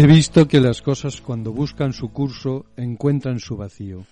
He 0.00 0.06
visto 0.06 0.46
que 0.46 0.60
las 0.60 0.80
cosas 0.80 1.20
cuando 1.20 1.52
buscan 1.52 1.92
su 1.92 2.12
curso 2.12 2.66
encuentran 2.76 3.40
su 3.40 3.56
vacío. 3.56 4.06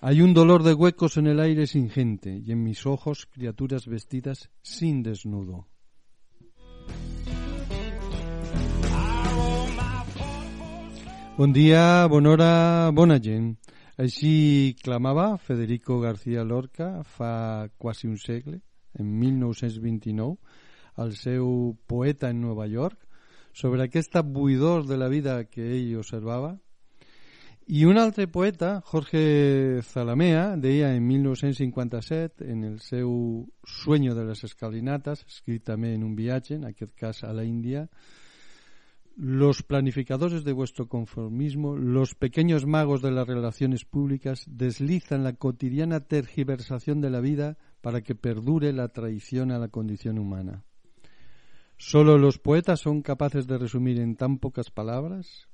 Hay 0.00 0.22
un 0.22 0.32
dolor 0.32 0.62
de 0.62 0.72
huecos 0.72 1.18
en 1.18 1.26
el 1.26 1.38
aire 1.38 1.66
sin 1.66 1.90
gente 1.90 2.40
y 2.42 2.50
en 2.50 2.62
mis 2.62 2.86
ojos 2.86 3.26
criaturas 3.26 3.86
vestidas 3.86 4.48
sin 4.62 5.02
desnudo. 5.02 5.66
Bon 11.36 11.52
dia, 11.52 12.06
bona 12.06 12.30
hora, 12.30 12.90
bona 12.90 13.20
gent. 13.20 13.58
Així 13.98 14.78
clamava 14.80 15.36
Federico 15.36 16.00
García 16.00 16.42
Lorca 16.42 17.04
fa 17.04 17.68
quasi 17.76 18.08
un 18.08 18.16
segle, 18.16 18.62
en 18.94 19.12
1929, 19.18 20.38
al 20.96 21.12
seu 21.20 21.76
poeta 21.86 22.30
en 22.30 22.40
Nova 22.40 22.66
York, 22.66 23.07
sobre 23.58 23.82
aquesta 23.82 24.22
buidor 24.22 24.86
de 24.86 24.96
la 24.96 25.08
vida 25.08 25.48
que 25.50 25.64
ell 25.74 25.96
observava. 25.98 26.52
I 27.66 27.82
un 27.90 27.98
altre 27.98 28.28
poeta, 28.30 28.80
Jorge 28.86 29.82
Zalamea, 29.82 30.54
deia 30.56 30.94
en 30.94 31.02
1957, 31.04 32.46
en 32.52 32.62
el 32.62 32.78
seu 32.78 33.50
Sueño 33.66 34.14
de 34.14 34.28
les 34.28 34.44
escalinatas, 34.46 35.26
escrit 35.26 35.68
en 35.74 36.04
un 36.06 36.14
viatge, 36.14 36.54
en 36.54 36.70
aquest 36.70 36.94
cas 36.94 37.24
a 37.24 37.32
la 37.34 37.44
Índia, 37.44 37.88
Los 39.20 39.64
planificadores 39.64 40.44
de 40.44 40.52
vuestro 40.52 40.86
conformismo, 40.86 41.74
los 41.74 42.14
pequeños 42.14 42.64
magos 42.64 43.02
de 43.02 43.10
las 43.10 43.26
relaciones 43.26 43.84
públicas, 43.84 44.44
deslizan 44.46 45.24
la 45.24 45.32
cotidiana 45.32 45.98
tergiversación 46.06 47.00
de 47.00 47.10
la 47.10 47.18
vida 47.18 47.58
para 47.80 48.02
que 48.02 48.14
perdure 48.14 48.72
la 48.72 48.86
traición 48.86 49.50
a 49.50 49.58
la 49.58 49.66
condición 49.66 50.20
humana. 50.20 50.62
Solo 51.80 52.18
los 52.18 52.38
poetas 52.38 52.80
son 52.80 53.02
capaces 53.02 53.46
de 53.46 53.56
resumir 53.56 54.00
en 54.00 54.16
tan 54.16 54.38
pocas 54.38 54.68
palabras 54.68 55.48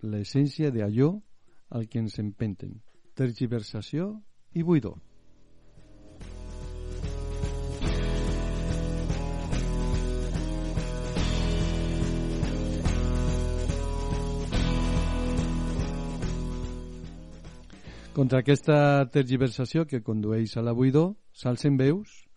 la 0.00 0.18
esencia 0.18 0.70
de 0.70 0.82
allò 0.82 1.22
al 1.70 1.88
que 1.88 1.98
ens 1.98 2.18
empenten, 2.18 2.82
tergiversació 3.16 4.20
i 4.52 4.60
buidor. 4.60 5.00
Contra 18.12 18.44
aquesta 18.44 19.08
tergiversació 19.08 19.86
que 19.88 20.02
condueix 20.04 20.58
a 20.58 20.62
la 20.62 20.76
buidor, 20.76 21.16
s'alcen 21.32 21.80
veus 21.80 22.28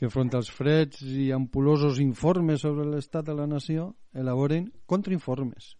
que 0.00 0.08
front 0.08 0.32
als 0.32 0.48
freds 0.48 1.02
i 1.04 1.26
ampulosos 1.36 1.98
informes 2.00 2.62
sobre 2.64 2.86
l'estat 2.88 3.26
de 3.26 3.34
la 3.36 3.44
nació 3.46 3.90
elaboren 4.16 4.70
contrainformes. 4.88 5.74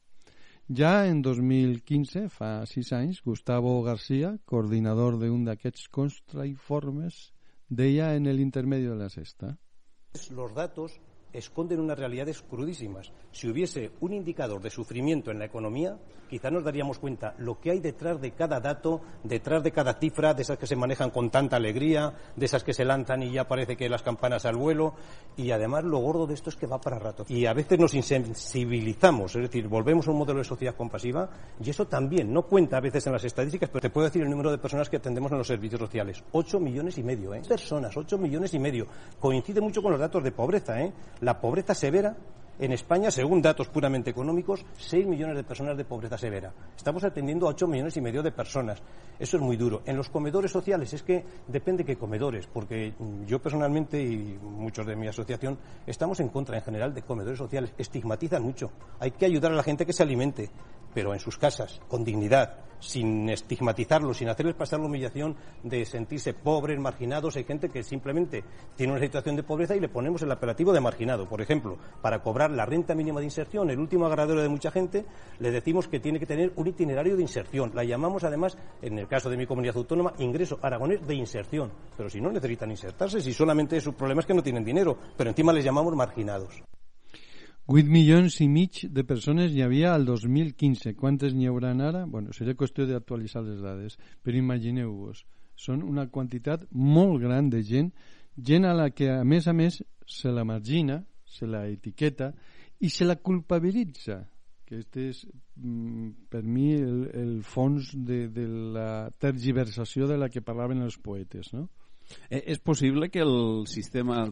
Ja 0.69 1.07
en 1.09 1.23
2015, 1.25 2.27
fa 2.29 2.51
sis 2.69 2.93
anys, 2.93 3.23
Gustavo 3.25 3.73
García, 3.83 4.35
coordinador 4.45 5.17
d'un 5.19 5.47
d'aquests 5.49 5.89
contrainformes, 5.89 7.33
deia 7.67 8.13
en 8.15 8.29
el 8.29 8.45
de 8.45 8.95
la 8.95 9.09
sexta. 9.09 9.57
Los 10.37 10.55
datos 10.55 11.01
esconden 11.33 11.81
unas 11.81 11.99
realidades 11.99 12.43
crudísimas. 12.43 13.13
Si 13.33 13.49
hubiese 13.49 13.91
un 14.01 14.13
indicador 14.13 14.61
de 14.61 14.71
sufrimiento 14.71 15.31
en 15.31 15.39
la 15.39 15.45
economía, 15.45 15.99
quizá 16.29 16.51
nos 16.51 16.65
daríamos 16.65 16.99
cuenta 16.99 17.35
lo 17.39 17.61
que 17.61 17.73
hay 17.73 17.81
detrás 17.81 18.21
de 18.21 18.33
cada 18.33 18.61
dato, 18.61 19.01
detrás 19.25 19.63
de 19.63 19.73
cada 19.73 19.95
cifra, 19.95 20.35
de 20.35 20.43
esas 20.43 20.59
que 20.59 20.67
se 20.67 20.77
manejan 20.77 21.11
con 21.11 21.31
tanta 21.31 21.57
alegría, 21.57 22.15
de 22.37 22.47
esas 22.47 22.65
que 22.65 22.73
se 22.73 22.85
lanzan 22.85 23.23
y 23.23 23.33
ya 23.33 23.49
parece 23.49 23.77
que 23.77 23.89
las 23.89 24.03
campanas 24.03 24.45
al 24.45 24.57
vuelo. 24.57 24.95
Y 25.37 25.51
además 25.51 25.85
lo 25.85 25.99
gordo 25.99 26.27
de 26.27 26.35
esto 26.35 26.51
es 26.51 26.57
que 26.57 26.67
va 26.67 26.81
para 26.81 26.99
rato. 26.99 27.25
Y 27.29 27.47
a 27.47 27.53
veces 27.53 27.79
nos 27.79 27.95
insensibilizamos, 27.95 29.35
es 29.37 29.43
decir, 29.43 29.69
volvemos 29.69 30.07
a 30.09 30.11
un 30.13 30.19
modelo 30.19 30.39
de 30.39 30.45
sociedad 30.45 30.77
compasiva 30.77 31.29
y 31.63 31.71
eso 31.71 31.87
también 31.87 32.33
no 32.33 32.43
cuenta 32.43 32.77
a 32.77 32.81
veces 32.81 33.07
en 33.07 33.13
las 33.13 33.25
estadísticas, 33.25 33.69
pero 33.71 33.83
te 33.83 33.91
puedo 33.91 34.07
decir 34.07 34.23
el 34.23 34.31
número 34.31 34.51
de 34.51 34.59
personas 34.59 34.89
que 34.89 34.97
atendemos 34.97 35.33
en 35.33 35.39
los 35.39 35.47
servicios 35.47 35.81
sociales. 35.81 36.23
8 36.33 36.61
millones 36.61 36.99
y 36.99 37.03
medio, 37.03 37.35
¿eh? 37.35 37.43
Personas, 37.47 37.97
8 37.97 38.19
millones 38.19 38.55
y 38.55 38.59
medio. 38.59 38.87
Coincide 39.19 39.61
mucho 39.61 39.83
con 39.83 39.93
los 39.93 40.01
datos 40.01 40.23
de 40.23 40.33
pobreza, 40.33 40.81
¿eh? 40.81 40.93
La 41.21 41.41
pobreza 41.41 41.75
severa 41.75 42.17
en 42.61 42.73
España, 42.73 43.11
según 43.11 43.41
datos 43.41 43.69
puramente 43.69 44.11
económicos, 44.11 44.65
6 44.77 45.07
millones 45.07 45.37
de 45.37 45.45
personas 45.45 45.77
de 45.77 45.85
pobreza 45.85 46.19
severa. 46.19 46.53
Estamos 46.77 47.03
atendiendo 47.05 47.47
a 47.47 47.51
8 47.51 47.67
millones 47.67 47.97
y 47.97 48.03
medio 48.03 48.23
de 48.23 48.33
personas. 48.33 48.83
Eso 49.19 49.37
es 49.39 49.43
muy 49.43 49.57
duro. 49.57 49.83
En 49.87 49.97
los 49.97 50.11
comedores 50.11 50.51
sociales 50.51 50.93
es 50.93 51.03
que 51.03 51.25
depende 51.49 51.85
qué 51.85 51.97
comedores, 51.97 52.47
porque 52.47 52.95
yo 53.27 53.39
personalmente 53.39 54.03
y 54.03 54.39
muchos 54.43 54.87
de 54.87 54.97
mi 54.97 55.09
asociación 55.09 55.59
estamos 55.87 56.21
en 56.21 56.29
contra 56.29 56.57
en 56.57 56.63
general 56.63 56.95
de 56.95 57.03
comedores 57.03 57.39
sociales. 57.39 57.73
Estigmatizan 57.79 58.43
mucho. 58.43 58.71
Hay 58.99 59.13
que 59.13 59.27
ayudar 59.27 59.53
a 59.53 59.57
la 59.57 59.63
gente 59.63 59.87
que 59.87 59.95
se 59.95 60.03
alimente, 60.03 60.51
pero 60.95 61.15
en 61.15 61.21
sus 61.21 61.39
casas, 61.39 61.81
con 61.89 62.05
dignidad, 62.05 62.57
sin 62.81 63.29
estigmatizarlos, 63.29 64.17
sin 64.17 64.29
hacerles 64.29 64.55
pasar 64.55 64.81
la 64.81 64.87
humillación 64.87 65.37
de 65.63 65.85
sentirse 65.85 66.35
pobres, 66.35 66.79
marginados. 66.79 67.37
Hay 67.37 67.45
gente 67.45 67.69
que 67.69 67.83
simplemente 67.83 68.45
tiene 68.77 68.93
una 68.93 69.01
situación 69.01 69.37
de 69.37 69.43
pobreza 69.43 69.77
y 69.77 69.81
le 69.81 69.89
ponemos 69.89 70.23
el 70.23 70.33
apelativo 70.33 70.73
de 70.73 70.81
marginado. 70.81 71.29
Por 71.29 71.41
ejemplo, 71.41 71.79
para 72.03 72.23
cobrar 72.23 72.51
la 72.51 72.67
renta 72.67 72.95
mínima 72.95 73.21
de 73.21 73.27
inserción, 73.27 73.71
el 73.71 73.79
último 73.79 74.07
agradero 74.07 74.43
de 74.43 74.49
mucha 74.49 74.71
gente, 74.71 75.05
le 75.39 75.51
decimos 75.51 75.89
que 75.89 76.01
tiene 76.01 76.19
que 76.19 76.27
tener 76.27 76.53
un 76.57 76.67
itinerario 76.67 77.17
de 77.17 77.23
inserción. 77.23 77.71
La 77.75 77.85
llamamos 77.85 78.25
además, 78.25 78.57
en 78.83 78.99
el 78.99 79.07
caso 79.07 79.31
de 79.31 79.37
mi 79.37 79.47
comunidad 79.47 79.77
autónoma, 79.77 80.15
ingreso 80.19 80.59
aragonés 80.63 81.07
de 81.07 81.15
inserción. 81.15 81.71
Pero 81.97 82.09
si 82.09 82.21
no 82.21 82.31
necesitan 82.31 82.71
insertarse, 82.71 83.21
si 83.21 83.33
solamente 83.33 83.81
su 83.81 83.93
problema 83.95 84.21
es 84.21 84.27
que 84.27 84.35
no 84.35 84.43
tienen 84.43 84.65
dinero, 84.65 84.97
pero 85.17 85.31
encima 85.31 85.53
les 85.53 85.65
llamamos 85.65 85.95
marginados. 85.95 86.63
8 87.71 87.87
milions 87.87 88.35
i 88.43 88.49
mig 88.51 88.81
de 88.91 89.05
persones 89.07 89.53
hi 89.55 89.61
havia 89.63 89.93
al 89.95 90.03
2015. 90.09 90.91
Quantes 90.99 91.37
n'hi 91.39 91.47
haurà 91.47 91.71
ara? 91.87 92.01
Bueno, 92.05 92.33
seria 92.35 92.57
qüestió 92.59 92.83
d'actualitzar 92.89 93.45
les 93.47 93.61
dades, 93.63 93.95
però 94.25 94.35
imagineu-vos, 94.35 95.21
són 95.55 95.85
una 95.87 96.09
quantitat 96.11 96.65
molt 96.73 97.21
gran 97.23 97.49
de 97.53 97.63
gent, 97.63 97.93
gent 98.35 98.67
a 98.67 98.75
la 98.75 98.89
que 98.91 99.13
a 99.13 99.23
més 99.23 99.47
a 99.47 99.55
més 99.55 99.79
se 100.03 100.33
la 100.35 100.43
margina, 100.43 101.05
se 101.23 101.47
la 101.47 101.69
etiqueta 101.69 102.33
i 102.81 102.91
se 102.91 103.07
la 103.07 103.21
culpabilitza 103.23 104.25
que 104.67 104.83
este 104.83 105.09
és 105.13 105.23
mm, 105.55 106.27
per 106.31 106.43
mi 106.43 106.73
el, 106.75 107.01
el 107.15 107.33
fons 107.43 107.95
de, 107.95 108.25
de 108.35 108.49
la 108.75 109.11
tergiversació 109.19 110.11
de 110.11 110.19
la 110.19 110.29
que 110.31 110.43
parlaven 110.43 110.83
els 110.83 110.99
poetes 110.99 111.53
no? 111.55 111.69
Eh, 112.31 112.43
és 112.51 112.59
possible 112.59 113.11
que 113.11 113.23
el 113.23 113.67
sistema 113.71 114.25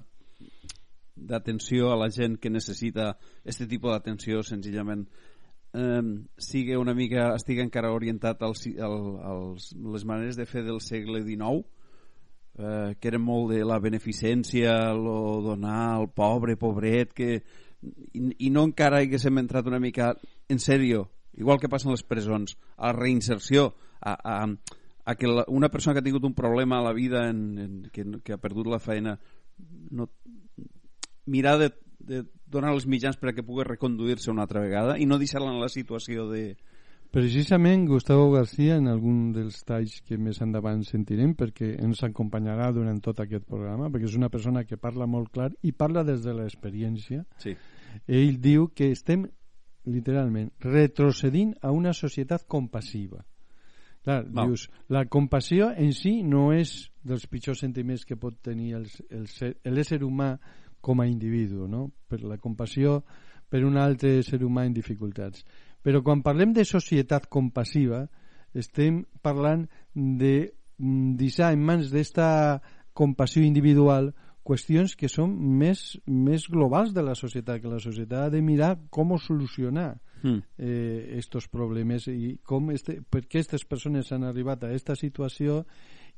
d'atenció 1.19 1.93
a 1.93 1.97
la 1.99 2.11
gent 2.15 2.39
que 2.39 2.51
necessita 2.51 3.11
aquest 3.17 3.67
tipus 3.69 3.93
d'atenció 3.93 4.43
senzillament. 4.43 5.07
Eh, 5.75 6.03
sigui 6.41 6.77
una 6.81 6.95
mica, 6.97 7.35
estigui 7.37 7.61
encara 7.65 7.93
orientat 7.93 8.43
als, 8.43 8.65
als, 8.81 9.73
les 9.77 10.07
maneres 10.09 10.39
de 10.39 10.47
fer 10.49 10.65
del 10.65 10.81
segle 10.81 11.21
XIX 11.27 11.67
eh, 12.59 12.95
que 12.99 13.11
eren 13.13 13.23
molt 13.23 13.53
de 13.53 13.61
la 13.69 13.79
beneficència 13.79 14.73
lo 14.97 15.43
donar 15.45 15.81
al 15.99 16.09
pobre, 16.09 16.57
pobret 16.57 17.13
que, 17.13 17.43
i, 17.83 18.23
i 18.47 18.51
no 18.51 18.65
encara 18.67 19.03
haguéssim 19.05 19.39
entrat 19.39 19.69
una 19.71 19.81
mica 19.83 20.15
en 20.49 20.59
sèrio 20.59 21.07
igual 21.39 21.61
que 21.61 21.71
passa 21.71 21.89
en 21.89 21.95
les 21.95 22.03
presons 22.03 22.57
a 22.77 22.89
la 22.89 22.97
reinserció 22.97 23.73
a, 24.01 24.17
a, 24.17 24.47
a 25.05 25.15
que 25.15 25.29
la, 25.29 25.45
una 25.49 25.69
persona 25.69 25.95
que 25.95 26.01
ha 26.01 26.09
tingut 26.09 26.25
un 26.27 26.35
problema 26.35 26.79
a 26.79 26.87
la 26.89 26.93
vida 26.93 27.29
en, 27.31 27.43
en, 27.59 27.77
que, 27.93 28.05
que 28.25 28.35
ha 28.35 28.43
perdut 28.43 28.67
la 28.67 28.81
feina 28.83 29.19
no, 29.91 30.09
mirar 31.29 31.59
de, 31.61 31.71
de 31.99 32.25
donar 32.51 32.73
els 32.75 32.89
mitjans 32.89 33.19
perquè 33.21 33.45
pugui 33.45 33.67
reconduir-se 33.67 34.33
una 34.33 34.47
altra 34.47 34.63
vegada 34.65 34.97
i 34.99 35.07
no 35.07 35.21
deixar-la 35.21 35.53
en 35.53 35.61
la 35.61 35.71
situació 35.73 36.29
de... 36.33 36.57
Precisament 37.13 37.87
Gustavo 37.89 38.27
García 38.35 38.77
en 38.77 38.89
algun 38.91 39.31
dels 39.33 39.63
talls 39.65 40.03
que 40.05 40.19
més 40.21 40.43
endavant 40.45 40.83
sentirem 40.85 41.33
perquè 41.39 41.71
ens 41.81 42.03
acompanyarà 42.05 42.69
durant 42.77 43.01
tot 43.05 43.23
aquest 43.25 43.47
programa 43.49 43.89
perquè 43.89 44.11
és 44.11 44.19
una 44.19 44.29
persona 44.33 44.67
que 44.69 44.77
parla 44.77 45.09
molt 45.09 45.33
clar 45.33 45.49
i 45.65 45.73
parla 45.73 46.05
des 46.05 46.21
de 46.27 46.37
l'experiència 46.37 47.25
sí. 47.41 47.57
ell 48.05 48.37
diu 48.45 48.69
que 48.77 48.91
estem 48.93 49.25
literalment 49.89 50.53
retrocedint 50.61 51.55
a 51.65 51.73
una 51.73 51.95
societat 51.97 52.45
compassiva 52.47 53.25
Clar, 54.05 54.23
Val. 54.29 54.47
dius, 54.49 54.69
la 54.89 55.07
compassió 55.11 55.73
en 55.77 55.91
si 55.93 56.23
no 56.23 56.53
és 56.55 56.91
dels 57.05 57.27
pitjors 57.29 57.65
sentiments 57.65 58.05
que 58.09 58.17
pot 58.17 58.37
tenir 58.45 58.79
l'ésser 58.79 60.03
humà 60.05 60.31
com 60.89 61.03
a 61.05 61.09
individu, 61.09 61.69
no? 61.69 61.89
Per 62.09 62.23
la 62.25 62.39
compassió 62.41 63.03
per 63.49 63.65
un 63.65 63.77
altre 63.81 64.19
ser 64.25 64.41
humà 64.45 64.65
en 64.69 64.75
dificultats. 64.77 65.45
Però 65.85 66.03
quan 66.05 66.25
parlem 66.25 66.55
de 66.57 66.65
societat 66.69 67.29
compassiva, 67.33 68.07
estem 68.57 69.05
parlant 69.23 69.67
de 69.95 70.51
mm, 70.79 71.15
deixar 71.21 71.53
en 71.55 71.63
mans 71.65 71.93
d'esta 71.93 72.29
compassió 72.97 73.45
individual 73.45 74.11
qüestions 74.49 74.97
que 74.97 75.11
són 75.13 75.35
més, 75.61 75.99
més 76.09 76.49
globals 76.49 76.95
de 76.97 77.05
la 77.05 77.15
societat, 77.15 77.61
que 77.61 77.71
la 77.71 77.81
societat 77.85 78.27
ha 78.27 78.33
de 78.33 78.43
mirar 78.43 78.75
com 78.91 79.17
solucionar 79.21 79.95
Mm. 80.23 80.43
eh, 80.59 81.15
estos 81.19 81.47
problemes 81.47 82.09
i 82.09 82.39
com 82.43 82.73
este, 82.75 82.99
per 83.07 83.23
què 83.23 83.39
aquestes 83.39 83.65
persones 83.65 84.11
han 84.13 84.25
arribat 84.27 84.65
a 84.65 84.71
aquesta 84.73 84.97
situació 84.99 85.61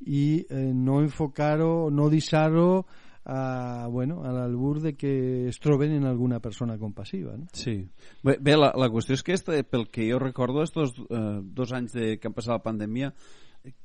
i 0.01 0.47
eh, 0.49 0.71
no 0.73 1.03
enfocar-ho, 1.05 1.91
no 1.93 2.09
deixar-ho 2.09 2.87
a, 3.25 3.87
bueno, 3.91 4.25
a 4.25 4.33
l'albur 4.33 4.81
de 4.81 4.95
que 4.97 5.49
es 5.49 5.61
troben 5.61 5.93
en 5.93 6.05
alguna 6.05 6.41
persona 6.41 6.79
compassiva. 6.79 7.37
No? 7.37 7.47
Sí. 7.53 7.89
Bé, 8.23 8.39
bé 8.41 8.57
la, 8.57 8.73
la 8.77 8.89
qüestió 8.91 9.17
és 9.19 9.25
que 9.27 9.37
este, 9.37 9.63
pel 9.65 9.89
que 9.93 10.09
jo 10.11 10.19
recordo, 10.19 10.63
estos 10.63 10.95
eh, 11.09 11.41
dos 11.43 11.73
anys 11.77 11.95
de, 11.97 12.17
que 12.19 12.31
han 12.31 12.37
passat 12.37 12.57
la 12.57 12.65
pandèmia, 12.65 13.13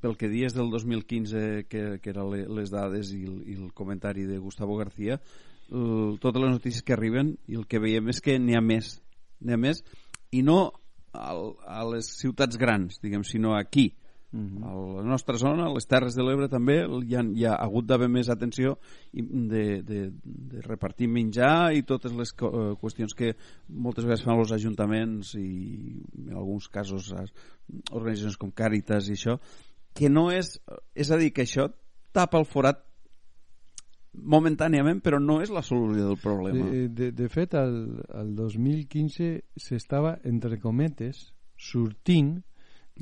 pel 0.00 0.16
que 0.16 0.30
dies 0.32 0.56
del 0.56 0.70
2015, 0.70 1.66
que, 1.68 1.84
que 2.00 2.10
eren 2.10 2.30
le, 2.32 2.46
les 2.60 2.72
dades 2.72 3.12
i 3.12 3.26
el, 3.28 3.42
i 3.44 3.58
el 3.60 3.74
comentari 3.76 4.24
de 4.24 4.38
Gustavo 4.40 4.78
García, 4.80 5.20
el, 5.70 6.16
totes 6.22 6.42
les 6.42 6.56
notícies 6.56 6.82
que 6.82 6.96
arriben 6.96 7.36
i 7.46 7.60
el 7.60 7.66
que 7.68 7.82
veiem 7.82 8.08
és 8.08 8.22
que 8.24 8.38
n'hi 8.40 8.56
ha 8.56 8.64
més. 8.64 8.96
N'hi 9.44 9.52
ha 9.52 9.60
més, 9.60 9.82
i 10.32 10.40
no 10.46 10.72
al, 11.12 11.54
a 11.68 11.84
les 11.92 12.08
ciutats 12.20 12.56
grans, 12.60 13.00
diguem, 13.02 13.24
sinó 13.24 13.56
aquí. 13.56 13.90
Uh 14.36 14.60
-huh. 14.60 14.64
A 14.68 15.02
la 15.02 15.02
nostra 15.02 15.36
zona, 15.38 15.66
a 15.66 15.72
les 15.72 15.86
Terres 15.86 16.14
de 16.14 16.22
l'Ebre 16.22 16.48
també 16.48 16.84
hi 16.84 17.14
ha, 17.16 17.22
hi 17.22 17.44
ha 17.46 17.54
hagut 17.54 17.86
d'haver 17.86 18.08
més 18.08 18.28
atenció 18.28 18.78
i 19.12 19.22
de, 19.22 19.82
de, 19.82 20.10
de 20.24 20.60
repartir 20.60 21.08
menjar 21.08 21.72
i 21.74 21.82
totes 21.82 22.12
les 22.12 22.34
eh, 22.42 22.74
qüestions 22.80 23.14
que 23.14 23.34
moltes 23.68 24.04
vegades 24.04 24.24
fan 24.24 24.38
els 24.38 24.52
ajuntaments 24.52 25.34
i 25.34 26.02
en 26.28 26.34
alguns 26.36 26.68
casos 26.68 27.12
as- 27.12 27.32
organitzacions 27.92 28.36
com 28.36 28.52
Càritas 28.52 29.08
i 29.08 29.12
això 29.12 29.38
que 29.94 30.10
no 30.10 30.30
és, 30.30 30.60
és 30.94 31.10
a 31.10 31.16
dir, 31.16 31.32
que 31.32 31.42
això 31.42 31.70
tapa 32.12 32.38
el 32.38 32.44
forat 32.44 32.82
momentàniament, 34.16 35.00
però 35.04 35.18
no 35.20 35.40
és 35.44 35.50
la 35.52 35.62
solució 35.62 36.08
del 36.08 36.18
problema. 36.20 36.68
De, 36.70 36.88
de, 36.88 37.10
de 37.12 37.28
fet, 37.28 37.54
al, 37.54 38.02
al 38.12 38.34
2015 38.36 39.42
s'estava, 39.60 40.18
entre 40.24 40.58
cometes, 40.60 41.32
sortint 41.56 42.42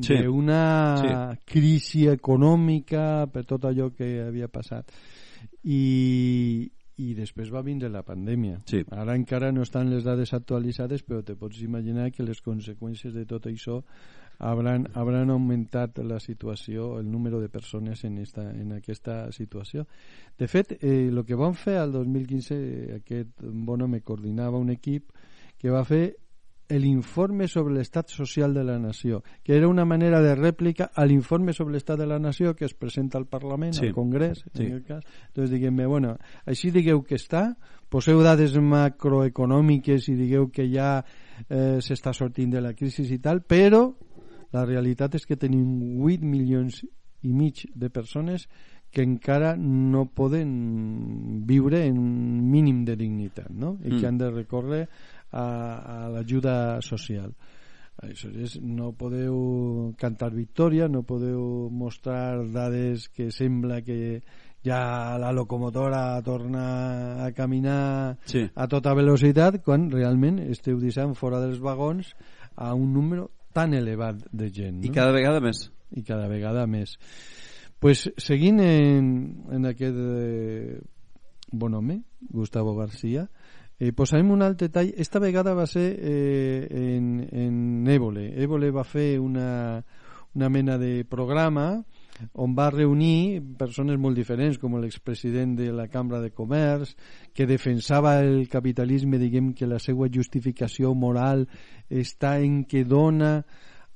Sí. 0.00 0.16
d'una 0.18 1.36
crisi 1.46 2.08
econòmica 2.10 3.26
per 3.30 3.44
tot 3.46 3.68
allò 3.68 3.92
que 3.94 4.08
havia 4.24 4.48
passat. 4.50 4.90
I, 5.64 6.66
i 6.96 7.14
després 7.14 7.52
va 7.54 7.62
vindre 7.62 7.90
la 7.90 8.02
pandèmia. 8.06 8.60
Sí. 8.70 8.82
Ara 8.90 9.14
encara 9.14 9.52
no 9.52 9.62
estan 9.62 9.90
les 9.92 10.04
dades 10.04 10.34
actualitzades, 10.34 11.04
però 11.06 11.22
te 11.22 11.36
pots 11.38 11.62
imaginar 11.62 12.10
que 12.10 12.26
les 12.26 12.42
conseqüències 12.42 13.14
de 13.14 13.24
tot 13.26 13.46
això 13.50 13.80
hauran, 14.38 14.88
hauran 14.94 15.30
augmentat 15.30 15.98
la 16.04 16.18
situació, 16.20 16.98
el 16.98 17.10
número 17.10 17.40
de 17.40 17.48
persones 17.48 18.04
en, 18.04 18.18
esta, 18.18 18.50
en 18.50 18.72
aquesta 18.72 19.30
situació. 19.32 19.86
De 20.38 20.48
fet, 20.48 20.76
eh, 20.80 21.08
el 21.08 21.24
que 21.24 21.38
vam 21.38 21.54
fer 21.54 21.78
al 21.78 21.92
2015, 21.92 22.58
eh, 22.58 22.98
aquest 22.98 23.42
bon 23.42 23.82
home 23.82 24.02
coordinava 24.02 24.58
un 24.58 24.74
equip 24.74 25.14
que 25.58 25.70
va 25.70 25.84
fer 25.86 26.16
l'informe 26.68 27.46
sobre 27.46 27.74
l'estat 27.74 28.08
social 28.08 28.54
de 28.54 28.64
la 28.64 28.78
nació, 28.78 29.22
que 29.42 29.54
era 29.56 29.68
una 29.68 29.84
manera 29.84 30.20
de 30.22 30.34
rèplica 30.34 30.90
a 30.94 31.04
l'informe 31.04 31.52
sobre 31.52 31.74
l'estat 31.74 31.98
de 31.98 32.06
la 32.06 32.18
nació 32.18 32.54
que 32.56 32.64
es 32.64 32.74
presenta 32.74 33.18
al 33.18 33.26
Parlament, 33.26 33.74
Sí. 33.74 33.86
al 33.86 33.92
Congrés, 33.94 34.44
Sí. 34.54 34.62
en 34.64 34.72
aquest 34.72 34.86
cas. 34.86 35.04
Entonces 35.28 35.50
diguem-me, 35.50 35.86
bueno, 35.86 36.16
així 36.46 36.70
digueu 36.70 37.02
que 37.04 37.16
està, 37.16 37.56
poseu 37.88 38.22
dades 38.22 38.56
macroeconòmiques 38.56 40.08
i 40.08 40.14
digueu 40.14 40.50
que 40.50 40.66
ja 40.72 41.04
eh, 41.48 41.78
s'està 41.82 42.12
sortint 42.14 42.50
de 42.52 42.60
la 42.60 42.74
crisi 42.74 43.02
i 43.12 43.18
tal, 43.18 43.42
però 43.42 43.94
la 44.52 44.64
realitat 44.64 45.14
és 45.16 45.26
que 45.26 45.36
tenim 45.36 46.00
8 46.00 46.22
milions 46.22 46.84
i 47.22 47.32
mig 47.32 47.64
de 47.74 47.90
persones 47.90 48.48
que 48.94 49.02
encara 49.02 49.56
no 49.56 50.04
poden 50.14 51.42
viure 51.44 51.84
en 51.86 51.98
un 51.98 52.50
mínim 52.50 52.84
de 52.84 52.94
dignitat, 52.94 53.50
no? 53.50 53.76
I 53.82 53.90
Mm. 53.90 54.00
que 54.00 54.06
han 54.06 54.18
de 54.18 54.30
recórrer 54.30 54.88
a, 55.34 55.44
a 56.06 56.08
l'ajuda 56.14 56.80
social. 56.86 57.34
Això 58.04 58.30
és, 58.42 58.56
no 58.62 58.92
podeu 58.98 59.92
cantar 59.98 60.32
victòria, 60.34 60.88
no 60.90 61.04
podeu 61.06 61.68
mostrar 61.70 62.42
dades 62.50 63.08
que 63.14 63.28
sembla 63.34 63.82
que 63.86 64.22
ja 64.64 64.80
la 65.20 65.30
locomotora 65.36 66.20
torna 66.26 67.24
a 67.26 67.30
caminar 67.36 68.16
Sí. 68.24 68.46
a 68.54 68.66
tota 68.66 68.94
velocitat 68.94 69.60
quan 69.62 69.90
realment 69.92 70.40
esteu 70.48 70.78
deixant 70.80 71.14
fora 71.14 71.38
dels 71.40 71.60
vagons 71.60 72.14
a 72.56 72.72
un 72.74 72.92
número 72.94 73.30
tan 73.52 73.74
elevat 73.74 74.24
de 74.32 74.50
gent. 74.50 74.80
No? 74.80 74.88
I 74.88 74.90
cada 74.90 75.12
vegada 75.12 75.40
més. 75.40 75.70
i 75.94 76.02
cada 76.02 76.26
vegada 76.28 76.66
més. 76.66 76.96
pues, 77.78 78.10
seguint 78.16 78.58
en, 78.60 79.44
en 79.52 79.66
aquest 79.68 79.96
eh, 79.98 80.80
bon 81.52 81.74
home, 81.74 82.00
Gustavo 82.32 82.74
García, 82.74 83.28
eh, 83.28 83.43
posarem 83.96 84.30
un 84.30 84.42
altre 84.42 84.68
tall. 84.70 84.92
Esta 84.96 85.18
vegada 85.18 85.54
va 85.54 85.66
ser 85.66 85.88
eh, 85.98 86.68
en, 86.70 87.28
en 87.32 87.88
Évole. 87.90 88.30
Évole 88.42 88.70
va 88.70 88.84
fer 88.86 89.18
una, 89.20 89.82
una 90.34 90.48
mena 90.48 90.78
de 90.78 91.04
programa 91.04 91.84
on 92.32 92.54
va 92.54 92.70
reunir 92.70 93.42
persones 93.58 93.98
molt 93.98 94.16
diferents, 94.18 94.58
com 94.62 94.76
l'expresident 94.78 95.54
de 95.58 95.70
la 95.74 95.88
Cambra 95.90 96.20
de 96.22 96.30
Comerç, 96.30 96.94
que 97.34 97.46
defensava 97.46 98.16
el 98.22 98.48
capitalisme, 98.48 99.18
diguem 99.18 99.52
que 99.54 99.66
la 99.66 99.80
seva 99.82 100.08
justificació 100.12 100.94
moral 100.94 101.46
està 101.90 102.36
en 102.38 102.62
que 102.70 102.84
dona 102.86 103.40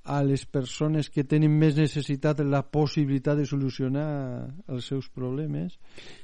a 0.09 0.23
les 0.25 0.47
persones 0.49 1.11
que 1.13 1.25
tenen 1.29 1.53
més 1.61 1.77
necessitat 1.77 2.41
la 2.41 2.63
possibilitat 2.73 3.37
de 3.39 3.45
solucionar 3.47 4.07
els 4.73 4.87
seus 4.89 5.11
problemes 5.13 5.77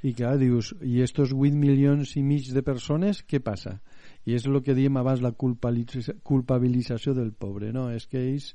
i 0.03 0.15
clar, 0.17 0.39
dius, 0.41 0.73
i 0.83 1.03
estos 1.05 1.35
8 1.37 1.53
milions 1.55 2.17
i 2.17 2.23
mig 2.25 2.49
de 2.55 2.63
persones, 2.65 3.21
què 3.29 3.43
passa? 3.45 3.79
I 4.25 4.35
és 4.39 4.47
el 4.49 4.63
que 4.65 4.73
diem 4.75 4.97
abans, 4.97 5.21
la 5.21 5.35
culpabilitza- 5.37 6.17
culpabilització 6.25 7.13
del 7.15 7.33
pobre, 7.37 7.73
no? 7.77 7.91
És 7.93 8.07
que 8.09 8.23
ells 8.25 8.55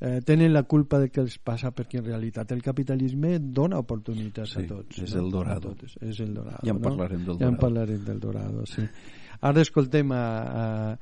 eh, 0.00 0.20
tenen 0.28 0.52
la 0.52 0.64
culpa 0.68 0.98
de 1.00 1.08
què 1.08 1.22
els 1.24 1.38
passa 1.40 1.70
perquè 1.72 2.02
en 2.02 2.04
realitat 2.10 2.52
el 2.52 2.60
capitalisme 2.62 3.38
dona 3.40 3.78
oportunitats 3.80 4.52
Sí, 4.58 4.64
a 4.64 4.68
tots. 4.74 4.98
és 5.00 5.14
no? 5.14 5.22
el 5.24 5.30
dorado. 5.32 5.70
A 5.72 5.74
tots, 5.80 5.96
és 6.04 6.20
el 6.20 6.34
dorado. 6.36 6.60
Ja 6.64 6.74
en 6.76 6.82
parlarem 6.84 7.24
del 7.24 7.38
Ja 7.38 7.48
en 7.48 7.56
dorado. 7.56 7.60
parlarem 7.64 8.04
del 8.04 8.20
dorado, 8.20 8.66
sí. 8.66 8.84
Ara 9.40 9.60
escoltem 9.60 10.12
a, 10.12 10.20
a, 10.20 10.98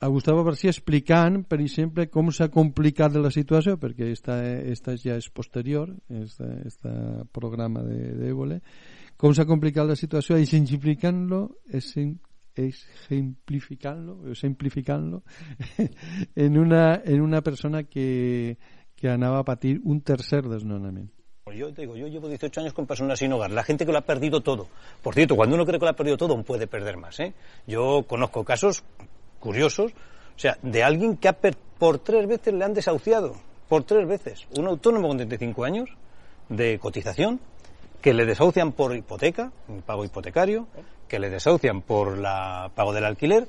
a 0.00 0.06
Gustavo 0.06 0.44
García 0.44 0.70
explicant, 0.70 1.44
per 1.48 1.60
exemple, 1.60 2.06
com 2.06 2.30
s'ha 2.30 2.48
complicat 2.54 3.16
la 3.18 3.30
situació, 3.34 3.74
perquè 3.82 4.12
esta, 4.14 4.36
esta 4.46 4.94
ja 4.96 5.16
és 5.18 5.26
posterior, 5.34 5.90
este, 6.08 6.44
este 6.68 6.88
programa 7.34 7.82
de 7.82 8.14
d'Évole, 8.20 8.60
com 9.18 9.34
s'ha 9.34 9.46
complicat 9.48 9.88
la 9.88 9.96
situació, 9.98 10.36
ejemplificant-lo, 10.38 11.40
ejemplificant-lo, 11.74 14.34
simplificant-lo, 14.38 15.22
en, 16.46 16.58
una, 16.58 17.02
en 17.04 17.20
una 17.20 17.42
persona 17.42 17.82
que, 17.82 18.56
que 18.94 19.10
anava 19.10 19.40
a 19.40 19.44
patir 19.44 19.80
un 19.82 20.02
tercer 20.02 20.46
desnonament. 20.46 21.10
Yo 21.56 21.72
te 21.72 21.80
digo, 21.80 21.96
yo 21.96 22.08
llevo 22.08 22.28
18 22.28 22.60
años 22.60 22.74
con 22.74 22.86
personas 22.86 23.18
sin 23.18 23.32
hogar, 23.32 23.50
la 23.50 23.64
gente 23.64 23.86
que 23.86 23.90
lo 23.90 23.96
ha 23.98 24.02
perdido 24.02 24.42
todo. 24.42 24.68
Por 25.02 25.14
cierto, 25.14 25.34
cuando 25.34 25.56
uno 25.56 25.64
cree 25.64 25.78
que 25.78 25.86
lo 25.86 25.90
ha 25.90 25.96
perdido 25.96 26.18
todo, 26.18 26.42
puede 26.42 26.66
perder 26.66 26.98
más. 26.98 27.18
¿eh? 27.20 27.32
Yo 27.66 28.04
conozco 28.06 28.44
casos 28.44 28.84
curiosos, 29.40 29.92
o 30.36 30.38
sea, 30.38 30.56
de 30.62 30.82
alguien 30.82 31.16
que 31.16 31.28
ha 31.28 31.32
per- 31.32 31.56
por 31.78 31.98
tres 31.98 32.26
veces 32.26 32.54
le 32.54 32.64
han 32.64 32.74
desahuciado, 32.74 33.34
por 33.68 33.84
tres 33.84 34.06
veces. 34.06 34.46
Un 34.56 34.66
autónomo 34.66 35.08
con 35.08 35.16
35 35.16 35.64
años 35.64 35.90
de 36.48 36.78
cotización, 36.78 37.40
que 38.00 38.14
le 38.14 38.24
desahucian 38.24 38.72
por 38.72 38.94
hipoteca, 38.96 39.52
pago 39.84 40.04
hipotecario, 40.04 40.66
que 41.08 41.18
le 41.18 41.30
desahucian 41.30 41.82
por 41.82 42.18
la 42.18 42.70
pago 42.74 42.92
del 42.92 43.04
alquiler 43.04 43.48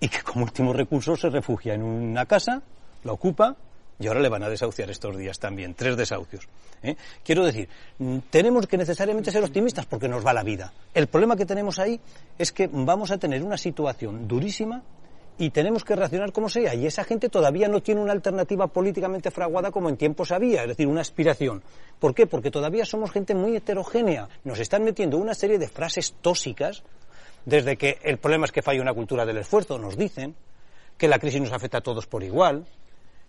y 0.00 0.08
que 0.08 0.22
como 0.22 0.44
último 0.44 0.72
recurso 0.72 1.16
se 1.16 1.28
refugia 1.30 1.74
en 1.74 1.82
una 1.82 2.26
casa, 2.26 2.62
la 3.04 3.12
ocupa 3.12 3.56
y 3.98 4.06
ahora 4.06 4.20
le 4.20 4.28
van 4.30 4.42
a 4.42 4.48
desahuciar 4.48 4.90
estos 4.90 5.16
días 5.16 5.38
también, 5.38 5.74
tres 5.74 5.96
desahucios. 5.96 6.48
¿eh? 6.82 6.96
Quiero 7.22 7.44
decir, 7.44 7.68
mm, 7.98 8.18
tenemos 8.30 8.66
que 8.66 8.78
necesariamente 8.78 9.30
ser 9.30 9.44
optimistas 9.44 9.84
porque 9.86 10.08
nos 10.08 10.24
va 10.24 10.32
la 10.32 10.42
vida. 10.42 10.72
El 10.94 11.06
problema 11.06 11.36
que 11.36 11.44
tenemos 11.46 11.78
ahí 11.78 12.00
es 12.38 12.50
que 12.52 12.66
vamos 12.72 13.10
a 13.10 13.18
tener 13.18 13.42
una 13.42 13.58
situación 13.58 14.26
durísima 14.26 14.82
y 15.40 15.48
tenemos 15.48 15.84
que 15.84 15.96
reaccionar 15.96 16.32
como 16.32 16.50
sea. 16.50 16.74
Y 16.74 16.86
esa 16.86 17.02
gente 17.02 17.30
todavía 17.30 17.66
no 17.66 17.80
tiene 17.80 18.02
una 18.02 18.12
alternativa 18.12 18.66
políticamente 18.66 19.30
fraguada 19.30 19.70
como 19.70 19.88
en 19.88 19.96
tiempos 19.96 20.32
había, 20.32 20.62
es 20.62 20.68
decir, 20.68 20.86
una 20.86 21.00
aspiración. 21.00 21.62
¿Por 21.98 22.14
qué? 22.14 22.26
Porque 22.26 22.50
todavía 22.50 22.84
somos 22.84 23.10
gente 23.10 23.34
muy 23.34 23.56
heterogénea. 23.56 24.28
Nos 24.44 24.58
están 24.58 24.84
metiendo 24.84 25.16
una 25.16 25.32
serie 25.32 25.58
de 25.58 25.66
frases 25.66 26.12
tóxicas 26.20 26.82
desde 27.46 27.78
que 27.78 27.98
el 28.02 28.18
problema 28.18 28.44
es 28.44 28.52
que 28.52 28.60
falla 28.60 28.82
una 28.82 28.92
cultura 28.92 29.24
del 29.24 29.38
esfuerzo, 29.38 29.78
nos 29.78 29.96
dicen, 29.96 30.34
que 30.98 31.08
la 31.08 31.18
crisis 31.18 31.40
nos 31.40 31.52
afecta 31.52 31.78
a 31.78 31.80
todos 31.80 32.06
por 32.06 32.22
igual, 32.22 32.66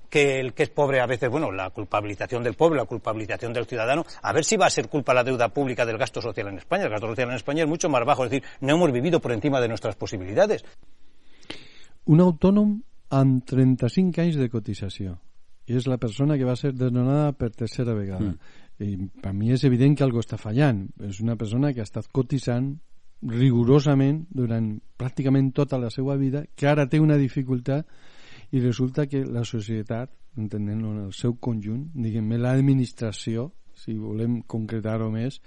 que 0.10 0.42
el 0.42 0.54
que 0.54 0.64
es 0.64 0.70
pobre 0.70 1.00
a 1.00 1.06
veces, 1.06 1.30
bueno, 1.30 1.50
la 1.50 1.70
culpabilización 1.70 2.44
del 2.44 2.56
pobre, 2.56 2.78
la 2.78 2.86
culpabilización 2.86 3.54
del 3.54 3.66
ciudadano, 3.68 4.06
a 4.22 4.34
ver 4.34 4.44
si 4.44 4.58
va 4.58 4.66
a 4.66 4.70
ser 4.70 4.90
culpa 4.90 5.14
la 5.14 5.24
deuda 5.24 5.48
pública 5.48 5.86
del 5.86 5.98
gasto 5.98 6.22
social 6.22 6.50
en 6.50 6.58
España. 6.58 6.84
El 6.84 6.90
gasto 6.90 7.08
social 7.08 7.30
en 7.30 7.36
España 7.36 7.64
es 7.64 7.70
mucho 7.70 7.88
más 7.88 8.04
bajo, 8.04 8.26
es 8.26 8.32
decir, 8.32 8.50
no 8.60 8.76
hemos 8.76 8.92
vivido 8.92 9.22
por 9.22 9.32
encima 9.32 9.62
de 9.62 9.70
nuestras 9.70 9.96
posibilidades. 9.96 10.66
Un 12.12 12.20
autònom 12.20 12.76
amb 13.16 13.44
35 13.48 14.20
anys 14.24 14.38
de 14.40 14.50
cotització 14.52 15.16
i 15.70 15.78
és 15.80 15.88
la 15.88 16.00
persona 16.02 16.36
que 16.40 16.48
va 16.48 16.58
ser 16.60 16.74
desnonada 16.76 17.32
per 17.38 17.52
tercera 17.56 17.94
vegada. 17.96 18.34
Mm. 18.34 18.58
I 18.82 19.22
per 19.24 19.32
mi 19.38 19.52
és 19.56 19.64
evident 19.68 19.96
que 19.96 20.04
algo 20.04 20.20
està 20.20 20.40
fallant. 20.42 20.88
És 21.08 21.22
una 21.24 21.38
persona 21.40 21.72
que 21.72 21.84
ha 21.84 21.88
estat 21.88 22.10
cotitzant 22.12 22.74
rigorosament 23.22 24.26
durant 24.34 24.74
pràcticament 24.98 25.52
tota 25.54 25.78
la 25.80 25.92
seva 25.94 26.18
vida, 26.18 26.44
que 26.56 26.68
ara 26.68 26.88
té 26.90 27.00
una 27.00 27.20
dificultat 27.22 27.88
i 28.52 28.60
resulta 28.60 29.06
que 29.08 29.24
la 29.24 29.46
societat, 29.48 30.12
entenent 30.38 30.82
en 30.82 31.00
el 31.06 31.14
seu 31.16 31.38
conjunt, 31.40 31.92
diguem 31.94 32.34
l'administració, 32.42 33.52
si 33.82 33.98
volem 33.98 34.42
concretar-ho 34.48 35.10
més, 35.14 35.42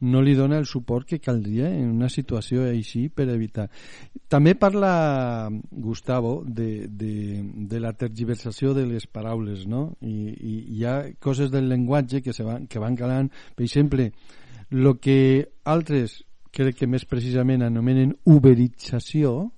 no 0.00 0.20
li 0.22 0.34
dona 0.34 0.58
el 0.58 0.66
suport 0.66 1.06
que 1.08 1.20
caldria 1.22 1.68
en 1.70 1.90
una 1.94 2.08
situació 2.12 2.64
així 2.66 3.06
per 3.08 3.28
evitar. 3.32 3.68
També 4.28 4.54
parla 4.58 5.50
Gustavo 5.70 6.42
de, 6.46 6.86
de, 6.88 7.40
de 7.42 7.80
la 7.80 7.94
tergiversació 7.96 8.74
de 8.74 8.86
les 8.88 9.06
paraules, 9.06 9.66
no? 9.70 9.86
I, 10.02 10.14
i 10.34 10.54
hi 10.76 10.84
ha 10.84 10.96
coses 11.20 11.52
del 11.52 11.68
llenguatge 11.70 12.22
que, 12.22 12.34
se 12.36 12.46
van, 12.46 12.66
que 12.66 12.82
van 12.82 12.96
calant. 12.98 13.30
Per 13.54 13.64
exemple, 13.66 14.10
el 14.70 14.94
que 15.00 15.18
altres 15.64 16.22
crec 16.54 16.78
que 16.78 16.90
més 16.90 17.06
precisament 17.10 17.64
anomenen 17.66 18.14
uberització, 18.30 19.50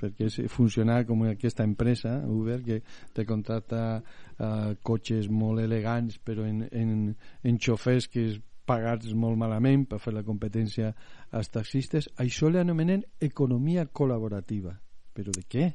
perquè 0.00 0.28
és 0.28 0.40
funcionar 0.52 1.04
com 1.08 1.22
aquesta 1.28 1.64
empresa, 1.66 2.16
Uber, 2.26 2.60
que 2.64 2.80
te 3.14 3.26
contracta 3.28 3.84
uh, 4.00 4.74
cotxes 4.82 5.30
molt 5.30 5.62
elegants 5.62 6.18
però 6.24 6.46
en, 6.48 6.64
en, 6.70 7.14
en 7.42 7.60
xofers 7.62 8.08
que 8.10 8.28
es 8.32 8.40
pagats 8.64 9.12
molt 9.14 9.36
malament 9.38 9.84
per 9.88 10.00
fer 10.00 10.14
la 10.16 10.24
competència 10.24 10.94
als 11.30 11.52
taxistes, 11.52 12.08
això 12.16 12.48
li 12.48 12.60
anomenen 12.60 13.04
economia 13.20 13.84
col·laborativa. 13.92 14.78
Però 15.14 15.30
de 15.30 15.44
què? 15.46 15.68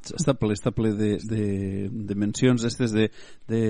Està 0.00 0.32
ple, 0.34 0.54
està 0.56 0.70
ple 0.72 0.90
de, 0.96 1.10
de, 1.28 1.44
de 2.08 2.14
mencions 2.18 2.62
d'estes 2.64 2.90
de, 2.96 3.04
de 3.50 3.60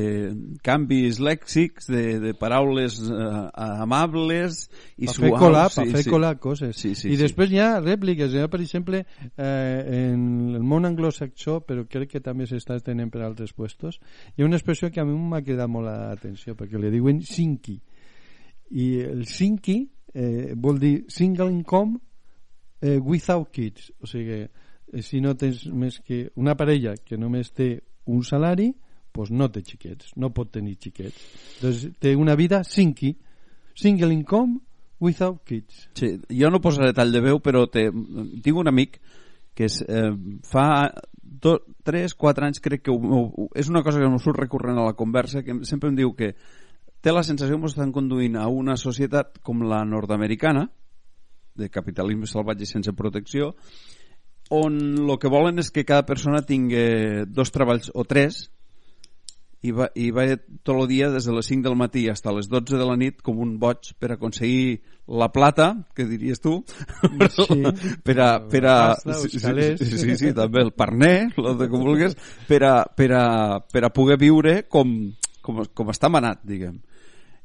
canvis 0.65 1.19
lèxics, 1.21 1.89
de, 1.91 2.05
de 2.23 2.33
paraules 2.39 3.01
uh, 3.03 3.49
amables 3.83 4.63
i 4.95 5.09
pa 5.09 5.15
suaus. 5.17 5.25
Fer 5.27 5.33
colar, 5.43 5.65
sí, 5.75 5.87
fer 5.91 6.05
sí. 6.07 6.13
colar 6.15 6.33
coses. 6.41 6.79
Sí, 6.79 6.95
sí, 6.95 7.11
I 7.11 7.19
sí. 7.19 7.21
després 7.25 7.53
hi 7.53 7.61
ha 7.61 7.69
rèpliques. 7.83 8.33
Hi 8.33 8.45
ha, 8.45 8.51
per 8.53 8.63
exemple, 8.63 9.03
eh, 9.35 10.05
en 10.07 10.55
el 10.55 10.65
món 10.65 10.87
anglosaxó, 10.89 11.59
però 11.67 11.85
crec 11.91 12.15
que 12.15 12.25
també 12.25 12.47
s'està 12.49 12.79
estenent 12.79 13.11
per 13.13 13.25
altres 13.27 13.53
puestos, 13.53 13.99
hi 14.37 14.45
ha 14.45 14.49
una 14.49 14.61
expressió 14.61 14.93
que 14.95 15.03
a 15.03 15.09
mi 15.09 15.19
m'ha 15.19 15.43
cridat 15.45 15.69
molt 15.69 15.91
l'atenció, 15.91 16.55
perquè 16.57 16.79
li 16.81 16.95
diuen 16.95 17.21
sinki. 17.27 17.81
I 18.71 18.89
el 19.11 19.27
sinki 19.27 19.81
eh, 20.15 20.55
vol 20.55 20.79
dir 20.79 20.95
single 21.11 21.51
income 21.51 21.99
eh, 22.81 22.99
without 23.03 23.51
kids. 23.51 23.91
O 23.99 24.07
sigui, 24.07 24.45
eh, 24.47 24.60
si 25.05 25.21
no 25.23 25.37
tens 25.39 25.67
més 25.71 26.01
que 26.05 26.29
una 26.37 26.57
parella 26.59 26.97
que 27.05 27.19
només 27.19 27.53
té 27.55 27.73
un 28.11 28.25
salari, 28.27 28.71
pues 29.13 29.31
no 29.31 29.51
té 29.51 29.63
xiquets, 29.67 30.15
no 30.17 30.33
pot 30.35 30.51
tenir 30.55 30.77
xiquets. 30.81 31.21
Doncs 31.61 31.87
té 32.03 32.15
una 32.19 32.37
vida 32.39 32.63
sinki, 32.67 33.15
single 33.75 34.13
income 34.15 34.59
without 35.01 35.43
kids. 35.47 35.89
Sí, 35.99 36.15
jo 36.29 36.51
no 36.51 36.61
posaré 36.63 36.93
tall 36.95 37.13
de 37.13 37.23
veu, 37.25 37.41
però 37.43 37.65
té, 37.73 37.89
tinc 37.91 38.61
un 38.61 38.71
amic 38.71 39.01
que 39.57 39.67
és, 39.67 39.81
eh, 39.83 40.13
fa 40.47 40.67
do, 41.23 41.59
3, 41.87 42.15
4 42.15 42.47
anys 42.47 42.61
crec 42.63 42.85
que 42.87 42.93
ho, 42.93 43.49
és 43.55 43.71
una 43.71 43.83
cosa 43.83 43.99
que 43.99 44.07
em 44.07 44.19
surt 44.19 44.39
recurrent 44.39 44.79
a 44.79 44.89
la 44.91 44.97
conversa, 44.99 45.43
que 45.43 45.61
sempre 45.69 45.91
em 45.91 45.97
diu 45.99 46.13
que 46.15 46.35
té 47.01 47.13
la 47.13 47.25
sensació 47.25 47.59
que 47.61 47.71
estan 47.71 47.93
conduint 47.93 48.37
a 48.37 48.47
una 48.49 48.77
societat 48.77 49.41
com 49.43 49.65
la 49.65 49.85
nord-americana, 49.85 50.69
de 51.57 51.69
capitalisme 51.69 52.29
salvatge 52.29 52.69
sense 52.69 52.93
protecció, 52.97 53.55
on 54.51 54.81
el 55.07 55.19
que 55.23 55.31
volen 55.31 55.63
és 55.63 55.71
que 55.71 55.87
cada 55.87 56.07
persona 56.07 56.43
tingui 56.47 57.25
dos 57.31 57.53
treballs 57.55 57.93
o 57.95 58.05
tres 58.05 58.49
i 59.63 59.73
va, 59.77 59.91
i 59.95 60.09
va 60.15 60.25
tot 60.65 60.73
el 60.75 60.87
dia 60.89 61.11
des 61.13 61.27
de 61.29 61.35
les 61.37 61.49
5 61.53 61.67
del 61.67 61.77
matí 61.77 62.07
fins 62.09 62.25
a 62.25 62.33
les 62.33 62.49
12 62.49 62.79
de 62.81 62.87
la 62.89 62.97
nit 62.97 63.21
com 63.23 63.39
un 63.45 63.59
boig 63.61 63.93
per 64.01 64.15
aconseguir 64.15 64.81
la 65.11 65.29
plata, 65.33 65.75
que 65.95 66.07
diries 66.07 66.41
tu, 66.41 66.63
Sí. 67.35 67.63
per 68.07 68.17
a... 68.23 68.29
Per 68.49 68.63
a 68.67 68.77
sí, 68.97 69.29
sí, 69.29 69.99
sí, 69.99 70.17
sí, 70.17 70.33
també 70.37 70.63
el 70.63 70.71
parner, 70.73 71.33
el 71.37 71.65
com 71.67 71.83
vulguis, 71.83 72.15
per 72.49 72.63
a, 72.65 72.75
per 72.87 73.11
a, 73.19 73.25
per 73.61 73.85
a 73.85 73.93
poder 73.93 74.17
viure 74.21 74.63
com, 74.71 74.95
com, 75.43 75.65
com 75.75 75.93
està 75.93 76.09
manat, 76.09 76.41
diguem. 76.47 76.79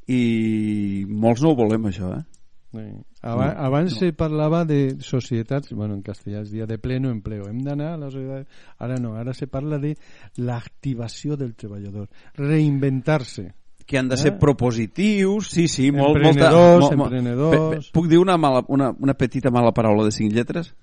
I 0.08 1.06
molts 1.10 1.42
no 1.42 1.52
ho 1.52 1.58
volem, 1.58 1.90
això, 1.90 2.14
eh? 2.20 2.35
Sí. 2.76 3.04
Abans, 3.22 3.54
No, 3.56 3.62
abans 3.66 3.94
no. 3.94 4.00
se 4.00 4.14
parlava 4.14 4.66
de 4.66 4.98
societats, 5.00 5.72
bueno, 5.74 5.94
en 5.96 6.02
castellà 6.04 6.42
es 6.42 6.52
dia 6.52 6.66
de 6.66 6.78
pleno 6.78 7.10
empleo. 7.10 7.48
Hem 7.50 7.60
d'anar 7.64 7.94
a 7.94 7.98
la 7.98 8.12
societat... 8.12 8.48
Ara 8.78 8.98
no, 9.02 9.16
ara 9.16 9.34
se 9.34 9.48
parla 9.48 9.80
de 9.80 9.96
l'activació 10.38 11.36
del 11.38 11.56
treballador, 11.56 12.10
reinventar-se. 12.36 13.54
que 13.86 14.00
han 14.00 14.08
de 14.10 14.16
Eh? 14.16 14.18
ser 14.18 14.40
propositius, 14.40 15.48
sí, 15.52 15.68
sí, 15.68 15.92
molt, 15.92 16.18
molta... 16.18 16.48
Emprenedors, 16.50 16.86
mo- 16.90 16.98
mo- 16.98 17.04
emprenedors. 17.06 17.92
Puc 17.94 18.08
dir 18.10 18.18
una, 18.18 18.36
mala, 18.36 18.64
una, 18.68 18.90
una 19.00 19.14
petita 19.14 19.52
mala 19.52 19.72
paraula 19.74 20.06
de 20.06 20.12
cinc 20.12 20.34
lletres? 20.34 20.74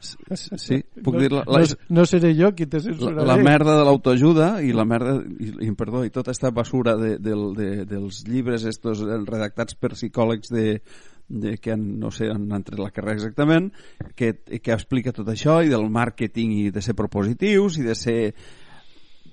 S- 0.00 0.56
Sí, 0.58 0.80
puc 1.04 1.14
no, 1.14 1.20
dir 1.22 1.30
la, 1.32 1.42
no, 1.46 1.58
la, 1.58 1.66
no 1.94 2.04
seré 2.06 2.32
jo 2.36 2.50
qui 2.56 2.66
te 2.66 2.78
la, 2.80 2.82
censuraré. 2.88 3.26
la 3.26 3.36
merda 3.36 3.76
de 3.78 3.84
l'autoajuda 3.86 4.48
i 4.66 4.72
la 4.74 4.84
merda 4.88 5.18
i, 5.38 5.52
i, 5.66 5.70
perdó, 5.78 6.04
i 6.06 6.10
tota 6.14 6.30
aquesta 6.32 6.50
basura 6.54 6.96
de, 6.98 7.16
del, 7.22 7.44
de, 7.56 7.68
dels 7.88 8.24
llibres 8.28 8.64
estos 8.68 9.02
eh, 9.04 9.18
redactats 9.26 9.74
per 9.78 9.92
psicòlegs 9.94 10.50
de, 10.54 10.80
de 11.28 11.56
que 11.58 11.72
han, 11.74 11.84
no 12.00 12.10
sé, 12.14 12.30
han, 12.32 12.46
han 12.52 12.64
tret 12.66 12.80
la 12.80 12.90
carrera 12.94 13.18
exactament 13.18 13.70
que, 14.16 14.32
que 14.58 14.72
explica 14.74 15.12
tot 15.12 15.28
això 15.32 15.60
i 15.62 15.68
del 15.72 15.86
màrqueting 15.92 16.54
i 16.58 16.64
de 16.74 16.82
ser 16.82 16.96
propositius 16.98 17.78
i 17.78 17.86
de 17.86 17.94
ser 17.98 18.18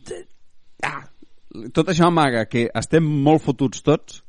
de, 0.10 0.22
ah, 0.84 1.02
tot 1.74 1.90
això 1.94 2.10
amaga 2.12 2.46
que 2.52 2.68
estem 2.76 3.06
molt 3.26 3.42
fotuts 3.46 3.82
tots 3.86 4.22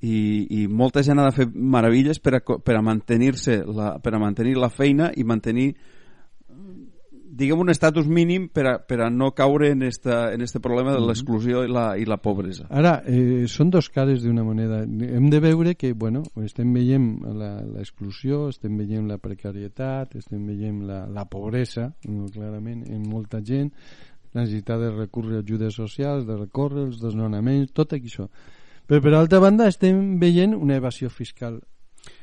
i, 0.00 0.46
i 0.62 0.66
molta 0.68 1.02
gent 1.04 1.18
ha 1.20 1.28
de 1.28 1.36
fer 1.36 1.48
meravilles 1.52 2.20
per 2.20 2.38
a, 2.38 2.40
per 2.40 2.76
a 2.76 2.82
mantenir-se 2.82 3.62
la, 3.66 3.98
per 4.00 4.14
a 4.14 4.20
mantenir 4.22 4.56
la 4.56 4.70
feina 4.72 5.10
i 5.16 5.24
mantenir 5.24 5.74
diguem 7.30 7.60
un 7.62 7.70
estatus 7.70 8.08
mínim 8.10 8.48
per 8.52 8.64
a, 8.66 8.72
per 8.84 9.00
a 9.04 9.08
no 9.10 9.30
caure 9.32 9.70
en, 9.70 9.82
esta, 9.86 10.32
en 10.34 10.42
este 10.42 10.60
problema 10.60 10.92
de 10.92 11.00
l'exclusió 11.00 11.62
i, 11.64 11.70
la, 11.70 11.84
i 11.96 12.04
la 12.08 12.18
pobresa 12.20 12.66
Ara, 12.68 12.96
eh, 13.06 13.46
són 13.48 13.70
dos 13.70 13.88
cares 13.92 14.24
d'una 14.24 14.42
moneda. 14.44 14.82
Hem 14.82 15.30
de 15.30 15.40
veure 15.40 15.76
que, 15.78 15.92
bueno, 15.94 16.24
estem 16.44 16.72
veient 16.74 17.22
la- 17.38 17.62
l'exclusió, 17.62 18.48
estem 18.50 18.76
veient 18.80 19.06
la 19.08 19.20
precarietat, 19.22 20.16
estem 20.18 20.42
veient 20.50 20.82
la, 20.88 21.04
la 21.08 21.24
pobresa, 21.30 21.92
no, 22.08 22.26
clarament, 22.34 22.82
en 22.90 23.06
molta 23.08 23.40
gent, 23.46 23.70
la 24.34 24.42
necessitat 24.44 24.82
de 24.82 24.90
recórrer 24.98 25.40
a 25.40 25.44
ajudes 25.44 25.78
socials, 25.78 26.26
de 26.26 26.36
recórrer 26.36 26.88
els 26.88 27.00
desnonaments, 27.02 27.72
tot 27.72 27.94
això. 27.96 28.28
Però, 28.90 28.98
per 29.04 29.12
altra 29.14 29.38
banda, 29.38 29.68
estem 29.70 30.16
veient 30.18 30.56
una 30.58 30.80
evasió 30.80 31.06
fiscal 31.14 31.60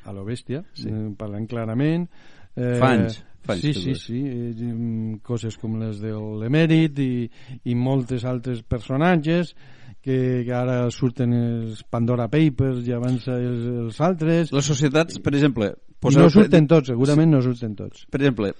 a 0.04 0.12
lo 0.12 0.26
bèstia, 0.28 0.66
Sí. 0.76 0.90
eh, 0.92 1.08
parlant 1.18 1.48
clarament. 1.48 2.10
Eh, 2.58 2.76
Fa 2.82 2.90
anys, 2.92 3.22
fa 3.46 3.54
anys 3.54 3.62
sí, 3.64 3.74
sí, 3.74 3.94
sí, 3.96 4.20
eh, 4.26 4.52
mm, 4.58 5.20
coses 5.24 5.56
com 5.62 5.78
les 5.80 6.00
de 6.02 6.12
l'emèrit 6.12 6.98
i, 7.00 7.30
i 7.70 7.76
moltes 7.76 8.26
altres 8.26 8.64
personatges 8.68 9.54
que, 10.02 10.44
que 10.44 10.54
ara 10.54 10.90
surten 10.92 11.34
els 11.38 11.84
Pandora 11.88 12.28
Papers 12.28 12.82
i 12.88 12.92
abans 12.98 13.28
els, 13.32 13.64
els 13.86 14.02
altres 14.02 14.52
les 14.52 14.66
societats, 14.66 15.20
per 15.24 15.36
exemple 15.36 15.70
i 15.70 16.00
poseu- 16.02 16.24
no 16.26 16.30
surten 16.34 16.68
tots, 16.68 16.90
segurament 16.90 17.30
no 17.32 17.42
surten 17.46 17.76
tots 17.76 18.06
per 18.10 18.22
exemple 18.22 18.52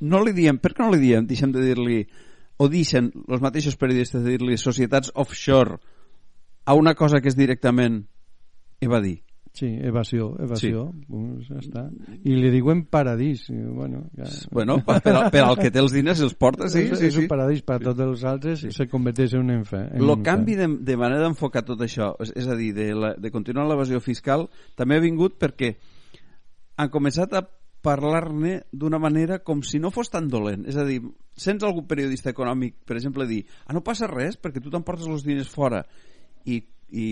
no 0.00 0.20
li 0.24 0.32
diem, 0.32 0.58
per 0.58 0.74
què 0.74 0.82
no 0.84 0.90
li 0.92 0.98
diem 1.00 1.26
deixem 1.26 1.52
de 1.54 1.62
dir-li 1.62 2.02
o 2.58 2.68
deixen 2.68 3.12
els 3.28 3.40
mateixos 3.40 3.76
periodistes 3.78 4.22
de 4.24 4.34
dir-li 4.36 4.58
societats 4.58 5.12
offshore 5.14 5.78
a 6.68 6.76
una 6.76 6.92
cosa 6.94 7.22
que 7.24 7.32
és 7.32 7.36
directament 7.38 8.02
evadir. 8.84 9.22
Sí, 9.58 9.66
evasió, 9.82 10.36
evasió. 10.38 10.84
Pues 11.08 11.48
ja 11.48 11.56
està. 11.58 11.82
i 12.22 12.34
li 12.36 12.50
diuen 12.52 12.84
paradís. 12.86 13.46
Bueno, 13.48 14.04
ja, 14.14 14.28
bueno, 14.52 14.76
per, 14.86 15.00
per, 15.02 15.14
al- 15.16 15.30
per 15.34 15.40
al 15.42 15.56
que 15.58 15.72
té 15.74 15.80
els 15.82 15.94
diners 15.96 16.20
els 16.22 16.36
porta, 16.38 16.68
sí, 16.70 16.84
és, 16.84 16.98
sí, 17.00 17.08
és 17.08 17.16
sí. 17.16 17.24
un 17.24 17.30
paradís 17.32 17.64
per 17.66 17.80
a 17.80 17.82
tots 17.88 18.04
els 18.04 18.22
altres 18.28 18.66
se 18.76 18.86
converteix 18.92 19.34
en 19.34 19.46
un 19.48 19.54
enfer 19.56 19.80
en 19.88 20.04
El 20.04 20.12
un 20.12 20.22
canvi 20.22 20.54
de, 20.60 20.68
de 20.86 20.96
manera 21.00 21.24
d'enfocar 21.24 21.64
tot 21.66 21.80
això, 21.82 22.12
és, 22.22 22.30
és 22.38 22.46
a 22.46 22.54
dir, 22.54 22.70
de, 22.76 22.90
la, 22.94 23.14
de 23.18 23.32
continuar 23.34 23.66
l'evasió 23.66 23.98
fiscal, 24.04 24.46
també 24.78 25.00
ha 25.00 25.02
vingut 25.02 25.40
perquè 25.40 25.72
han 26.78 26.92
començat 26.92 27.34
a 27.34 27.42
parlar-ne 27.82 28.60
d'una 28.70 29.00
manera 29.02 29.40
com 29.42 29.64
si 29.66 29.80
no 29.82 29.90
fos 29.90 30.10
tan 30.12 30.28
dolent. 30.30 30.68
És 30.70 30.76
a 30.78 30.84
dir, 30.86 31.00
sents 31.34 31.64
algun 31.66 31.88
periodista 31.88 32.30
econòmic, 32.30 32.76
per 32.86 32.98
exemple, 33.00 33.26
dir 33.26 33.42
ah, 33.66 33.72
no 33.74 33.82
passa 33.86 34.06
res 34.10 34.38
perquè 34.38 34.62
tu 34.62 34.70
t'emportes 34.70 35.08
els 35.08 35.24
diners 35.26 35.50
fora 35.50 35.82
i, 36.48 36.58
i, 36.90 37.08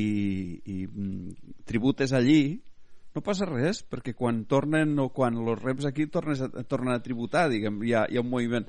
i 0.65 0.79
mm, 0.87 1.53
tributes 1.69 2.15
allí, 2.17 2.41
no 3.17 3.23
passa 3.25 3.49
res, 3.49 3.81
perquè 3.89 4.13
quan 4.17 4.45
tornen 4.49 4.99
o 5.01 5.09
quan 5.17 5.39
los 5.47 5.61
reps 5.63 5.89
aquí 5.89 6.09
tornes 6.13 6.43
a, 6.45 6.51
tornen 6.69 6.95
a 6.95 7.03
tributar, 7.05 7.47
diguem, 7.53 7.81
hi 7.85 7.97
ha, 7.97 8.05
hi 8.11 8.19
ha 8.19 8.25
un 8.25 8.31
moviment. 8.33 8.69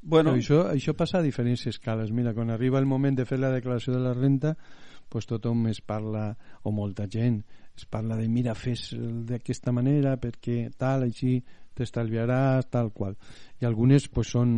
Bueno, 0.00 0.32
això, 0.36 0.62
això 0.68 0.94
passa 0.96 1.18
a 1.18 1.24
diferents 1.24 1.66
escales. 1.68 2.12
Mira, 2.12 2.32
quan 2.36 2.52
arriba 2.52 2.80
el 2.80 2.88
moment 2.88 3.18
de 3.18 3.26
fer 3.28 3.40
la 3.40 3.52
declaració 3.52 3.92
de 3.96 4.04
la 4.04 4.14
renta, 4.16 4.54
pues 5.10 5.26
tothom 5.28 5.66
es 5.68 5.80
parla, 5.80 6.30
o 6.62 6.72
molta 6.72 7.08
gent, 7.10 7.42
es 7.76 7.84
parla 7.88 8.16
de 8.16 8.28
mira, 8.28 8.54
fes 8.54 8.90
d'aquesta 8.96 9.72
manera 9.72 10.14
perquè 10.20 10.70
tal, 10.78 11.04
així 11.08 11.38
t'estalviaràs, 11.76 12.68
tal 12.72 12.92
qual. 12.92 13.16
I 13.60 13.68
algunes 13.68 14.08
pues, 14.12 14.32
són 14.36 14.52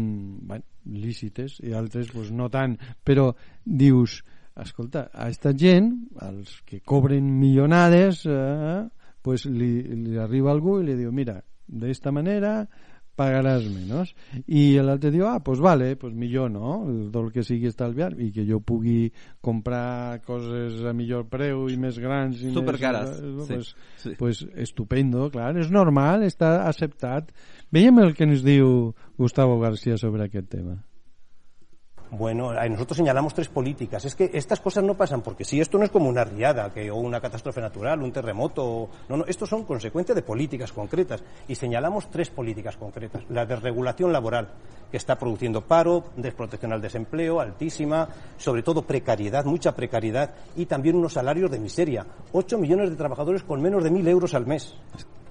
bueno, 0.46 0.66
lícites 0.84 1.60
i 1.62 1.74
altres 1.78 2.10
pues, 2.12 2.30
no 2.34 2.50
tant. 2.50 2.76
Però 3.06 3.30
dius, 3.64 4.20
escolta, 4.60 5.08
a 5.12 5.28
esta 5.32 5.54
gent, 5.56 6.08
als 6.20 6.60
que 6.68 6.80
cobren 6.80 7.38
millonades, 7.38 8.26
eh, 8.26 8.82
pues 9.22 9.46
li, 9.46 9.82
li 9.82 10.18
arriba 10.18 10.52
algú 10.52 10.80
i 10.80 10.88
li 10.90 10.96
diu, 10.98 11.12
mira, 11.14 11.40
d'esta 11.66 12.12
manera 12.12 12.66
pagaràs 13.16 13.64
menys. 13.68 14.12
I 14.48 14.80
l'altre 14.84 15.12
diu, 15.12 15.26
ah, 15.28 15.38
pues 15.44 15.60
vale 15.62 15.94
pues 16.00 16.14
millor 16.16 16.50
no, 16.50 16.82
el 16.88 17.10
tot 17.12 17.26
el 17.26 17.32
que 17.34 17.44
sigui 17.46 17.68
estalviar 17.70 18.12
i 18.20 18.30
que 18.34 18.44
jo 18.48 18.60
pugui 18.64 19.12
comprar 19.44 20.22
coses 20.26 20.80
a 20.88 20.94
millor 20.96 21.26
preu 21.32 21.66
i 21.70 21.76
més 21.80 21.98
grans 22.02 22.40
i 22.40 22.52
Supercares, 22.54 23.18
més, 23.20 23.42
sí, 23.42 23.50
pues, 23.52 23.74
sí. 24.04 24.14
pues 24.18 24.44
estupendo, 24.66 25.28
clar, 25.32 25.52
és 25.60 25.72
normal 25.72 26.24
està 26.28 26.62
acceptat. 26.68 27.32
Veiem 27.72 28.00
el 28.02 28.16
que 28.16 28.28
ens 28.28 28.44
diu 28.44 28.92
Gustavo 29.20 29.60
García 29.60 30.00
sobre 30.00 30.28
aquest 30.28 30.50
tema 30.56 30.80
Bueno, 32.14 32.52
nosotros 32.68 32.98
señalamos 32.98 33.32
tres 33.32 33.48
políticas. 33.48 34.04
Es 34.04 34.14
que 34.14 34.30
estas 34.34 34.60
cosas 34.60 34.84
no 34.84 34.92
pasan 34.94 35.22
porque 35.22 35.46
si 35.46 35.62
esto 35.62 35.78
no 35.78 35.84
es 35.84 35.90
como 35.90 36.10
una 36.10 36.24
riada 36.24 36.70
que, 36.70 36.90
o 36.90 36.96
una 36.96 37.22
catástrofe 37.22 37.62
natural, 37.62 38.02
un 38.02 38.12
terremoto. 38.12 38.62
o- 38.64 38.90
No, 39.08 39.16
no, 39.16 39.24
estos 39.24 39.48
son 39.48 39.64
consecuencias 39.64 40.14
de 40.14 40.20
políticas 40.20 40.72
concretas. 40.72 41.22
Y 41.48 41.54
señalamos 41.54 42.10
tres 42.10 42.28
políticas 42.28 42.76
concretas. 42.76 43.22
La 43.30 43.46
desregulación 43.46 44.12
laboral, 44.12 44.48
que 44.90 44.98
está 44.98 45.18
produciendo 45.18 45.62
paro, 45.62 46.04
desprotección 46.14 46.74
al 46.74 46.82
desempleo, 46.82 47.40
altísima, 47.40 48.06
sobre 48.36 48.62
todo 48.62 48.82
precariedad, 48.82 49.46
mucha 49.46 49.74
precariedad 49.74 50.34
y 50.54 50.66
también 50.66 50.96
unos 50.96 51.14
salarios 51.14 51.50
de 51.50 51.60
miseria. 51.60 52.04
Ocho 52.32 52.58
millones 52.58 52.90
de 52.90 52.96
trabajadores 52.96 53.42
con 53.42 53.62
menos 53.62 53.82
de 53.82 53.90
mil 53.90 54.06
euros 54.06 54.34
al 54.34 54.44
mes. 54.46 54.74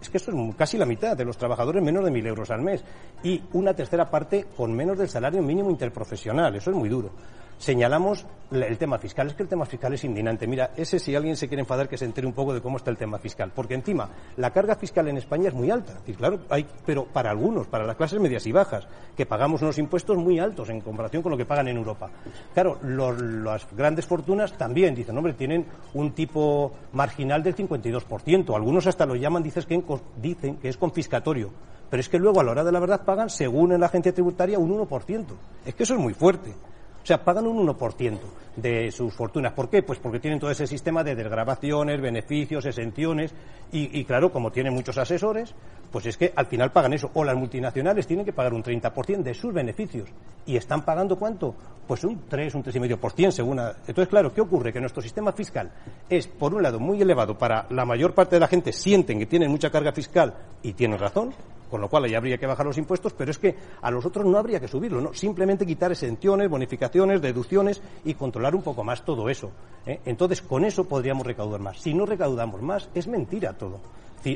Es 0.02 0.10
que 0.10 0.18
eso 0.18 0.32
es 0.32 0.56
casi 0.56 0.78
la 0.78 0.86
mitad 0.86 1.16
de 1.16 1.24
los 1.24 1.38
trabajadores 1.38 1.84
menos 1.84 2.04
de 2.04 2.10
mil 2.10 2.26
euros 2.26 2.50
al 2.50 2.62
mes. 2.62 2.84
Y 3.24 3.42
una 3.54 3.74
tercera 3.76 4.10
parte 4.10 4.48
con 4.58 4.74
menos 4.74 4.98
del 4.98 5.08
salario 5.08 5.44
mínimo 5.44 5.70
interprofesional. 5.70 6.56
Eso 6.56 6.72
es 6.72 6.76
muy 6.76 6.90
duro. 6.90 7.12
Señalamos 7.62 8.26
la- 8.50 8.66
el 8.66 8.80
tema 8.80 8.98
fiscal. 8.98 9.28
Es 9.28 9.36
que 9.36 9.44
el 9.44 9.48
tema 9.50 9.68
fiscal 9.68 9.94
es 9.94 10.04
indignante. 10.04 10.48
Mira, 10.48 10.72
ese 10.76 10.98
si 10.98 11.14
alguien 11.14 11.38
se 11.38 11.48
quiere 11.48 11.62
enfadar 11.62 11.88
que 11.88 11.96
se 11.96 12.06
entere 12.06 12.26
un 12.26 12.34
poco 12.34 12.56
de 12.56 12.60
cómo 12.62 12.78
está 12.78 12.90
el 12.90 12.98
tema 12.98 13.20
fiscal. 13.20 13.52
Porque 13.54 13.76
encima, 13.76 14.10
la 14.38 14.50
carga 14.50 14.74
fiscal 14.76 15.08
en 15.10 15.18
España 15.18 15.50
es 15.50 15.54
muy 15.54 15.70
alta. 15.70 15.94
Y 16.08 16.14
claro, 16.14 16.40
hay, 16.50 16.66
pero 16.88 17.06
para 17.06 17.30
algunos, 17.30 17.68
para 17.68 17.86
las 17.86 17.96
clases 17.96 18.20
medias 18.20 18.48
y 18.48 18.52
bajas, 18.52 18.88
que 19.16 19.28
pagamos 19.28 19.62
unos 19.62 19.78
impuestos 19.78 20.18
muy 20.18 20.40
altos 20.40 20.70
en 20.72 20.82
comparación 20.82 21.22
con 21.22 21.32
lo 21.32 21.38
que 21.38 21.46
pagan 21.46 21.68
en 21.68 21.78
Europa. 21.78 22.10
Claro, 22.52 22.80
los- 22.82 23.22
las 23.22 23.68
grandes 23.76 24.08
fortunas 24.08 24.58
también 24.58 24.96
dicen, 24.96 25.16
hombre, 25.16 25.34
tienen 25.34 25.68
un 25.94 26.14
tipo 26.14 26.72
marginal 26.94 27.44
del 27.44 27.54
52%. 27.54 28.56
Algunos 28.56 28.88
hasta 28.88 29.06
lo 29.06 29.16
llaman, 29.16 29.44
dices 29.44 29.68
que 29.68 29.76
en- 29.76 29.86
dicen 30.20 30.58
que 30.58 30.70
es 30.70 30.78
confiscatorio. 30.78 31.52
Pero 31.92 32.02
es 32.02 32.10
que 32.10 32.18
luego 32.18 32.40
a 32.40 32.44
la 32.44 32.52
hora 32.54 32.64
de 32.64 32.72
la 32.72 32.80
verdad 32.80 33.06
pagan, 33.06 33.30
según 33.30 33.80
la 33.80 33.86
agencia 33.86 34.12
tributaria, 34.14 34.58
un 34.58 34.72
1%. 34.72 35.36
Es 35.64 35.76
que 35.76 35.84
eso 35.84 35.94
es 35.94 36.00
muy 36.00 36.16
fuerte. 36.16 36.56
O 37.04 37.06
sea, 37.06 37.24
pagan 37.24 37.48
un 37.48 37.68
1% 37.68 38.20
de 38.56 38.92
sus 38.92 39.14
fortunas. 39.14 39.54
¿Por 39.54 39.70
qué? 39.70 39.82
Pues 39.82 40.00
porque 40.00 40.20
tienen 40.20 40.40
todo 40.40 40.52
ese 40.52 40.68
sistema 40.68 41.04
de 41.04 41.16
desgrabaciones, 41.16 42.00
beneficios, 42.00 42.66
exenciones. 42.66 43.34
Y, 43.72 43.98
y, 44.00 44.06
claro, 44.06 44.32
como 44.32 44.52
tienen 44.52 44.74
muchos 44.74 44.98
asesores, 44.98 45.56
pues 45.92 46.06
es 46.06 46.18
que 46.18 46.32
al 46.36 46.46
final 46.46 46.72
pagan 46.72 46.94
eso. 46.94 47.12
O 47.14 47.24
las 47.24 47.36
multinacionales 47.36 48.08
tienen 48.08 48.26
que 48.26 48.34
pagar 48.34 48.54
un 48.54 48.64
30% 48.64 49.22
de 49.24 49.34
sus 49.34 49.54
beneficios. 49.54 50.10
¿Y 50.46 50.56
están 50.56 50.84
pagando 50.86 51.18
cuánto? 51.18 51.54
Pues 51.88 52.04
un 52.04 52.22
3, 52.30 52.56
un 52.56 52.64
3,5%, 52.64 53.32
según. 53.32 53.60
a- 53.60 53.72
Entonces, 53.88 54.08
claro, 54.08 54.34
¿qué 54.34 54.42
ocurre? 54.42 54.72
Que 54.72 54.80
nuestro 54.80 55.02
sistema 55.02 55.32
fiscal 55.34 55.70
es, 56.10 56.28
por 56.28 56.54
un 56.54 56.64
lado, 56.64 56.80
muy 56.80 57.02
elevado 57.02 57.38
para 57.38 57.66
la 57.70 57.86
mayor 57.86 58.14
parte 58.14 58.38
de 58.38 58.40
la 58.40 58.48
gente, 58.48 58.72
sienten 58.72 59.20
que 59.20 59.26
tienen 59.26 59.52
mucha 59.52 59.70
carga 59.70 59.92
fiscal 59.92 60.34
y 60.64 60.74
tienen 60.74 60.98
razón, 60.98 61.34
con 61.70 61.82
lo 61.82 61.90
cual 61.90 62.06
ahí 62.06 62.16
habría 62.16 62.38
que 62.38 62.46
bajar 62.48 62.66
los 62.66 62.78
impuestos, 62.78 63.14
pero 63.14 63.32
es 63.32 63.38
que 63.38 63.56
a 63.82 63.92
los 63.92 64.06
otros 64.06 64.26
no 64.26 64.38
habría 64.38 64.60
que 64.60 64.68
subirlo, 64.68 65.02
¿no? 65.02 65.14
Simplemente 65.14 65.66
quitar 65.66 65.92
exenciones, 65.92 66.50
bonificaciones, 66.50 67.22
deducciones 67.22 67.82
y 68.06 68.14
controlar 68.14 68.56
un 68.56 68.62
poco 68.62 68.84
más 68.84 69.04
todo 69.04 69.30
eso. 69.30 69.52
¿eh? 69.86 70.00
Entonces, 70.06 70.42
con 70.42 70.64
eso 70.66 70.86
podríamos 70.86 71.26
recaudar 71.26 71.60
más. 71.60 71.80
Si 71.80 71.94
no 71.94 72.06
recaudamos 72.06 72.62
más, 72.62 72.90
es 72.94 73.08
mentira 73.08 73.54
todo. 73.54 73.80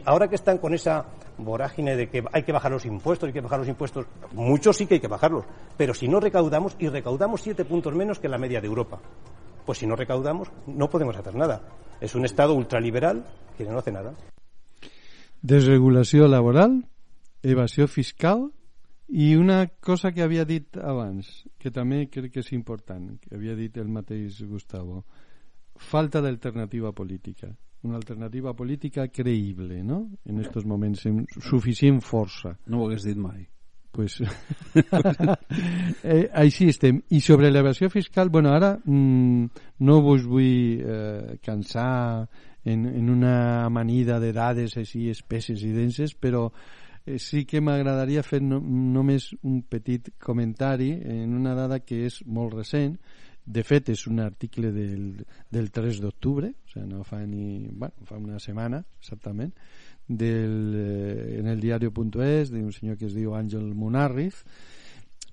Ahora 0.06 0.28
que 0.28 0.36
están 0.36 0.58
con 0.58 0.74
esa 0.74 1.06
vorágine 1.38 1.95
de 1.95 2.10
que 2.10 2.24
hay 2.32 2.43
que 2.43 2.52
bajar 2.52 2.71
los 2.71 2.86
impuestos, 2.86 3.28
hay 3.28 3.34
que 3.34 3.41
bajar 3.41 3.60
los 3.60 3.67
impuestos, 3.67 4.06
muchos 4.34 4.78
sí 4.78 4.88
que 4.88 4.95
hay 4.95 5.00
que 5.00 5.08
bajarlos, 5.08 5.45
pero 5.78 5.93
si 5.93 6.08
no 6.08 6.19
recaudamos, 6.19 6.76
y 6.80 6.88
recaudamos 6.88 7.41
siete 7.41 7.65
puntos 7.65 7.93
menos 7.93 8.19
que 8.19 8.30
la 8.30 8.38
media 8.38 8.62
de 8.62 8.67
Europa, 8.67 9.00
pues 9.65 9.80
si 9.80 9.88
no 9.88 9.95
recaudamos, 9.95 10.50
no 10.65 10.89
podemos 10.89 11.15
hacer 11.15 11.36
nada. 11.36 11.62
Es 12.02 12.15
un 12.15 12.26
Estado 12.26 12.54
ultraliberal 12.54 13.26
que 13.58 13.65
no 13.65 13.80
hace 13.80 13.91
nada. 13.91 14.13
desregulació 15.45 16.28
laboral, 16.28 16.80
evasió 17.43 17.86
fiscal 17.88 18.48
i 19.06 19.36
una 19.38 19.67
cosa 19.67 20.12
que 20.12 20.24
havia 20.26 20.45
dit 20.50 20.80
abans, 20.82 21.45
que 21.62 21.69
també 21.69 22.08
crec 22.10 22.34
que 22.34 22.41
és 22.41 22.50
important, 22.58 23.12
que 23.21 23.36
havia 23.38 23.54
dit 23.58 23.78
el 23.78 23.91
mateix 23.93 24.41
Gustavo, 24.50 25.04
falta 25.78 26.24
d'alternativa 26.26 26.93
política. 26.98 27.52
Una 27.86 28.00
alternativa 28.02 28.56
política 28.58 29.08
creïble, 29.13 29.84
no? 29.86 30.06
En 30.26 30.41
estos 30.41 30.65
moments, 30.65 31.06
amb 31.10 31.36
suficient 31.38 32.02
força. 32.02 32.56
No 32.65 32.82
ho 32.82 32.88
hagués 32.88 33.06
dit 33.06 33.19
mai. 33.21 33.45
pues, 33.95 34.19
eh, 36.04 36.30
així 36.34 36.67
estem. 36.69 37.00
I 37.15 37.21
sobre 37.24 37.50
l'evasió 37.52 37.89
fiscal, 37.89 38.30
bueno, 38.30 38.52
ara 38.52 38.76
mm, 38.84 39.45
no 39.88 40.02
vos 40.04 40.26
vull 40.28 40.84
eh, 40.84 41.38
cansar 41.43 42.28
en, 42.65 42.86
en 42.86 43.10
una 43.10 43.65
amanida 43.65 44.19
de 44.19 44.34
dades 44.36 44.76
així 44.82 45.08
espesses 45.13 45.63
i 45.63 45.71
denses, 45.71 46.13
però 46.13 46.50
eh, 47.06 47.17
sí 47.24 47.45
que 47.48 47.63
m'agradaria 47.63 48.26
fer 48.26 48.41
no, 48.43 48.60
només 48.60 49.32
un 49.43 49.62
petit 49.63 50.12
comentari 50.19 50.91
en 51.00 51.34
una 51.38 51.56
dada 51.56 51.80
que 51.80 52.04
és 52.10 52.19
molt 52.28 52.60
recent, 52.60 52.98
de 53.45 53.62
fet 53.63 53.91
és 53.93 54.08
un 54.10 54.19
article 54.23 54.71
del, 54.73 55.25
del 55.53 55.69
3 55.71 55.99
d'octubre, 56.01 56.49
o 56.49 56.71
sigui, 56.71 56.88
no 56.89 57.03
fa 57.05 57.21
ni, 57.25 57.67
bueno, 57.69 58.08
fa 58.10 58.17
una 58.17 58.39
setmana 58.41 58.81
exactament, 58.99 59.53
del, 60.08 60.73
eh, 60.75 61.39
en 61.39 61.47
el 61.47 61.62
diario.es 61.62 62.51
d'un 62.51 62.71
senyor 62.73 62.97
que 62.97 63.05
es 63.10 63.13
diu 63.17 63.36
Àngel 63.38 63.73
Munarriz 63.77 64.43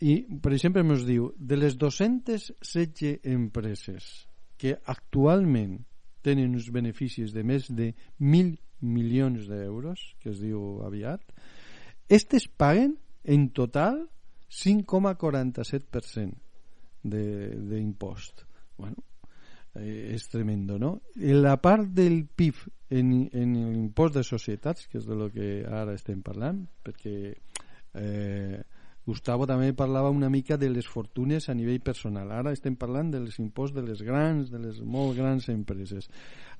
i 0.02 0.16
per 0.42 0.52
exemple 0.56 0.82
ens 0.84 1.04
diu 1.06 1.32
de 1.36 1.56
les 1.58 1.76
216 1.78 3.20
empreses 3.32 4.28
que 4.58 4.76
actualment 4.88 5.78
tenen 6.24 6.54
uns 6.56 6.70
beneficis 6.72 7.32
de 7.34 7.44
més 7.44 7.68
de 7.70 7.92
1.000 8.20 8.56
milions 8.82 9.46
d'euros 9.48 10.16
que 10.22 10.32
es 10.32 10.40
diu 10.42 10.82
aviat 10.86 11.20
estes 12.08 12.48
paguen 12.48 12.96
en 13.24 13.50
total 13.54 14.08
5,47% 14.52 16.41
d'impost 17.02 18.44
bueno, 18.78 18.96
eh, 19.74 20.12
és 20.14 20.28
tremendo, 20.28 20.78
no? 20.78 21.00
La 21.16 21.56
part 21.62 21.88
del 21.94 22.26
PIB 22.26 22.62
en, 22.90 23.14
en 23.32 23.56
l'impost 23.72 24.18
de 24.18 24.24
societats, 24.26 24.86
que 24.88 25.00
és 25.00 25.08
de 25.08 25.16
lo 25.16 25.30
que 25.32 25.62
ara 25.64 25.96
estem 25.96 26.22
parlant, 26.24 26.62
perquè 26.84 27.16
eh, 27.94 28.62
Gustavo 29.04 29.48
també 29.50 29.72
parlava 29.74 30.12
una 30.14 30.30
mica 30.30 30.56
de 30.56 30.68
les 30.70 30.86
fortunes 30.86 31.48
a 31.48 31.54
nivell 31.58 31.80
personal. 31.82 32.30
Ara 32.30 32.52
estem 32.54 32.76
parlant 32.78 33.10
dels 33.10 33.40
imposts 33.42 33.74
de 33.74 33.82
les 33.82 34.02
grans, 34.06 34.50
de 34.52 34.60
les 34.62 34.78
molt 34.82 35.16
grans 35.18 35.48
empreses. 35.50 36.06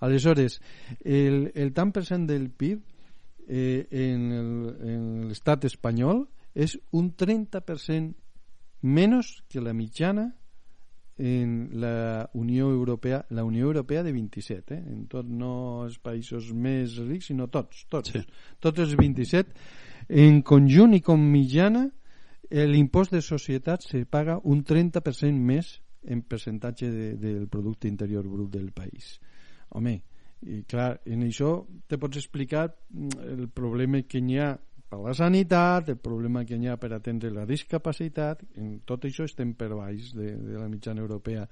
Aleshores, 0.02 0.58
el, 1.04 1.52
el 1.54 1.70
tant 1.76 1.92
per 1.94 2.02
cent 2.08 2.26
del 2.26 2.48
PIB 2.50 2.80
eh, 3.46 3.86
en 3.90 5.28
l'estat 5.28 5.68
espanyol 5.70 6.24
és 6.52 6.74
un 6.98 7.12
30% 7.14 8.21
menos 8.82 9.42
que 9.48 9.60
la 9.60 9.72
mitjana 9.72 10.34
en 11.18 11.70
la 11.80 12.30
Unió 12.34 12.70
Europea, 12.70 13.26
la 13.30 13.44
Unió 13.44 13.66
Europea 13.66 14.02
de 14.02 14.12
27, 14.12 14.74
eh? 14.74 14.78
en 14.78 15.06
tot 15.06 15.28
no 15.28 15.84
els 15.86 15.98
països 16.02 16.50
més 16.52 16.96
rics, 16.98 17.28
sinó 17.30 17.48
tots, 17.48 17.86
tots, 17.88 18.10
Sí. 18.10 18.22
tots 18.60 18.80
els 18.80 18.96
27. 18.96 19.52
En 20.08 20.42
conjunt 20.42 20.94
i 20.94 21.00
com 21.00 21.20
mitjana, 21.20 21.88
l'impost 22.50 23.12
de 23.12 23.22
societats 23.22 23.88
se 23.92 24.04
paga 24.04 24.40
un 24.44 24.64
30% 24.64 25.38
més 25.38 25.80
en 26.04 26.22
percentatge 26.22 26.90
de, 26.90 27.16
del 27.16 27.46
producte 27.48 27.88
interior 27.88 28.26
brut 28.26 28.50
del 28.50 28.72
país. 28.72 29.20
Home, 29.70 30.02
i 30.42 30.62
clar, 30.66 30.96
en 31.06 31.22
això 31.22 31.54
te 31.86 31.98
pots 32.02 32.18
explicar 32.18 32.66
mm, 32.90 33.08
el 33.36 33.48
problema 33.48 34.02
que 34.02 34.20
n'hi 34.20 34.40
ha 34.42 34.56
per 34.92 35.00
la 35.00 35.14
sanitat, 35.16 35.88
el 35.88 36.00
problema 36.04 36.44
que 36.44 36.58
n'hi 36.60 36.68
ha 36.68 36.76
per 36.76 36.90
atendre 36.92 37.30
la 37.32 37.46
discapacitat, 37.48 38.42
en 38.60 38.74
tot 38.84 39.06
això 39.08 39.24
estem 39.24 39.54
per 39.56 39.70
baix 39.72 40.10
de, 40.12 40.34
de 40.36 40.58
la 40.60 40.68
mitjana 40.68 41.00
europea 41.00 41.46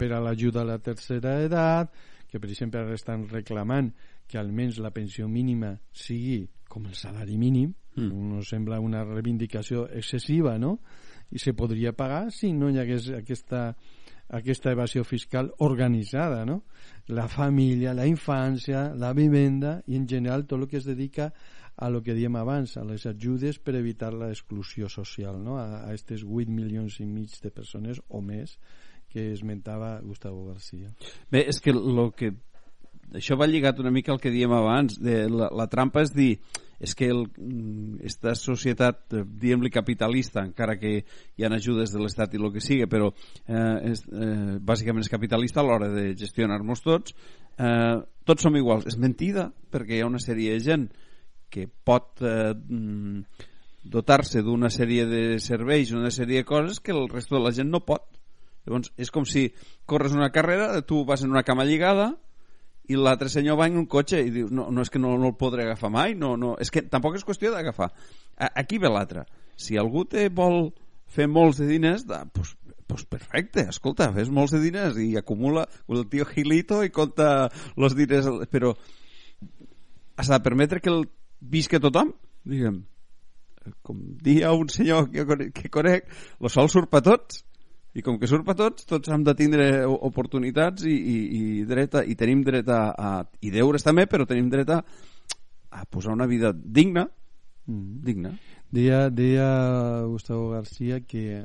per 0.00 0.08
a 0.16 0.20
l'ajuda 0.24 0.62
a 0.62 0.70
la 0.70 0.78
tercera 0.80 1.36
edat, 1.44 1.92
que 2.30 2.40
per 2.40 2.48
exemple 2.48 2.80
ara 2.80 2.96
estan 2.96 3.26
reclamant 3.28 3.92
que 4.30 4.38
almenys 4.40 4.78
la 4.80 4.94
pensió 4.96 5.28
mínima 5.28 5.74
sigui 5.92 6.46
com 6.70 6.86
el 6.86 6.96
salari 6.96 7.36
mínim, 7.36 7.74
Mm. 7.96 8.28
no 8.30 8.42
sembla 8.46 8.78
una 8.78 9.02
reivindicació 9.04 9.88
excessiva, 9.90 10.56
no? 10.58 10.78
i 11.30 11.38
se 11.38 11.54
podria 11.54 11.92
pagar 11.92 12.30
si 12.30 12.52
no 12.54 12.70
hi 12.70 12.78
hagués 12.78 13.08
aquesta, 13.14 13.74
aquesta 14.30 14.72
evasió 14.72 15.04
fiscal 15.04 15.50
organitzada, 15.58 16.44
no? 16.46 16.64
La 17.10 17.26
família, 17.28 17.94
la 17.94 18.06
infància, 18.06 18.88
la 18.94 19.12
vivenda 19.14 19.80
i 19.86 19.98
en 19.98 20.08
general 20.08 20.46
tot 20.46 20.60
el 20.60 20.68
que 20.70 20.78
es 20.78 20.86
dedica 20.86 21.28
a 21.30 21.32
lo 21.88 22.02
que 22.02 22.14
diem 22.14 22.36
abans, 22.36 22.76
a 22.76 22.84
les 22.84 23.06
ajudes 23.08 23.58
per 23.58 23.78
evitar 23.78 24.12
l'exclusió 24.12 24.90
social, 24.92 25.40
no? 25.40 25.56
a 25.56 25.86
aquests 25.88 26.26
8 26.26 26.52
milions 26.52 27.00
i 27.00 27.06
mig 27.08 27.32
de 27.40 27.50
persones 27.50 28.02
o 28.08 28.20
més 28.20 28.58
que 29.10 29.30
esmentava 29.32 29.98
Gustavo 30.04 30.44
García. 30.46 30.92
Bé, 31.32 31.46
és 31.48 31.58
que 31.64 31.72
lo 31.72 32.10
que 32.12 32.34
això 33.16 33.36
va 33.38 33.48
lligat 33.48 33.80
una 33.82 33.90
mica 33.90 34.12
al 34.12 34.20
que 34.22 34.30
diem 34.30 34.52
abans 34.54 35.00
de 35.02 35.24
la, 35.30 35.48
la 35.50 35.66
trampa 35.70 36.04
és 36.04 36.12
dir 36.14 36.34
és 36.80 36.94
que 36.96 37.10
el, 37.12 37.26
esta 38.08 38.32
societat, 38.38 39.02
eh, 39.12 39.24
diguem-li 39.42 39.68
capitalista, 39.72 40.40
encara 40.46 40.78
que 40.80 40.94
hi 41.02 41.44
ha 41.44 41.50
ajudes 41.52 41.92
de 41.92 42.00
l'Estat 42.00 42.32
i 42.32 42.40
el 42.40 42.48
que 42.54 42.62
sigui, 42.64 42.86
però 42.88 43.10
eh, 43.10 43.90
és, 43.90 44.06
eh, 44.08 44.56
bàsicament 44.64 45.04
és 45.04 45.12
capitalista 45.12 45.60
a 45.60 45.66
l'hora 45.66 45.90
de 45.92 46.06
gestionar-nos 46.16 46.80
tots, 46.80 47.12
eh, 47.60 47.98
tots 48.24 48.48
som 48.48 48.56
iguals. 48.56 48.88
És 48.88 48.96
mentida, 48.96 49.50
perquè 49.70 49.98
hi 49.98 50.00
ha 50.00 50.08
una 50.08 50.22
sèrie 50.24 50.56
de 50.56 50.64
gent 50.64 50.88
que 51.50 51.66
pot 51.68 52.22
eh, 52.22 52.54
mm, 52.54 53.46
dotar-se 53.90 54.42
d'una 54.46 54.70
sèrie 54.70 55.06
de 55.08 55.22
serveis, 55.42 55.92
una 55.96 56.12
sèrie 56.14 56.42
de 56.42 56.48
coses 56.48 56.80
que 56.80 56.94
el 56.94 57.08
resto 57.08 57.36
de 57.36 57.44
la 57.44 57.52
gent 57.56 57.70
no 57.72 57.82
pot. 57.84 58.06
Llavors, 58.66 58.92
és 59.00 59.10
com 59.10 59.24
si 59.24 59.48
corres 59.88 60.14
una 60.16 60.30
carrera, 60.32 60.72
tu 60.86 61.04
vas 61.08 61.24
en 61.24 61.32
una 61.32 61.44
cama 61.46 61.64
lligada 61.64 62.12
i 62.90 62.98
l'altre 62.98 63.30
senyor 63.30 63.58
va 63.58 63.68
en 63.70 63.78
un 63.78 63.86
cotxe 63.86 64.20
i 64.20 64.32
dius, 64.34 64.50
no, 64.50 64.66
no 64.74 64.82
és 64.84 64.90
que 64.90 65.00
no, 65.00 65.14
no 65.18 65.30
el 65.30 65.36
podré 65.38 65.64
agafar 65.64 65.92
mai, 65.94 66.14
no, 66.18 66.34
no, 66.36 66.56
és 66.60 66.72
que 66.74 66.82
tampoc 66.82 67.16
és 67.16 67.26
qüestió 67.26 67.52
d'agafar. 67.54 67.90
Aquí 68.50 68.80
ve 68.82 68.90
l'altre. 68.90 69.24
Si 69.56 69.78
algú 69.78 70.04
te 70.10 70.26
vol 70.34 70.72
fer 71.10 71.28
molts 71.30 71.60
de 71.62 71.68
diners, 71.70 72.04
da, 72.08 72.24
pues, 72.34 72.56
pues 72.90 73.04
perfecte, 73.06 73.68
escolta, 73.70 74.10
fes 74.16 74.30
molts 74.34 74.56
de 74.56 74.62
diners 74.64 74.98
i 74.98 75.12
acumula 75.18 75.68
el 75.88 76.06
tio 76.10 76.26
Gilito 76.26 76.82
i 76.82 76.90
compta 76.90 77.48
els 77.76 77.94
diners, 77.94 78.26
però 78.50 78.74
has 80.18 80.28
de 80.28 80.40
permetre 80.42 80.82
que 80.82 80.90
el 80.90 81.06
visca 81.40 81.80
tothom, 81.80 82.12
diguem. 82.44 82.82
Com 83.84 84.00
dia 84.24 84.52
un 84.56 84.70
senyor 84.72 85.10
que, 85.12 85.50
que 85.52 85.70
conec, 85.72 86.08
lo 86.40 86.48
sol 86.48 86.70
surt 86.72 86.90
per 86.90 87.02
tots. 87.06 87.44
I 87.90 88.04
com 88.06 88.20
que 88.20 88.28
surt 88.30 88.46
per 88.46 88.54
tots, 88.54 88.86
tots 88.86 89.10
hem 89.10 89.24
de 89.26 89.34
tindre 89.34 89.64
oportunitats 89.90 90.84
i, 90.86 90.94
i, 90.94 91.16
i, 91.36 91.40
dret 91.66 91.96
a, 91.98 92.04
i 92.06 92.14
tenim 92.14 92.44
dret 92.46 92.68
a, 92.70 92.82
a, 92.94 93.10
i 93.42 93.50
deures 93.50 93.82
també, 93.82 94.06
però 94.06 94.28
tenim 94.30 94.46
dret 94.52 94.70
a, 94.70 94.78
a 95.74 95.82
posar 95.90 96.14
una 96.14 96.28
vida 96.30 96.52
digna, 96.54 97.08
mm. 97.66 97.96
digna. 98.06 98.36
Deia, 98.70 99.08
deia 99.10 99.48
Gustavo 100.06 100.52
García 100.52 101.00
que 101.02 101.42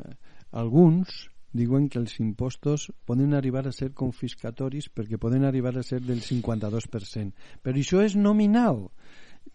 alguns 0.51 1.31
diuen 1.55 1.87
que 1.89 1.97
els 1.97 2.19
impostos 2.19 2.91
poden 3.07 3.33
arribar 3.33 3.63
a 3.65 3.73
ser 3.73 3.93
confiscatoris 3.95 4.89
perquè 4.93 5.17
poden 5.17 5.47
arribar 5.47 5.73
a 5.79 5.83
ser 5.87 6.01
del 6.03 6.21
52%. 6.21 7.31
Però 7.63 7.81
això 7.81 8.03
és 8.03 8.17
nominal 8.19 8.89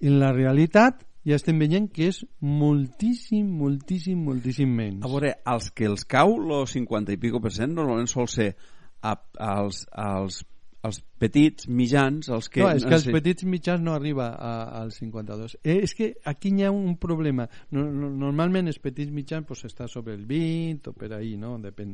en 0.01 0.19
la 0.21 0.33
realitat 0.33 1.05
ja 1.27 1.37
estem 1.37 1.59
veient 1.61 1.91
que 1.93 2.09
és 2.11 2.23
moltíssim, 2.41 3.49
moltíssim, 3.61 4.21
moltíssim 4.25 4.71
menys. 4.73 5.03
A 5.05 5.11
veure, 5.13 5.35
els 5.53 5.71
que 5.77 5.89
els 5.91 6.07
cau 6.09 6.39
el 6.41 6.69
50 6.71 7.13
i 7.13 7.21
pico 7.21 7.43
per 7.45 7.53
cent 7.53 7.75
normalment 7.77 8.09
sol 8.09 8.29
ser 8.33 8.55
a, 9.05 9.17
als, 9.37 9.85
als 9.93 10.43
els 10.81 11.01
petits, 11.21 11.67
mitjans, 11.69 12.31
els 12.33 12.49
que... 12.49 12.63
No, 12.63 12.71
és 12.73 12.87
que 12.89 12.97
els 12.97 13.07
petits 13.13 13.45
mitjans 13.45 13.83
no 13.85 13.93
arriba 13.93 14.31
a, 14.33 14.53
al 14.81 14.93
52. 14.95 15.59
Eh, 15.61 15.77
és 15.85 15.93
que 15.97 16.15
aquí 16.25 16.55
hi 16.57 16.65
ha 16.65 16.71
un 16.73 16.95
problema. 17.01 17.45
No, 17.77 17.85
no, 17.85 18.09
normalment 18.23 18.71
els 18.73 18.81
petits 18.81 19.13
mitjans 19.13 19.45
pues, 19.49 19.67
està 19.69 19.91
sobre 19.93 20.17
el 20.17 20.25
20 20.29 20.89
o 20.93 20.97
per 20.97 21.13
ahí, 21.19 21.35
no? 21.41 21.59
Depèn. 21.61 21.93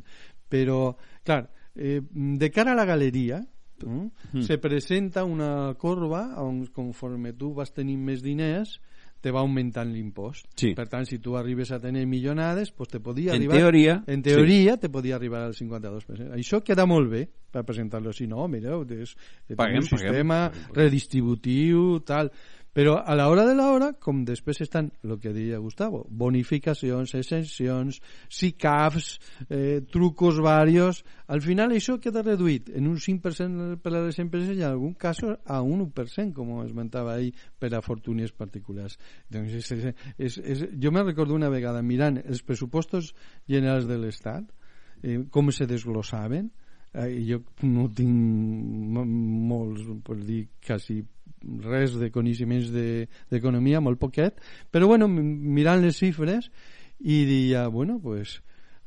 Però, 0.53 0.81
clar, 1.27 1.41
eh, 1.75 1.99
de 2.07 2.51
cara 2.55 2.77
a 2.77 2.79
la 2.79 2.87
galeria, 2.87 3.41
Mm. 3.85 4.41
se 4.47 4.57
presenta 4.59 5.25
una 5.25 5.75
corba 5.77 6.41
on 6.41 6.65
conforme 6.73 7.35
tu 7.37 7.53
vas 7.55 7.75
tenint 7.77 8.01
més 8.01 8.23
diners 8.25 8.79
te 9.21 9.33
va 9.35 9.41
augmentant 9.41 9.89
l'impost. 9.91 10.47
Sí. 10.55 10.73
Per 10.77 10.87
tant, 10.87 11.07
si 11.09 11.19
tu 11.19 11.35
arribes 11.39 11.73
a 11.75 11.81
tenir 11.83 12.05
millonades, 12.07 12.71
pues 12.71 12.93
te 12.93 13.01
podia 13.01 13.33
en 13.33 13.41
arribar... 13.41 13.57
Teoria, 13.59 13.97
en 14.07 14.23
teoria, 14.23 14.77
sí. 14.77 14.81
te 14.85 14.91
podia 14.93 15.17
arribar 15.17 15.41
al 15.43 15.57
52%. 15.57 16.29
Això 16.37 16.61
queda 16.63 16.87
molt 16.87 17.11
bé 17.11 17.25
per 17.27 17.65
presentar-lo 17.67 18.13
així. 18.13 18.29
No, 18.31 18.47
mireu, 18.53 18.85
és, 18.95 19.17
és 19.49 19.59
paguem, 19.59 19.83
un 19.83 19.89
sistema 19.89 20.45
paguem. 20.51 20.77
redistributiu, 20.83 21.89
tal... 22.07 22.31
Però 22.77 22.99
a 23.01 23.15
l'hora 23.17 23.47
de 23.49 23.55
l'hora, 23.57 23.87
com 24.05 24.19
després 24.29 24.59
estan, 24.61 24.91
el 25.01 25.15
que 25.23 25.31
deia 25.33 25.57
Gustavo, 25.65 26.03
bonificacions, 26.13 27.15
exencions, 27.17 28.03
SICAFs, 28.29 29.07
eh, 29.49 29.79
trucos 29.89 30.43
varios, 30.45 31.01
al 31.33 31.41
final 31.41 31.73
això 31.73 31.97
queda 31.97 32.21
reduït 32.27 32.69
en 32.77 32.91
un 32.91 32.99
5% 33.01 33.79
per 33.81 33.95
a 33.95 34.03
les 34.05 34.21
empreses 34.21 34.53
i 34.53 34.61
en 34.61 34.75
algun 34.75 34.93
cas 34.93 35.23
a 35.25 35.63
un 35.65 35.87
1%, 35.87 36.37
com 36.37 36.53
esmentava 36.67 37.15
ahir, 37.15 37.33
per 37.57 37.73
a 37.73 37.81
fortúnies 37.81 38.37
particulars. 38.37 39.01
Doncs 39.33 39.57
és, 39.63 39.73
és, 39.73 40.05
és, 40.19 40.39
és, 40.45 40.69
jo 40.77 40.93
me 40.93 41.09
recordo 41.09 41.33
una 41.33 41.49
vegada 41.49 41.81
mirant 41.81 42.21
els 42.27 42.45
pressupostos 42.45 43.15
generals 43.49 43.89
de 43.89 43.97
l'Estat, 44.05 44.53
eh, 45.01 45.23
com 45.33 45.49
se 45.49 45.65
desglossaven, 45.65 46.53
eh, 46.93 47.11
jo 47.25 47.41
no 47.65 47.89
tinc 47.89 49.01
molts, 49.01 49.89
per 50.05 50.21
dir, 50.21 50.45
quasi 50.61 51.01
res 51.43 51.97
de 51.99 52.11
coneixements 52.15 52.73
d'economia, 52.73 53.81
de, 53.81 53.85
molt 53.85 54.01
poquet, 54.01 54.41
però 54.73 54.89
bueno, 54.91 55.09
mirant 55.09 55.83
les 55.85 55.99
xifres 55.99 56.51
i 57.01 57.25
dia, 57.29 57.67
bueno, 57.69 57.99
pues 58.03 58.41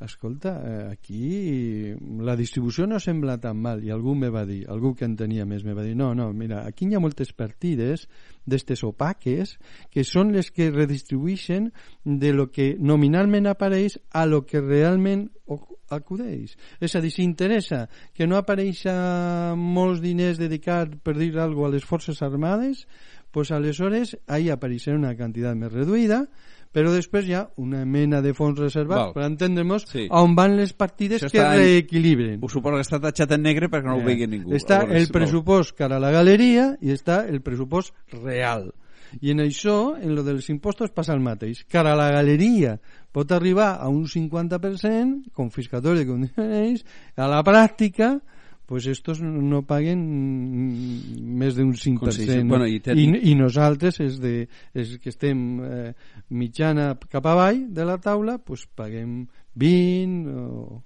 escolta, 0.06 0.54
eh, 0.64 0.84
aquí 0.94 1.94
la 2.24 2.36
distribució 2.40 2.86
no 2.88 3.00
sembla 3.04 3.38
tan 3.42 3.58
mal 3.60 3.84
i 3.84 3.92
algú 3.92 4.16
me 4.16 4.30
va 4.32 4.46
dir, 4.48 4.62
algú 4.72 4.94
que 4.96 5.06
en 5.08 5.18
tenia 5.20 5.46
més 5.46 5.66
me 5.68 5.76
va 5.76 5.84
dir, 5.84 5.96
no, 6.00 6.14
no, 6.16 6.30
mira, 6.34 6.64
aquí 6.68 6.88
hi 6.88 6.96
ha 6.96 7.04
moltes 7.04 7.34
partides 7.36 8.08
d'estes 8.50 8.84
opaques 8.88 9.58
que 9.92 10.06
són 10.08 10.32
les 10.36 10.52
que 10.56 10.72
redistribueixen 10.72 11.72
de 12.04 12.34
lo 12.34 12.50
que 12.52 12.72
nominalment 12.80 13.52
apareix 13.52 14.00
a 14.12 14.26
lo 14.26 14.46
que 14.48 14.64
realment 14.64 15.28
acudeix. 15.90 16.56
És 16.80 16.96
a 16.96 17.02
dir, 17.02 17.12
si 17.12 17.24
interessa 17.26 17.88
que 18.16 18.28
no 18.30 18.38
apareixa 18.38 19.56
molts 19.58 20.04
diners 20.04 20.40
dedicats, 20.40 21.00
per 21.04 21.18
dir 21.18 21.34
alguna 21.38 21.74
a 21.74 21.76
les 21.76 21.86
forces 21.86 22.22
armades, 22.26 22.86
pues 23.32 23.52
aleshores 23.52 24.16
ahí 24.28 24.50
apareixerà 24.50 24.98
una 24.98 25.16
quantitat 25.18 25.58
més 25.58 25.74
reduïda, 25.74 26.24
però 26.75 26.91
després 26.93 27.25
hi 27.27 27.36
ha 27.38 27.45
una 27.58 27.82
mena 27.86 28.21
de 28.21 28.34
fons 28.38 28.60
reservats 28.60 29.10
Val. 29.10 29.13
per 29.15 29.25
entendre'ns 29.25 29.88
sí. 29.89 30.08
on 30.13 30.36
van 30.38 30.58
les 30.60 30.73
partides 30.77 31.25
Això 31.25 31.34
que 31.34 31.47
reequilibren. 31.58 32.38
Ho 32.41 32.49
suposo 32.51 32.77
que 32.77 32.86
està 32.86 32.99
tachat 33.01 33.34
en 33.36 33.45
negre 33.47 33.71
perquè 33.71 33.89
no 33.89 33.97
eh. 33.97 34.03
ho 34.03 34.05
vegi 34.05 34.27
ningú. 34.29 34.53
Està 34.58 34.84
el 34.86 35.10
pressupost 35.13 35.75
cara 35.77 35.97
a 35.97 36.03
la 36.03 36.13
galeria 36.13 36.75
i 36.82 36.93
està 36.93 37.23
el 37.27 37.41
pressupost 37.45 37.95
real. 38.21 38.69
I 39.21 39.32
en 39.34 39.41
això, 39.41 39.95
en 39.97 40.13
lo 40.13 40.21
dels 40.21 40.51
impostos, 40.53 40.91
passa 40.93 41.15
el 41.15 41.23
mateix. 41.25 41.63
Cara 41.65 41.95
a 41.95 41.97
la 41.97 42.12
galeria 42.13 42.75
pot 43.12 43.32
arribar 43.34 43.71
a 43.82 43.89
un 43.89 44.05
50% 44.05 45.34
confiscatori 45.34 46.03
de 46.03 46.10
condicions, 46.12 46.86
a 47.17 47.29
la 47.32 47.41
pràctica 47.45 48.19
pues 48.69 48.86
estos 48.86 49.17
no 49.25 49.63
paguen 49.65 50.03
més 51.41 51.55
d'un 51.58 51.71
5%. 51.73 52.43
Bueno, 52.45 52.67
i. 52.69 52.77
I, 52.77 53.05
I 53.32 53.34
nosaltres, 53.34 53.97
és 54.05 54.19
de, 54.21 54.43
és 54.77 54.91
que 55.01 55.10
estem 55.10 55.39
eh, 55.65 55.88
mitjana 56.29 56.91
cap 57.10 57.25
avall 57.25 57.63
de 57.73 57.88
la 57.89 57.97
taula, 57.97 58.38
pues 58.38 58.67
paguem 58.77 59.23
20 59.58 60.38
o 60.38 60.84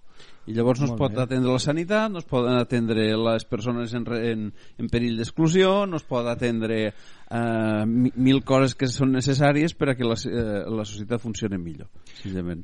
i 0.47 0.55
llavors 0.55 0.79
no 0.79 0.89
es 0.89 0.95
pot 0.99 1.11
bé. 1.11 1.21
atendre 1.23 1.51
la 1.51 1.59
sanitat, 1.59 2.11
no 2.11 2.19
es 2.19 2.27
poden 2.27 2.55
atendre 2.59 3.05
les 3.19 3.45
persones 3.47 3.93
en, 3.95 4.03
en, 4.15 4.47
en 4.79 4.89
perill 4.91 5.19
d'exclusió, 5.19 5.85
no 5.87 5.99
es 5.99 6.07
pot 6.07 6.27
atendre 6.27 6.79
eh, 6.87 7.83
mil 7.87 8.41
coses 8.47 8.75
que 8.79 8.87
són 8.91 9.11
necessàries 9.15 9.75
per 9.75 9.91
a 9.91 9.95
que 9.99 10.07
la, 10.07 10.15
eh, 10.15 10.63
la 10.67 10.87
societat 10.87 11.23
funcioni 11.23 11.59
millor, 11.59 11.91
senzillament. 12.19 12.63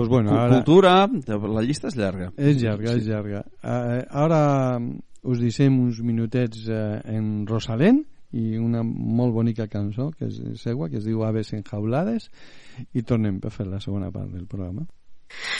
Pues 0.00 0.08
bueno, 0.08 0.32
ara... 0.32 0.54
Cultura, 0.54 0.92
la 1.28 1.60
llista 1.60 1.90
és 1.90 1.96
llarga. 2.00 2.30
És 2.40 2.56
llarga, 2.56 2.94
sí. 2.94 3.02
és 3.02 3.08
llarga. 3.10 3.42
Uh, 3.60 3.98
ara 4.16 4.38
us 5.28 5.42
deixem 5.42 5.74
uns 5.76 5.98
minutets 6.00 6.62
uh, 6.72 7.02
en 7.04 7.42
Rosalén 7.44 7.98
i 8.32 8.56
una 8.56 8.80
molt 8.80 9.34
bonica 9.36 9.66
cançó 9.68 10.06
que 10.16 10.30
és 10.30 10.62
seua, 10.62 10.88
que 10.88 10.96
es 11.02 11.04
diu 11.04 11.20
Aves 11.26 11.52
enjaulades 11.52 12.30
i 12.96 13.04
tornem 13.04 13.42
per 13.44 13.52
fer 13.52 13.68
la 13.68 13.82
segona 13.84 14.08
part 14.14 14.32
del 14.32 14.46
programa. 14.48 14.86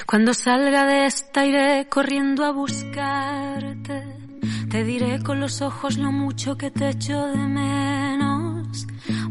Cuando 0.07 0.33
salga 0.33 0.87
de 0.87 1.05
esta 1.05 1.45
iré 1.45 1.87
corriendo 1.91 2.47
a 2.47 2.53
buscarte. 2.53 4.03
Te 4.71 4.85
diré 4.85 5.23
con 5.23 5.39
los 5.39 5.61
ojos 5.61 5.99
lo 5.99 6.13
mucho 6.13 6.57
que 6.57 6.71
te 6.71 6.89
echo 6.89 7.27
de 7.27 7.47
menos. 7.47 8.10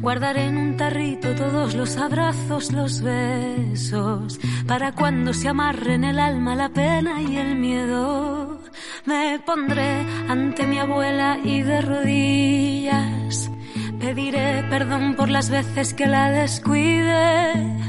Guardaré 0.01 0.45
en 0.45 0.57
un 0.57 0.77
tarrito 0.77 1.35
todos 1.35 1.75
los 1.75 1.97
abrazos, 1.97 2.71
los 2.71 3.01
besos, 3.01 4.39
para 4.67 4.93
cuando 4.93 5.33
se 5.33 5.47
amarren 5.47 6.03
el 6.03 6.19
alma, 6.19 6.55
la 6.55 6.69
pena 6.69 7.21
y 7.21 7.37
el 7.37 7.55
miedo. 7.55 8.61
Me 9.05 9.39
pondré 9.45 10.05
ante 10.27 10.65
mi 10.65 10.79
abuela 10.79 11.37
y 11.43 11.61
de 11.61 11.81
rodillas 11.81 13.51
pediré 13.99 14.63
perdón 14.69 15.15
por 15.15 15.29
las 15.29 15.49
veces 15.49 15.93
que 15.93 16.07
la 16.07 16.31
descuide 16.31 17.79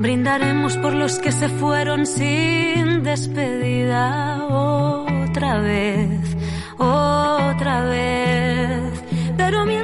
Brindaremos 0.00 0.78
por 0.78 0.94
los 0.94 1.18
que 1.18 1.30
se 1.30 1.50
fueron 1.50 2.06
sin 2.06 3.02
despedida 3.02 4.46
otra 4.46 5.58
vez, 5.58 6.36
otra 6.78 7.84
vez. 7.84 9.04
Pero 9.36 9.66
mientras 9.66 9.79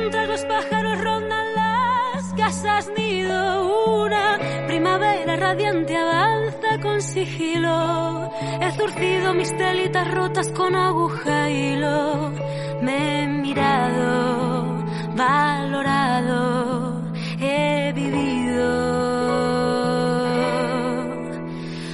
radiante 5.46 5.94
avanza 5.96 6.70
con 6.82 7.00
sigilo. 7.00 8.30
He 8.60 8.70
zurcido 8.78 9.34
mis 9.34 9.50
telitas 9.56 10.06
rotas 10.18 10.48
con 10.58 10.74
aguja 10.74 11.50
y 11.50 11.74
hilo. 11.74 12.32
Me 12.82 13.22
he 13.22 13.26
mirado, 13.44 14.84
valorado, 15.22 16.42
he 17.40 17.92
vivido. 18.00 18.72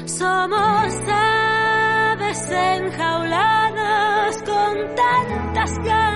Somos 0.06 0.94
aves 1.08 2.42
enjauladas 2.76 4.34
con 4.50 4.74
tantas 5.02 5.72
ganas 5.90 6.11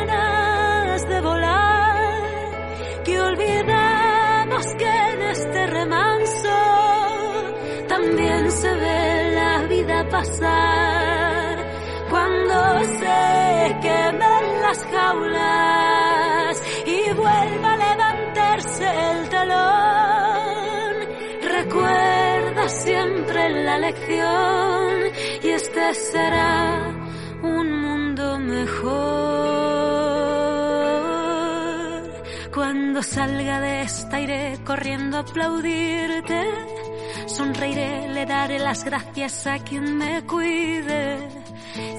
se 8.51 8.73
ve 8.75 9.33
la 9.35 9.63
vida 9.67 10.09
pasar 10.09 11.59
cuando 12.11 12.85
se 13.01 13.77
quemen 13.83 14.63
las 14.63 14.85
jaulas 14.85 16.63
y 16.87 17.13
vuelva 17.13 17.73
a 17.73 17.77
levantarse 17.77 18.85
el 19.11 19.29
telón. 19.29 20.95
Recuerda 21.43 22.69
siempre 22.69 23.65
la 23.65 23.79
lección 23.79 24.93
y 25.43 25.49
este 25.49 25.95
será 25.95 26.95
un 27.43 27.81
mundo 27.83 28.39
mejor. 28.39 29.57
Cuando 32.55 33.03
salga 33.03 33.61
de 33.61 33.83
esta 33.83 34.21
iré 34.21 34.59
corriendo 34.65 35.17
a 35.19 35.21
aplaudirte. 35.21 36.86
Sonreiré, 37.27 38.09
le 38.09 38.25
daré 38.25 38.59
las 38.59 38.85
gracias 38.85 39.47
a 39.47 39.59
quien 39.59 39.97
me 39.97 40.25
cuide. 40.25 41.29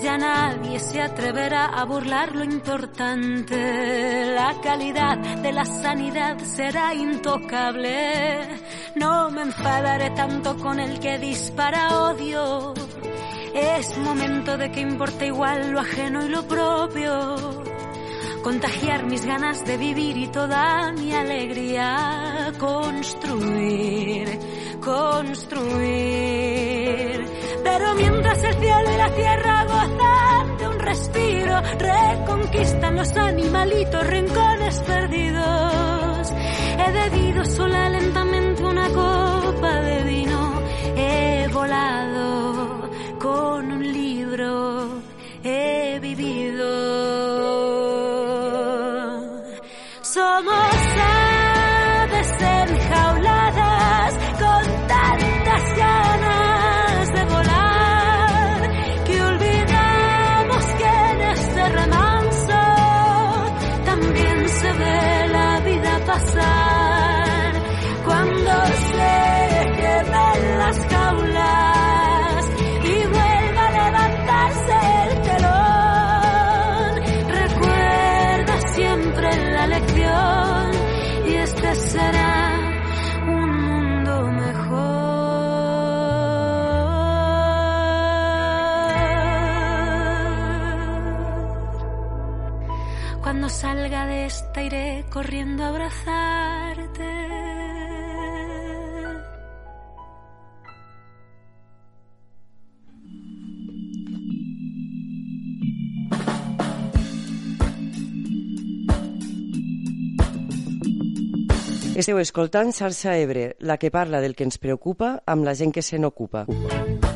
Ya 0.02 0.18
nadie 0.18 0.80
se 0.80 1.02
atreverá 1.02 1.66
a 1.66 1.86
burlar 1.86 2.36
lo 2.36 2.44
importante. 2.44 4.34
La 4.34 4.56
calidad 4.62 5.18
de 5.18 5.52
la 5.52 5.66
sanidad 5.66 6.38
será 6.40 6.94
intocable. 6.94 8.48
No 8.96 9.30
me 9.30 9.44
enfadaré 9.44 10.12
tanto 10.12 10.58
con 10.58 10.80
el 10.80 11.00
que 11.00 11.20
dispara 11.20 12.00
odio. 12.00 12.74
Es 13.54 13.98
momento 13.98 14.58
de 14.58 14.72
que 14.72 14.82
importe 14.82 15.28
igual 15.28 15.72
lo 15.72 15.80
ajeno 15.80 16.26
y 16.26 16.30
lo 16.30 16.48
propio. 16.48 17.64
Contagiar 18.44 19.06
mis 19.06 19.26
ganas 19.26 19.66
de 19.66 19.78
vivir 19.78 20.16
y 20.18 20.28
toda 20.28 20.92
mi 20.94 21.14
alegría. 21.14 22.54
Construir, 22.58 24.40
construir. 24.88 26.08
Pero 27.64 27.96
mientras 27.96 28.44
el 28.44 28.54
cielo 28.56 28.92
y 28.94 28.98
la 28.98 29.10
tierra 29.10 29.66
gozan 29.66 30.58
de 30.58 30.68
un 30.68 30.80
respiro, 30.80 31.62
reconquistan 31.78 32.96
los 32.96 33.12
animalitos 33.18 34.08
rincones 34.08 34.80
perdidos. 34.80 36.32
He 36.80 36.92
bebido 36.92 37.44
sola 37.46 37.90
lentamente 37.90 38.64
una 38.64 38.88
copa 38.90 39.82
de 39.82 40.04
vino. 40.04 40.62
He 40.96 41.50
volado 41.52 42.17
salga 93.62 94.06
de 94.06 94.26
esta 94.26 94.62
iré 94.62 95.04
corriendo 95.10 95.64
a 95.64 95.70
abrazarte. 95.70 97.10
Esteu 111.98 112.20
escoltant 112.22 112.70
Xarxa 112.78 113.18
Ebre, 113.18 113.56
la 113.58 113.80
que 113.82 113.90
parla 113.90 114.22
del 114.22 114.38
que 114.38 114.46
ens 114.46 114.62
preocupa 114.62 115.24
amb 115.26 115.50
la 115.50 115.58
gent 115.58 115.74
que 115.74 115.82
se 115.82 115.98
n'ocupa. 115.98 116.46
Com 116.46 116.70
ja 116.70 117.07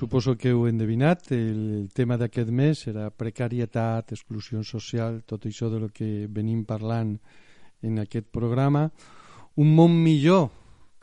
suposo 0.00 0.32
que 0.40 0.48
heu 0.48 0.64
endevinat, 0.64 1.26
el 1.36 1.90
tema 1.92 2.16
d'aquest 2.16 2.48
mes 2.48 2.86
serà 2.86 3.10
precarietat, 3.12 4.14
exclusió 4.16 4.62
social, 4.64 5.18
tot 5.28 5.44
això 5.44 5.68
de 5.68 5.80
lo 5.82 5.90
que 5.92 6.24
venim 6.24 6.62
parlant 6.64 7.18
en 7.84 8.00
aquest 8.00 8.30
programa. 8.32 8.86
Un 9.60 9.74
món 9.76 9.92
millor, 10.00 10.48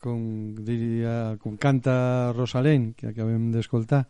com, 0.02 0.24
diria, 0.66 1.38
com 1.44 1.60
canta 1.62 2.34
Rosalén, 2.34 2.90
que 2.98 3.12
acabem 3.12 3.52
d'escoltar. 3.54 4.02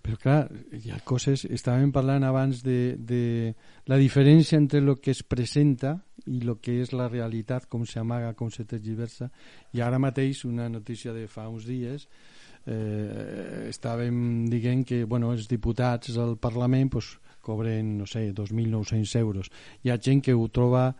Però 0.00 0.16
clar, 0.16 0.40
hi 0.72 0.88
ha 0.88 1.02
coses... 1.04 1.44
Estàvem 1.44 1.92
parlant 1.92 2.24
abans 2.24 2.64
de, 2.64 2.96
de 2.96 3.52
la 3.92 4.00
diferència 4.00 4.56
entre 4.56 4.80
el 4.80 4.94
que 5.04 5.12
es 5.12 5.20
presenta 5.20 5.98
i 6.24 6.40
el 6.40 6.56
que 6.64 6.80
és 6.80 6.96
la 6.96 7.12
realitat, 7.12 7.68
com 7.68 7.84
s'amaga, 7.84 8.32
com 8.38 8.48
se 8.48 8.64
tergiversa. 8.64 9.28
I 9.76 9.84
ara 9.84 10.00
mateix, 10.00 10.46
una 10.48 10.72
notícia 10.72 11.12
de 11.12 11.28
fa 11.28 11.50
uns 11.52 11.68
dies, 11.68 12.08
eh, 12.66 13.68
estàvem 13.70 14.46
dient 14.50 14.84
que 14.86 15.04
bueno, 15.04 15.32
els 15.32 15.48
diputats 15.48 16.16
al 16.16 16.36
Parlament 16.38 16.90
pues, 16.90 17.14
cobren, 17.40 17.96
no 17.98 18.06
sé, 18.06 18.30
2.900 18.36 19.16
euros. 19.20 19.50
Hi 19.82 19.90
ha 19.90 20.00
gent 20.00 20.22
que 20.24 20.34
ho 20.36 20.46
troba 20.48 20.90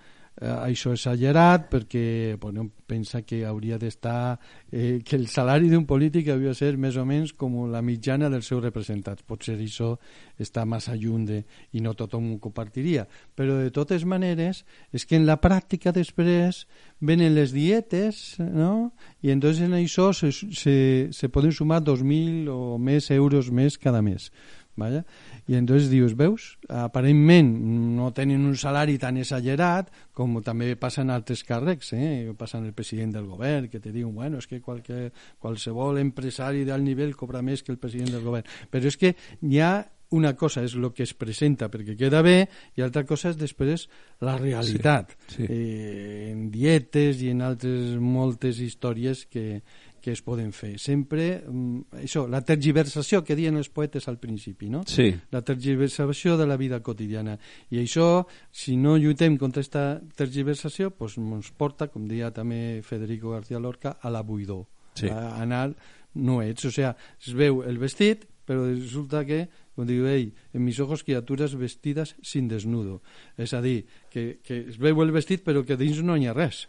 eh, 0.41 0.49
això 0.49 0.93
exagerat 0.97 1.69
perquè 1.71 2.37
bueno, 2.41 2.67
pensa 2.87 3.23
que 3.23 3.45
hauria 3.47 3.79
d'estar 3.79 4.39
eh, 4.73 5.01
que 5.05 5.17
el 5.17 5.29
salari 5.29 5.71
d'un 5.71 5.87
polític 5.87 6.31
hauria 6.33 6.55
de 6.55 6.59
ser 6.59 6.77
més 6.81 6.97
o 6.97 7.05
menys 7.07 7.35
com 7.37 7.59
la 7.71 7.83
mitjana 7.85 8.31
dels 8.33 8.49
seus 8.49 8.63
representats 8.65 9.23
potser 9.23 9.59
això 9.59 9.93
està 10.41 10.65
massa 10.65 10.97
lluny 10.97 11.27
de, 11.29 11.43
i 11.77 11.85
no 11.85 11.95
tothom 11.95 12.33
ho 12.35 12.39
compartiria 12.43 13.07
però 13.37 13.61
de 13.61 13.71
totes 13.75 14.05
maneres 14.05 14.65
és 14.93 15.07
que 15.07 15.21
en 15.21 15.29
la 15.29 15.39
pràctica 15.41 15.93
després 15.93 16.65
venen 17.01 17.35
les 17.37 17.53
dietes 17.53 18.39
no? 18.41 18.93
i 19.23 19.31
entonces 19.31 19.69
en 19.69 19.77
això 19.77 20.11
se, 20.17 20.33
se, 20.33 20.77
se 21.13 21.29
poden 21.29 21.53
sumar 21.53 21.83
2.000 21.85 22.49
o 22.51 22.79
més 22.79 23.11
euros 23.15 23.53
més 23.53 23.79
cada 23.79 24.03
mes 24.03 24.31
¿vale? 24.77 25.05
I 25.51 25.57
entonces 25.59 25.91
dius, 25.91 26.15
veus, 26.15 26.45
aparentment 26.71 27.49
no 27.97 28.13
tenen 28.15 28.45
un 28.47 28.55
salari 28.55 28.95
tan 29.03 29.17
exagerat 29.19 29.89
com 30.15 30.37
també 30.47 30.77
passa 30.79 31.03
en 31.03 31.11
altres 31.11 31.43
càrrecs, 31.49 31.91
eh? 31.99 32.31
passa 32.39 32.61
en 32.61 32.69
el 32.69 32.77
president 32.77 33.17
del 33.17 33.27
govern, 33.27 33.67
que 33.67 33.81
te 33.83 33.91
diuen, 33.91 34.15
bueno, 34.15 34.39
és 34.39 34.47
que 34.47 34.61
qualque, 34.63 35.09
qualsevol 35.43 35.99
empresari 35.99 36.63
d'alt 36.69 36.87
nivell 36.87 37.17
cobra 37.19 37.43
més 37.43 37.65
que 37.67 37.75
el 37.75 37.81
president 37.83 38.15
del 38.15 38.23
govern. 38.29 38.47
Però 38.71 38.87
és 38.87 39.01
que 39.01 39.17
hi 39.43 39.59
ha 39.59 39.73
una 40.11 40.35
cosa 40.35 40.63
és 40.67 40.75
el 40.75 40.89
que 40.95 41.05
es 41.07 41.13
presenta 41.15 41.69
perquè 41.71 41.95
queda 41.99 42.23
bé 42.23 42.49
i 42.79 42.83
altra 42.83 43.05
cosa 43.07 43.31
és 43.31 43.39
després 43.39 43.87
la 44.27 44.37
realitat 44.39 45.15
Sí, 45.31 45.37
sí. 45.37 45.47
Eh, 45.47 46.31
en 46.33 46.49
dietes 46.51 47.23
i 47.23 47.31
en 47.31 47.45
altres 47.47 47.95
moltes 48.03 48.59
històries 48.63 49.27
que, 49.31 49.63
que 50.01 50.13
es 50.13 50.23
poden 50.25 50.53
fer 50.57 50.75
sempre 50.81 51.43
mm, 51.47 52.01
això, 52.03 52.27
la 52.31 52.41
tergiversació 52.47 53.23
que 53.25 53.37
diuen 53.39 53.61
els 53.61 53.69
poetes 53.69 54.09
al 54.09 54.19
principi 54.19 54.71
no? 54.73 54.83
Sí. 54.89 55.11
la 55.31 55.43
tergiversació 55.43 56.37
de 56.41 56.49
la 56.49 56.57
vida 56.57 56.81
quotidiana 56.83 57.39
i 57.71 57.81
això, 57.83 58.27
si 58.51 58.77
no 58.77 58.97
lluitem 58.97 59.37
contra 59.39 59.61
aquesta 59.61 60.01
tergiversació, 60.17 60.91
pues, 60.91 61.19
ens 61.19 61.53
porta 61.53 61.89
com 61.89 62.09
deia 62.09 62.33
també 62.33 62.81
Federico 62.83 63.37
García 63.37 63.61
Lorca 63.61 63.99
a 64.01 64.11
la 64.11 64.23
buidor 64.23 64.67
Sí. 64.95 65.07
a 65.09 65.41
anar 65.41 65.77
no 66.15 66.41
ets, 66.43 66.65
o 66.67 66.73
sea, 66.75 66.97
es 67.23 67.33
veu 67.39 67.63
el 67.63 67.79
vestit 67.79 68.27
però 68.51 68.65
resulta 68.67 69.23
que, 69.25 69.45
com 69.77 69.87
diu 69.87 70.09
ell, 70.11 70.33
en 70.51 70.65
mis 70.67 70.81
ojos 70.83 71.05
criatures 71.07 71.55
vestides 71.55 72.17
sin 72.27 72.49
desnudo. 72.51 72.99
És 73.39 73.55
a 73.55 73.61
dir, 73.63 73.85
que, 74.11 74.41
que 74.43 74.65
es 74.73 74.79
veu 74.83 74.99
el 75.05 75.13
vestit 75.15 75.45
però 75.47 75.63
que 75.63 75.79
dins 75.79 76.01
no 76.03 76.17
hi 76.19 76.27
ha 76.27 76.35
res. 76.35 76.65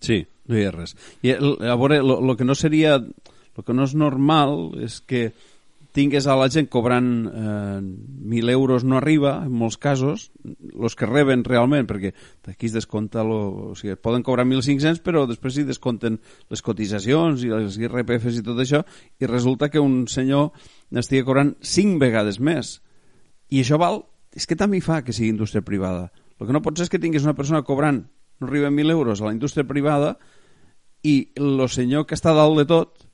Sí, 0.00 0.26
no 0.46 0.58
hi 0.58 0.64
ha 0.66 0.72
res. 0.74 0.96
I 1.22 1.30
el- 1.36 1.56
a 1.64 1.76
veure, 1.76 1.98
el 2.02 2.36
que 2.36 2.44
no 2.44 2.54
seria... 2.54 2.96
El 3.56 3.64
que 3.64 3.72
no 3.72 3.86
és 3.88 3.94
normal 3.96 4.74
és 4.84 4.98
que 5.08 5.30
tingues 5.96 6.26
a 6.28 6.34
la 6.36 6.50
gent 6.52 6.66
cobrant 6.68 7.06
eh, 7.24 7.78
1.000 7.80 8.50
euros 8.52 8.84
no 8.84 8.98
arriba, 8.98 9.38
en 9.46 9.54
molts 9.56 9.78
casos, 9.80 10.26
els 10.44 10.92
que 10.94 11.08
reben 11.08 11.40
realment, 11.46 11.86
perquè 11.88 12.10
aquí 12.52 12.68
es 12.68 12.74
descompta, 12.76 13.24
lo, 13.24 13.38
o 13.70 13.74
sigui, 13.80 13.94
poden 13.96 14.20
cobrar 14.26 14.44
1.500, 14.44 15.00
però 15.00 15.22
després 15.24 15.56
s'hi 15.56 15.64
descompten 15.64 16.18
les 16.52 16.60
cotitzacions 16.60 17.46
i 17.46 17.54
les 17.54 17.78
IRPFs 17.80 18.42
i 18.42 18.44
tot 18.44 18.60
això, 18.60 18.82
i 19.16 19.30
resulta 19.30 19.70
que 19.72 19.80
un 19.80 20.02
senyor 20.12 20.50
n'estigui 20.92 21.24
cobrant 21.24 21.54
5 21.64 21.96
vegades 22.04 22.36
més. 22.44 22.82
I 23.48 23.64
això 23.64 23.80
val... 23.80 24.02
És 24.36 24.44
que 24.44 24.52
també 24.60 24.76
hi 24.76 24.84
fa 24.84 25.00
que 25.00 25.16
sigui 25.16 25.32
indústria 25.32 25.64
privada. 25.64 26.10
El 26.36 26.44
que 26.44 26.52
no 26.52 26.60
pot 26.60 26.76
ser 26.76 26.84
és 26.84 26.92
que 26.92 27.00
tinguis 27.00 27.24
una 27.24 27.32
persona 27.32 27.64
cobrant 27.64 28.02
no 28.40 28.48
arriba 28.48 28.68
a 28.68 28.74
1.000 28.74 28.90
euros 28.90 29.20
a 29.20 29.28
la 29.28 29.34
indústria 29.34 29.66
privada 29.66 30.16
i 31.06 31.30
el 31.36 31.62
senyor 31.70 32.06
que 32.06 32.16
està 32.18 32.34
dalt 32.34 32.58
de 32.58 32.66
tot, 32.68 33.06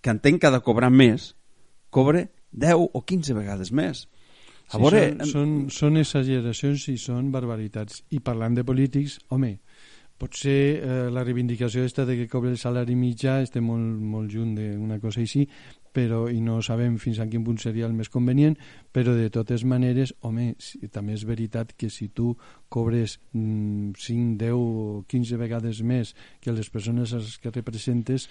que 0.00 0.12
entenc 0.12 0.40
que 0.40 0.48
ha 0.48 0.54
de 0.54 0.62
cobrar 0.64 0.90
més, 0.92 1.32
cobre 1.90 2.28
10 2.52 2.90
o 2.92 3.02
15 3.02 3.36
vegades 3.36 3.72
més. 3.72 4.06
A 4.72 4.78
Sí, 4.78 4.82
veure, 4.82 5.02
són, 5.20 5.28
són, 5.28 5.52
són 5.70 6.00
exageracions 6.00 6.88
i 6.88 6.96
són 6.98 7.28
barbaritats. 7.34 8.02
I 8.16 8.20
parlant 8.24 8.56
de 8.56 8.64
polítics, 8.64 9.18
home, 9.28 9.58
potser 10.18 10.58
eh, 10.78 10.98
la 11.12 11.24
reivindicació 11.24 11.84
esta 11.84 12.06
de 12.08 12.16
que 12.16 12.28
cobre 12.30 12.52
el 12.54 12.58
salari 12.58 12.96
mitjà 12.96 13.40
està 13.44 13.60
molt, 13.60 14.00
molt 14.00 14.32
lluny 14.32 14.54
d'una 14.56 15.00
cosa 15.02 15.20
així, 15.20 15.44
però, 15.94 16.24
i 16.28 16.40
no 16.42 16.58
sabem 16.66 16.96
fins 16.98 17.20
a 17.22 17.28
quin 17.30 17.44
punt 17.46 17.60
seria 17.62 17.86
el 17.86 17.94
més 17.94 18.10
convenient, 18.10 18.56
però 18.92 19.14
de 19.14 19.30
totes 19.30 19.62
maneres, 19.64 20.12
home, 20.26 20.56
si, 20.58 20.80
també 20.90 21.14
és 21.14 21.22
veritat 21.24 21.70
que 21.78 21.88
si 21.90 22.08
tu 22.10 22.32
cobres 22.68 23.20
mm, 23.32 23.94
5, 23.96 24.36
10 24.42 24.52
o 24.58 25.04
15 25.08 25.38
vegades 25.38 25.80
més 25.86 26.12
que 26.42 26.52
les 26.52 26.68
persones 26.74 27.14
a 27.14 27.22
les 27.22 27.38
que 27.38 27.54
representes, 27.54 28.26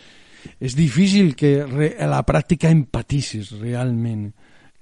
és 0.59 0.75
difícil 0.75 1.33
que 1.39 1.61
re, 1.65 1.93
a 1.99 2.09
la 2.11 2.21
pràctica 2.27 2.69
empaticis 2.69 3.53
realment 3.61 4.33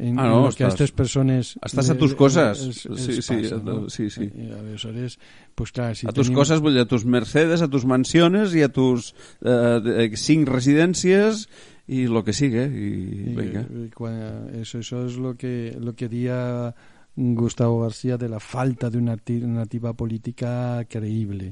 en, 0.02 0.18
Ah, 0.18 0.26
no, 0.32 0.48
en 0.50 0.56
que 0.58 0.64
aquestes 0.66 0.90
persones 0.98 1.52
estàs 1.62 1.92
a 1.94 1.96
tus 2.00 2.16
eh, 2.16 2.18
coses. 2.18 2.58
Sí, 2.82 3.20
sí, 3.22 3.36
passa, 3.36 3.60
no? 3.62 3.84
sí, 3.94 4.08
sí. 4.10 4.26
I 4.26 4.48
aleshores, 4.58 5.20
pues 5.54 5.70
clar, 5.76 5.92
si 5.94 6.08
a 6.10 6.14
tus 6.16 6.32
tenim- 6.32 6.40
coses, 6.40 6.58
vull 6.64 6.74
dir, 6.74 6.82
a 6.82 6.90
tus 6.90 7.06
Mercedes, 7.06 7.62
a 7.62 7.70
tus 7.70 7.86
mansiones 7.86 8.56
i 8.58 8.64
a 8.66 8.72
tus 8.74 9.12
eh, 9.46 9.78
de- 9.86 10.08
cinc 10.18 10.50
residències 10.50 11.46
i 11.92 12.06
lo 12.08 12.24
que 12.24 12.34
sigue. 12.34 12.64
I, 12.72 12.88
i, 13.32 13.36
vinga. 13.36 13.66
i 13.68 13.90
quan, 13.92 14.16
eso, 14.62 14.80
eso 14.80 15.06
es 15.06 15.18
lo 15.20 15.36
que, 15.36 15.76
lo 15.80 15.94
que 15.94 16.08
dia 16.08 16.74
Gustavo 17.16 17.82
García 17.82 18.18
de 18.18 18.30
la 18.32 18.40
falta 18.40 18.90
d'una 18.90 19.12
alternativa 19.18 19.92
política 19.94 20.86
creïble 20.88 21.52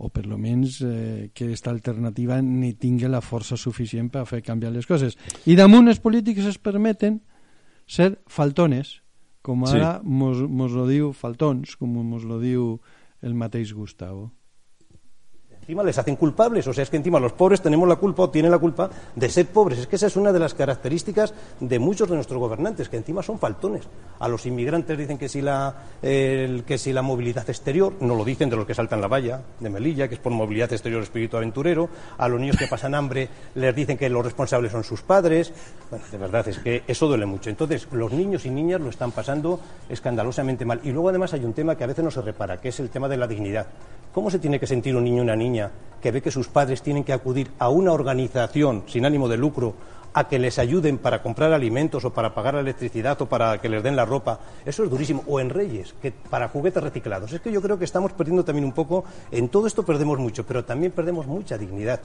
o 0.00 0.08
per 0.08 0.24
lo 0.24 0.38
menys 0.40 0.78
eh, 0.86 1.30
que 1.34 1.44
aquesta 1.50 1.68
alternativa 1.74 2.38
ni 2.40 2.70
tingui 2.72 3.10
la 3.10 3.20
força 3.20 3.58
suficient 3.60 4.08
per 4.08 4.22
fer 4.30 4.40
canviar 4.46 4.70
les 4.72 4.86
coses. 4.88 5.18
I 5.44 5.58
damunt 5.58 5.90
els 5.92 6.00
polítics 6.00 6.46
es 6.48 6.56
permeten 6.56 7.18
ser 7.84 8.14
faltones, 8.30 9.00
com 9.42 9.66
Sí. 9.66 9.76
ara 9.76 10.00
mos, 10.04 10.40
mos 10.48 10.72
lo 10.72 10.86
diu 10.88 11.12
faltons, 11.12 11.76
com 11.76 11.90
mos 12.06 12.24
lo 12.24 12.38
diu 12.40 12.78
el 13.20 13.34
mateix 13.34 13.74
Gustavo. 13.74 14.30
Encima 15.60 15.84
les 15.84 15.98
hacen 15.98 16.16
culpables, 16.16 16.66
o 16.66 16.72
sea, 16.72 16.82
es 16.82 16.90
que 16.90 16.96
encima 16.96 17.20
los 17.20 17.32
pobres 17.32 17.60
tenemos 17.60 17.88
la 17.88 17.96
culpa 17.96 18.24
o 18.24 18.30
tienen 18.30 18.50
la 18.50 18.58
culpa 18.58 18.90
de 19.14 19.28
ser 19.28 19.46
pobres. 19.46 19.78
Es 19.78 19.86
que 19.86 19.96
esa 19.96 20.08
es 20.08 20.16
una 20.16 20.32
de 20.32 20.40
las 20.40 20.54
características 20.54 21.32
de 21.60 21.78
muchos 21.78 22.08
de 22.08 22.16
nuestros 22.16 22.40
gobernantes, 22.40 22.88
que 22.88 22.96
encima 22.96 23.22
son 23.22 23.38
faltones. 23.38 23.86
A 24.18 24.26
los 24.26 24.46
inmigrantes 24.46 24.98
dicen 24.98 25.16
que 25.16 25.28
si 25.28 25.42
la, 25.42 25.74
que 26.00 26.76
si 26.76 26.92
la 26.92 27.02
movilidad 27.02 27.48
exterior, 27.48 27.92
no 28.00 28.16
lo 28.16 28.24
dicen 28.24 28.50
de 28.50 28.56
los 28.56 28.66
que 28.66 28.74
saltan 28.74 29.00
la 29.00 29.06
valla 29.06 29.42
de 29.60 29.70
Melilla, 29.70 30.08
que 30.08 30.14
es 30.14 30.20
por 30.20 30.32
movilidad 30.32 30.72
exterior 30.72 31.02
espíritu 31.02 31.36
aventurero. 31.36 31.88
A 32.18 32.26
los 32.26 32.40
niños 32.40 32.56
que 32.56 32.66
pasan 32.66 32.94
hambre 32.94 33.28
les 33.54 33.74
dicen 33.74 33.96
que 33.96 34.08
los 34.08 34.24
responsables 34.24 34.72
son 34.72 34.82
sus 34.82 35.02
padres. 35.02 35.52
Bueno, 35.90 36.04
de 36.10 36.18
verdad, 36.18 36.48
es 36.48 36.58
que 36.58 36.82
eso 36.88 37.06
duele 37.06 37.26
mucho. 37.26 37.50
Entonces, 37.50 37.86
los 37.92 38.12
niños 38.12 38.44
y 38.44 38.50
niñas 38.50 38.80
lo 38.80 38.90
están 38.90 39.12
pasando 39.12 39.60
escandalosamente 39.88 40.64
mal. 40.64 40.80
Y 40.82 40.90
luego, 40.90 41.10
además, 41.10 41.32
hay 41.34 41.44
un 41.44 41.52
tema 41.52 41.76
que 41.76 41.84
a 41.84 41.86
veces 41.86 42.04
no 42.04 42.10
se 42.10 42.22
repara, 42.22 42.60
que 42.60 42.70
es 42.70 42.80
el 42.80 42.90
tema 42.90 43.08
de 43.08 43.18
la 43.18 43.28
dignidad. 43.28 43.66
¿Cómo 44.12 44.28
se 44.28 44.40
tiene 44.40 44.58
que 44.58 44.66
sentir 44.66 44.96
un 44.96 45.04
niño 45.04 45.18
y 45.18 45.20
una 45.20 45.36
niña 45.36 45.49
que 46.00 46.10
ve 46.10 46.22
que 46.22 46.30
sus 46.30 46.48
padres 46.48 46.82
tienen 46.82 47.04
que 47.04 47.12
acudir 47.12 47.50
a 47.58 47.68
una 47.68 47.92
organización 47.92 48.84
sin 48.86 49.04
ánimo 49.04 49.28
de 49.28 49.36
lucro 49.36 49.74
a 50.12 50.26
que 50.26 50.38
les 50.38 50.58
ayuden 50.58 50.98
para 50.98 51.22
comprar 51.22 51.52
alimentos 51.52 52.04
o 52.04 52.10
para 52.12 52.34
pagar 52.34 52.54
la 52.54 52.60
electricidad 52.60 53.20
o 53.22 53.26
para 53.26 53.60
que 53.60 53.68
les 53.68 53.82
den 53.82 53.94
la 53.94 54.04
ropa? 54.04 54.40
Eso 54.66 54.82
es 54.82 54.90
durísimo. 54.90 55.22
O 55.26 55.38
en 55.38 55.50
Reyes, 55.50 55.94
que 56.02 56.10
para 56.10 56.48
juguetes 56.48 56.82
reciclados. 56.82 57.32
Es 57.32 57.40
que 57.40 57.52
yo 57.52 57.62
creo 57.62 57.78
que 57.78 57.84
estamos 57.84 58.12
perdiendo 58.12 58.44
también 58.44 58.64
un 58.64 58.72
poco, 58.72 59.04
en 59.30 59.48
todo 59.48 59.66
esto 59.66 59.84
perdemos 59.84 60.18
mucho, 60.18 60.44
pero 60.44 60.64
también 60.64 60.92
perdemos 60.92 61.26
mucha 61.26 61.56
dignidad. 61.56 62.00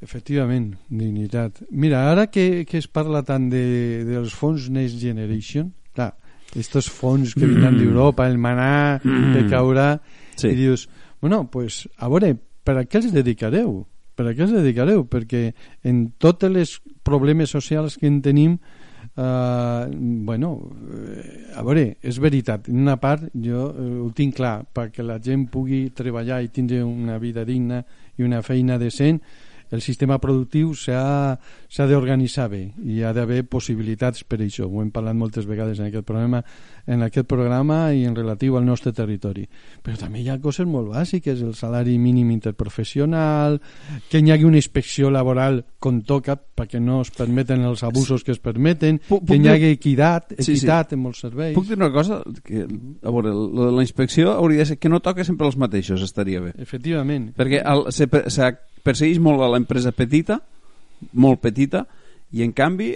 Efectivament, 0.00 0.76
dignitat. 0.88 1.62
Mira, 1.70 2.10
ara 2.10 2.28
que, 2.30 2.64
que 2.66 2.78
es 2.78 2.86
parla 2.86 3.24
tant 3.26 3.48
de, 3.50 4.04
dels 4.06 4.30
fons 4.34 4.68
Next 4.70 5.00
Generation, 5.02 5.72
clar, 5.90 6.12
estos 6.54 6.86
fons 6.86 7.34
que 7.34 7.46
vindran 7.50 7.74
d'Europa, 7.78 8.28
el 8.30 8.38
manà 8.38 9.00
que 9.02 9.42
caurà, 9.50 9.98
Sí. 10.38 10.52
i 10.52 10.54
dius, 10.54 10.84
bueno, 11.20 11.48
pues, 11.50 11.88
a 11.96 12.08
veure, 12.08 12.34
per 12.64 12.76
a 12.78 12.84
què 12.84 13.00
els 13.00 13.12
dedicareu? 13.14 13.80
Per 14.18 14.26
a 14.26 14.34
què 14.34 14.44
els 14.46 14.54
dedicareu? 14.54 15.06
Perquè 15.08 15.52
en 15.86 16.10
tots 16.18 16.46
els 16.48 16.78
problemes 17.06 17.54
socials 17.54 17.96
que 17.98 18.06
en 18.10 18.20
tenim, 18.22 18.58
eh, 19.16 19.86
bueno, 20.28 20.52
eh, 20.92 21.50
a 21.54 21.62
veure, 21.62 21.96
és 22.02 22.18
veritat, 22.18 22.68
en 22.68 22.82
una 22.84 22.98
part 23.00 23.28
jo 23.34 23.68
eh, 23.70 23.90
ho 24.04 24.10
tinc 24.14 24.36
clar, 24.36 24.62
perquè 24.74 25.06
la 25.06 25.18
gent 25.22 25.48
pugui 25.50 25.88
treballar 25.94 26.42
i 26.42 26.52
tindre 26.54 26.82
una 26.84 27.18
vida 27.18 27.44
digna 27.44 27.82
i 28.18 28.26
una 28.26 28.42
feina 28.42 28.78
decent, 28.78 29.20
el 29.70 29.82
sistema 29.84 30.16
productiu 30.16 30.72
s'ha 30.72 31.36
d'organitzar 31.90 32.46
bé 32.48 32.62
i 32.80 32.98
hi 32.98 33.02
ha 33.04 33.12
d'haver 33.12 33.42
possibilitats 33.52 34.24
per 34.24 34.40
això. 34.40 34.64
Ho 34.64 34.80
hem 34.80 34.90
parlat 34.94 35.16
moltes 35.16 35.44
vegades 35.48 35.78
en 35.78 35.90
aquest 35.90 36.06
programa 36.08 36.40
en 36.88 37.02
aquest 37.04 37.26
programa 37.28 37.92
i 37.92 38.06
en 38.08 38.14
relatiu 38.16 38.56
al 38.56 38.64
nostre 38.64 38.94
territori. 38.96 39.42
Però 39.84 39.98
també 40.00 40.22
hi 40.24 40.28
ha 40.32 40.38
coses 40.40 40.64
molt 40.66 40.88
bàsiques, 40.94 41.42
el 41.44 41.52
salari 41.54 41.98
mínim 42.00 42.30
interprofessional, 42.32 43.58
que 44.08 44.18
hi 44.22 44.30
hagi 44.32 44.44
una 44.48 44.56
inspecció 44.56 45.10
laboral 45.12 45.60
com 45.78 46.00
toca 46.02 46.36
perquè 46.38 46.80
no 46.80 47.02
es 47.04 47.10
permeten 47.14 47.62
els 47.68 47.82
abusos 47.84 48.24
que 48.24 48.32
es 48.32 48.40
permeten, 48.40 49.00
Puc- 49.08 49.20
puc 49.20 49.28
que 49.28 49.36
hi 49.42 49.48
hagi 49.52 49.70
equitat, 49.76 50.32
Sí, 50.38 50.44
sí. 50.44 50.52
equitat 50.58 50.92
en 50.96 51.02
molts 51.04 51.20
serveis. 51.26 51.54
Puc 51.54 51.68
dir 51.68 51.76
una 51.76 51.90
cosa? 51.92 52.22
Que, 52.44 52.64
a 52.64 53.10
veure, 53.12 53.34
la, 53.34 53.70
la 53.76 53.82
inspecció 53.84 54.32
hauria 54.32 54.64
de 54.64 54.66
ser 54.72 54.78
que 54.78 54.88
no 54.88 55.00
toca 55.00 55.24
sempre 55.24 55.46
els 55.46 55.56
mateixos, 55.60 56.02
estaria 56.02 56.40
bé. 56.40 56.54
Efectivament. 56.58 57.30
Perquè 57.36 57.60
el, 57.64 57.86
se, 57.92 58.08
se 58.32 58.48
persegueix 58.82 59.20
molt 59.20 59.44
a 59.44 59.52
l'empresa 59.52 59.92
petita, 59.92 60.40
molt 61.12 61.40
petita, 61.44 61.84
i 62.32 62.42
en 62.44 62.52
canvi 62.52 62.94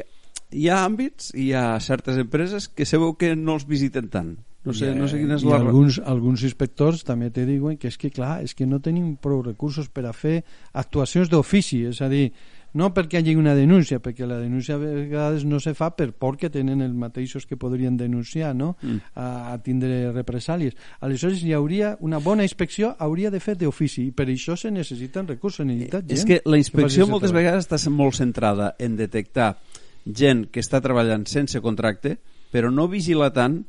hi 0.53 0.69
ha 0.69 0.83
àmbits, 0.85 1.33
hi 1.35 1.53
ha 1.57 1.81
certes 1.81 2.21
empreses 2.21 2.69
que 2.69 2.87
se 2.87 3.01
veu 3.01 3.15
que 3.19 3.35
no 3.37 3.59
els 3.59 3.69
visiten 3.69 4.09
tant. 4.13 4.37
No 4.63 4.73
sé, 4.79 4.93
no 4.95 5.09
sé 5.11 5.19
quina 5.19 5.35
és 5.41 5.43
la... 5.43 5.59
alguns, 5.59 5.99
alguns 6.07 6.45
inspectors 6.47 7.03
també 7.03 7.33
te 7.35 7.43
diuen 7.49 7.75
que 7.83 7.91
és 7.91 7.99
que 7.99 8.13
clar, 8.15 8.37
és 8.47 8.55
que 8.55 8.67
no 8.69 8.79
tenim 8.79 9.17
prou 9.19 9.43
recursos 9.43 9.89
per 9.91 10.05
a 10.07 10.13
fer 10.15 10.43
actuacions 10.79 11.33
d'ofici, 11.33 11.81
és 11.91 11.99
a 11.99 12.07
dir, 12.13 12.29
no 12.79 12.93
perquè 12.95 13.19
hi 13.19 13.21
hagi 13.21 13.35
una 13.37 13.57
denúncia, 13.59 13.99
perquè 14.01 14.25
la 14.29 14.39
denúncia 14.39 14.77
a 14.77 14.81
vegades 14.81 15.43
no 15.45 15.59
se 15.61 15.75
fa 15.75 15.91
per 15.97 16.13
por 16.15 16.39
que 16.39 16.49
tenen 16.51 16.81
els 16.81 16.95
mateixos 16.95 17.45
que 17.49 17.59
podrien 17.59 17.99
denunciar, 17.99 18.55
no? 18.57 18.77
Mm. 18.81 19.03
A, 19.19 19.27
a 19.53 19.59
tindre 19.67 20.13
represàlies. 20.15 20.79
Aleshores 21.03 21.43
hi 21.43 21.53
hauria 21.59 21.97
una 22.01 22.23
bona 22.23 22.47
inspecció 22.47 22.95
hauria 23.03 23.35
de 23.35 23.43
fer 23.43 23.59
d'ofici 23.61 24.07
i 24.09 24.15
per 24.15 24.31
això 24.31 24.57
se 24.57 24.71
necessiten 24.71 25.29
recursos, 25.29 25.65
se 25.65 25.69
necessita 25.69 26.01
gent. 26.01 26.17
És 26.17 26.25
que 26.25 26.41
la 26.47 26.61
inspecció 26.63 27.03
aquest 27.03 27.17
moltes 27.17 27.35
vegades 27.35 27.67
està 27.67 27.83
molt 27.91 28.17
centrada 28.17 28.77
en 28.79 28.97
detectar 28.97 29.57
gent 30.07 30.47
que 30.51 30.63
està 30.63 30.81
treballant 30.83 31.27
sense 31.31 31.61
contracte, 31.61 32.17
però 32.53 32.71
no 32.71 32.89
vigila 32.91 33.31
tant 33.33 33.63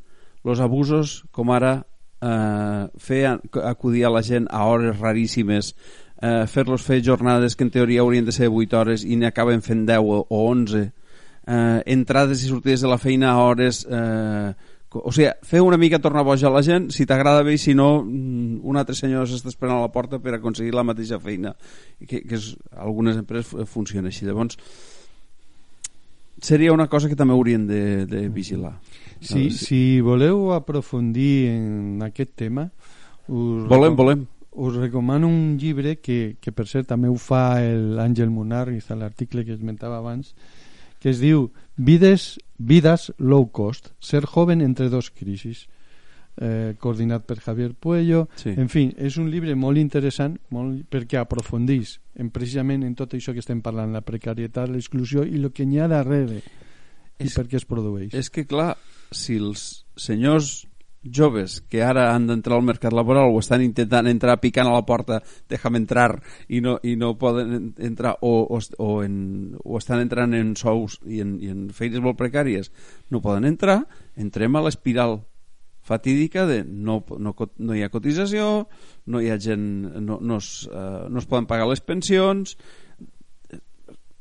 els 0.43 0.59
abusos 0.59 1.21
com 1.31 1.51
ara 1.55 1.84
eh, 2.23 2.88
fer 2.99 3.21
acudir 3.63 4.05
a 4.05 4.11
la 4.11 4.23
gent 4.23 4.47
a 4.51 4.65
hores 4.67 4.99
raríssimes, 4.99 5.73
eh, 6.21 6.43
fer-los 6.47 6.84
fer 6.84 7.01
jornades 7.03 7.55
que 7.55 7.63
en 7.63 7.71
teoria 7.71 8.01
haurien 8.01 8.25
de 8.25 8.36
ser 8.36 8.49
8 8.49 8.79
hores 8.79 9.05
i 9.05 9.15
n'acaben 9.19 9.63
fent 9.63 9.86
10 9.88 10.03
o 10.03 10.25
o 10.27 10.43
11, 10.51 10.84
eh, 11.47 11.81
entrades 11.86 12.43
i 12.43 12.51
sortides 12.51 12.81
de 12.81 12.91
la 12.91 13.01
feina 13.01 13.31
a 13.31 13.41
hores... 13.43 13.86
Eh, 13.89 14.53
o 14.93 15.09
sigui, 15.09 15.31
fer 15.41 15.57
una 15.65 15.77
mica 15.81 15.97
tornar 15.97 16.21
boja 16.21 16.45
a 16.45 16.51
la 16.53 16.61
gent, 16.61 16.91
si 16.93 17.07
t'agrada 17.09 17.41
bé 17.41 17.55
si 17.57 17.73
no, 17.73 18.03
mm, 18.03 18.59
un 18.61 18.77
altre 18.77 18.93
senyor 18.93 19.25
s'està 19.25 19.49
esperant 19.49 19.79
a 19.79 19.88
la 19.88 19.89
porta 19.89 20.19
per 20.21 20.36
aconseguir 20.36 20.75
la 20.75 20.84
mateixa 20.86 21.17
feina. 21.17 21.55
Que, 22.05 22.21
que 22.21 22.38
és, 22.38 22.51
algunes 22.77 23.17
empreses 23.17 23.69
funciona 23.73 24.11
així. 24.11 24.27
Llavors, 24.27 24.59
seria 26.43 26.73
una 26.75 26.89
cosa 26.91 27.09
que 27.09 27.15
també 27.15 27.33
haurien 27.33 27.65
de, 27.67 28.05
de 28.05 28.27
vigilar. 28.29 28.75
Sí, 29.23 29.47
no, 29.47 29.55
si 29.55 29.79
voleu 30.03 30.51
aprofundir 30.53 31.47
en 31.55 32.03
aquest 32.03 32.35
tema... 32.35 32.69
Us 33.31 33.63
volem, 33.71 33.95
volem. 33.95 34.25
Us 34.51 34.75
recomano 34.75 35.29
un 35.31 35.55
llibre 35.57 35.95
que, 36.03 36.35
que 36.43 36.51
per 36.51 36.67
cert 36.67 36.91
també 36.91 37.07
ho 37.09 37.15
fa 37.17 37.55
l'Àngel 37.63 38.29
Munar, 38.29 38.67
i 38.69 38.81
està 38.83 38.99
l'article 38.99 39.45
que 39.47 39.55
esmentava 39.55 39.97
abans, 40.03 40.35
que 40.99 41.09
es 41.09 41.23
diu 41.23 41.47
Vides, 41.77 42.35
Vidas 42.59 43.09
Low 43.17 43.47
Cost, 43.49 43.93
ser 44.03 44.27
joven 44.27 44.61
entre 44.61 44.91
dos 44.91 45.09
crisis 45.09 45.65
eh, 46.38 46.73
coordinat 46.79 47.25
per 47.25 47.39
Javier 47.39 47.73
Puello. 47.73 48.27
Sí. 48.36 48.49
en 48.57 48.69
fi, 48.69 48.88
és 48.97 49.17
un 49.17 49.29
llibre 49.31 49.55
molt 49.55 49.77
interessant 49.77 50.38
molt, 50.49 50.84
perquè 50.89 51.19
aprofundís 51.21 51.99
en, 52.15 52.29
precisament 52.29 52.84
en 52.84 52.95
tot 52.95 53.13
això 53.13 53.34
que 53.34 53.39
estem 53.43 53.61
parlant 53.61 53.93
la 53.93 54.01
precarietat, 54.01 54.69
l'exclusió 54.69 55.23
i 55.25 55.36
el 55.41 55.51
que 55.51 55.65
n'hi 55.65 55.79
ha 55.79 55.88
darrere 55.88 56.41
i 57.19 57.25
És- 57.27 57.36
per 57.36 57.45
què 57.47 57.55
es 57.61 57.65
produeix. 57.65 58.13
És 58.13 58.29
que, 58.34 58.45
clar, 58.49 58.75
si 59.11 59.38
els 59.38 59.86
senyors 59.95 60.65
joves 61.03 61.59
que 61.67 61.81
ara 61.84 62.13
han 62.15 62.27
d'entrar 62.29 62.55
al 62.55 62.63
mercat 62.63 62.93
laboral 62.95 63.27
o 63.27 63.39
estan 63.41 63.61
intentant 63.61 64.07
entrar 64.07 64.38
picant 64.39 64.69
a 64.69 64.71
la 64.73 64.86
porta 64.88 65.17
deixa'm 65.51 65.75
entrar 65.75 66.21
i 66.47 66.61
no, 66.63 66.77
i 66.81 66.95
no 66.95 67.17
poden 67.19 67.51
en- 67.57 67.73
entrar 67.77 68.15
o, 68.21 68.31
o, 68.55 68.59
o, 68.79 69.03
en, 69.03 69.53
o 69.65 69.77
estan 69.77 69.99
entrant 69.99 70.34
en 70.34 70.55
sous 70.55 71.01
i 71.05 71.19
en, 71.19 71.36
i 71.43 71.49
en 71.51 71.65
feines 71.75 71.99
molt 71.99 72.15
precàries 72.17 72.71
no 73.11 73.19
poden 73.19 73.43
entrar, 73.43 73.81
entrem 74.15 74.55
a 74.55 74.61
l'espiral 74.63 75.19
fatídica 75.84 76.45
de 76.47 76.63
no, 76.63 77.01
no, 77.19 77.36
no 77.36 77.75
hi 77.75 77.84
ha 77.84 77.91
cotització 77.91 78.69
no 79.05 79.21
hi 79.21 79.29
ha 79.29 79.39
gent 79.41 79.65
no, 79.99 80.17
no, 80.21 80.39
es, 80.39 80.65
uh, 80.71 81.09
no 81.11 81.19
es 81.19 81.27
poden 81.27 81.47
pagar 81.49 81.67
les 81.69 81.84
pensions 81.84 82.55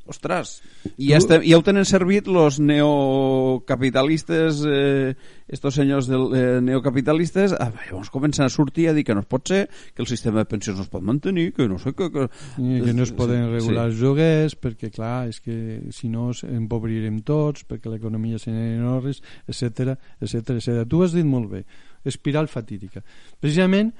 ostres 0.07 0.61
i 0.97 1.13
ja, 1.13 1.21
estem, 1.21 1.45
ja 1.47 1.59
ho 1.59 1.67
tenen 1.67 1.87
servit 1.89 2.27
los 2.27 2.59
neocapitalistes 2.61 4.65
eh, 4.67 5.15
estos 5.53 5.77
senyors 5.77 6.09
del, 6.09 6.29
eh, 6.35 6.61
neocapitalistes 6.65 7.55
ah, 7.59 7.71
llavors 7.87 8.11
comencen 8.11 8.47
a 8.47 8.51
sortir 8.51 8.89
a 8.89 8.97
dir 8.97 9.05
que 9.05 9.15
no 9.15 9.23
es 9.23 9.31
pot 9.31 9.47
ser 9.49 9.67
que 9.95 10.03
el 10.03 10.11
sistema 10.11 10.43
de 10.43 10.51
pensions 10.51 10.79
no 10.79 10.87
es 10.87 10.93
pot 10.93 11.05
mantenir 11.05 11.53
que 11.53 11.69
no 11.69 11.79
sé 11.79 11.95
que, 11.95 12.11
que... 12.11 12.29
I 12.63 12.81
que 12.83 12.95
no 12.97 13.05
es 13.05 13.13
poden 13.13 13.43
Sí, 13.43 13.51
regular 13.51 13.87
els 13.91 14.01
lloguers 14.01 14.57
perquè 14.61 14.91
clar, 14.93 15.29
és 15.31 15.41
que 15.43 15.57
si 15.95 16.11
no 16.13 16.29
ens 16.31 16.43
empobrirem 16.47 17.21
tots 17.27 17.67
perquè 17.69 17.93
l'economia 17.93 18.41
se 18.43 18.55
n'enorres, 18.55 19.23
etc 19.49 19.97
etc 20.21 20.57
etc. 20.57 20.83
Tu 20.89 21.03
has 21.05 21.17
dit 21.17 21.27
molt 21.27 21.51
bé, 21.53 21.65
espiral 22.09 22.51
fatídica. 22.53 23.03
Precisament 23.41 23.93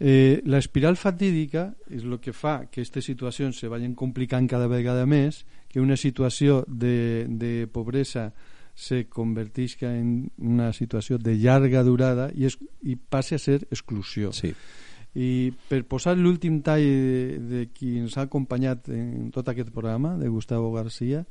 eh, 0.00 0.40
l'espiral 0.48 0.96
fatídica 0.96 1.68
és 1.92 2.02
el 2.02 2.18
que 2.24 2.32
fa 2.32 2.64
que 2.64 2.80
aquestes 2.80 3.04
situacions 3.04 3.60
se 3.60 3.68
vagin 3.68 3.94
complicant 3.94 4.48
cada 4.48 4.66
vegada 4.66 5.04
més, 5.06 5.44
que 5.68 5.80
una 5.80 5.96
situació 6.00 6.64
de, 6.66 7.26
de 7.28 7.68
pobresa 7.70 8.32
se 8.74 9.04
convertisca 9.08 9.92
en 9.94 10.30
una 10.38 10.72
situació 10.72 11.18
de 11.18 11.36
llarga 11.36 11.82
durada 11.84 12.30
i, 12.34 12.46
es, 12.48 12.56
i 12.82 12.96
passi 12.96 13.36
a 13.36 13.38
ser 13.38 13.60
exclusió. 13.70 14.32
sí. 14.32 14.54
I 15.10 15.50
per 15.66 15.82
posar 15.90 16.14
l'últim 16.14 16.60
tall 16.62 16.84
de, 16.86 17.38
de 17.42 17.60
qui 17.74 17.96
ens 17.98 18.14
ha 18.14 18.28
acompanyat 18.28 18.86
en 18.94 19.32
tot 19.34 19.48
aquest 19.50 19.72
programa, 19.74 20.14
de 20.16 20.28
Gustavo 20.30 20.70
García, 20.70 21.24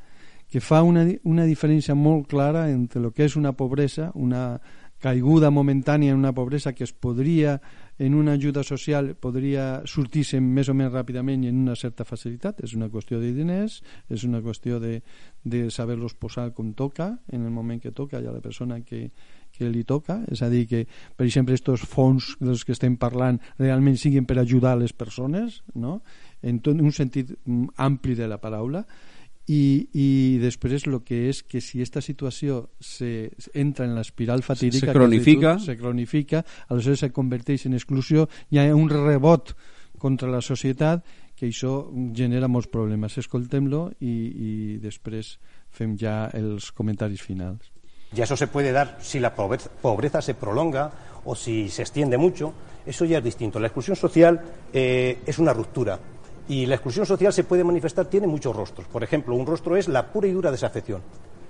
que 0.52 0.60
fa 0.60 0.82
una, 0.84 1.06
una 1.24 1.46
diferència 1.48 1.96
molt 1.96 2.28
clara 2.28 2.66
entre 2.74 3.00
el 3.00 3.14
que 3.16 3.24
és 3.24 3.38
una 3.40 3.54
pobresa, 3.54 4.12
una 4.16 4.60
caiguda 5.00 5.50
momentània 5.52 6.12
en 6.12 6.20
una 6.20 6.34
pobresa 6.36 6.74
que 6.76 6.84
es 6.84 6.94
podria, 6.94 7.60
en 8.00 8.16
una 8.16 8.34
ajuda 8.34 8.64
social, 8.64 9.14
podria 9.16 9.82
sortir-se 9.88 10.40
més 10.44 10.70
o 10.70 10.76
menys 10.76 10.94
ràpidament 10.94 11.44
i 11.44 11.52
en 11.52 11.58
una 11.64 11.76
certa 11.80 12.06
facilitat. 12.08 12.62
És 12.64 12.76
una 12.76 12.90
qüestió 12.92 13.20
de 13.20 13.34
diners, 13.36 13.80
és 14.10 14.24
una 14.28 14.44
qüestió 14.44 14.80
de, 14.80 15.00
de 15.44 15.68
saber-los 15.72 16.16
posar 16.20 16.52
com 16.54 16.74
toca, 16.74 17.12
en 17.32 17.44
el 17.44 17.52
moment 17.52 17.82
que 17.82 17.92
toca, 17.96 18.20
i 18.20 18.28
a 18.28 18.36
la 18.36 18.44
persona 18.44 18.82
que, 18.84 19.10
que 19.56 19.70
li 19.72 19.84
toca, 19.84 20.22
és 20.32 20.42
a 20.44 20.50
dir, 20.52 20.66
que, 20.70 20.86
per 21.18 21.28
exemple, 21.28 21.56
aquests 21.56 21.88
fons 21.90 22.34
dels 22.40 22.66
que 22.66 22.76
estem 22.76 22.96
parlant 23.00 23.40
realment 23.60 23.98
siguin 24.00 24.28
per 24.28 24.40
ajudar 24.40 24.78
les 24.80 24.94
persones, 24.94 25.62
no? 25.76 26.00
en 26.42 26.60
tot 26.64 26.80
un 26.80 26.92
sentit 26.96 27.34
mm, 27.36 27.76
ampli 27.84 28.16
de 28.16 28.28
la 28.28 28.40
paraula, 28.40 28.86
i, 29.50 29.90
i 29.98 30.08
després 30.42 30.86
el 30.86 31.00
que 31.06 31.24
és 31.32 31.42
que 31.44 31.62
si 31.62 31.80
aquesta 31.80 32.04
situació 32.06 32.60
se, 32.80 33.32
entra 33.58 33.88
en 33.90 33.96
l'espiral 33.98 34.44
fatídica 34.46 34.86
Se 34.86 34.92
dit 34.92 34.98
cronifica. 34.98 35.56
tu, 35.58 35.66
se 35.66 35.78
cronifica, 35.78 36.44
aleshores 36.70 37.02
se 37.06 37.12
converteix 37.16 37.66
en 37.66 37.74
exclusió 37.80 38.28
hi 38.54 38.62
ha 38.62 38.70
un 38.76 38.90
rebot 38.92 39.56
contra 40.00 40.30
la 40.30 40.44
societat 40.46 41.04
que 41.36 41.50
això 41.50 41.90
genera 42.16 42.52
molts 42.52 42.70
problemes 42.70 43.18
escoltem-lo 43.18 43.90
i, 44.00 44.14
i 44.14 44.54
després 44.84 45.38
fem 45.72 45.98
ja 45.98 46.30
els 46.36 46.72
comentaris 46.76 47.22
finals 47.26 47.74
Ya 48.12 48.24
eso 48.24 48.36
se 48.36 48.48
puede 48.48 48.72
dar 48.72 48.98
si 49.02 49.20
la 49.20 49.36
pobreza, 49.36 49.70
pobreza 49.70 50.22
se 50.22 50.34
prolonga 50.34 50.90
o 51.26 51.36
si 51.36 51.70
se 51.70 51.84
extiende 51.84 52.18
mucho. 52.18 52.54
Eso 52.86 53.06
ya 53.06 53.20
es 53.20 53.24
distinto. 53.24 53.60
La 53.60 53.68
exclusión 53.68 53.96
social 53.96 54.42
eh, 54.74 55.20
es 55.28 55.38
una 55.38 55.54
ruptura. 55.54 56.00
Y 56.50 56.66
la 56.66 56.76
exclusión 56.76 57.06
social 57.06 57.32
se 57.32 57.44
puede 57.44 57.64
manifestar, 57.64 58.08
tiene 58.08 58.26
muchos 58.26 58.56
rostros. 58.56 58.88
Por 58.88 59.04
ejemplo, 59.04 59.36
un 59.36 59.46
rostro 59.46 59.78
es 59.78 59.88
la 59.88 60.12
pura 60.12 60.28
y 60.28 60.32
dura 60.32 60.50
desafección. 60.50 61.04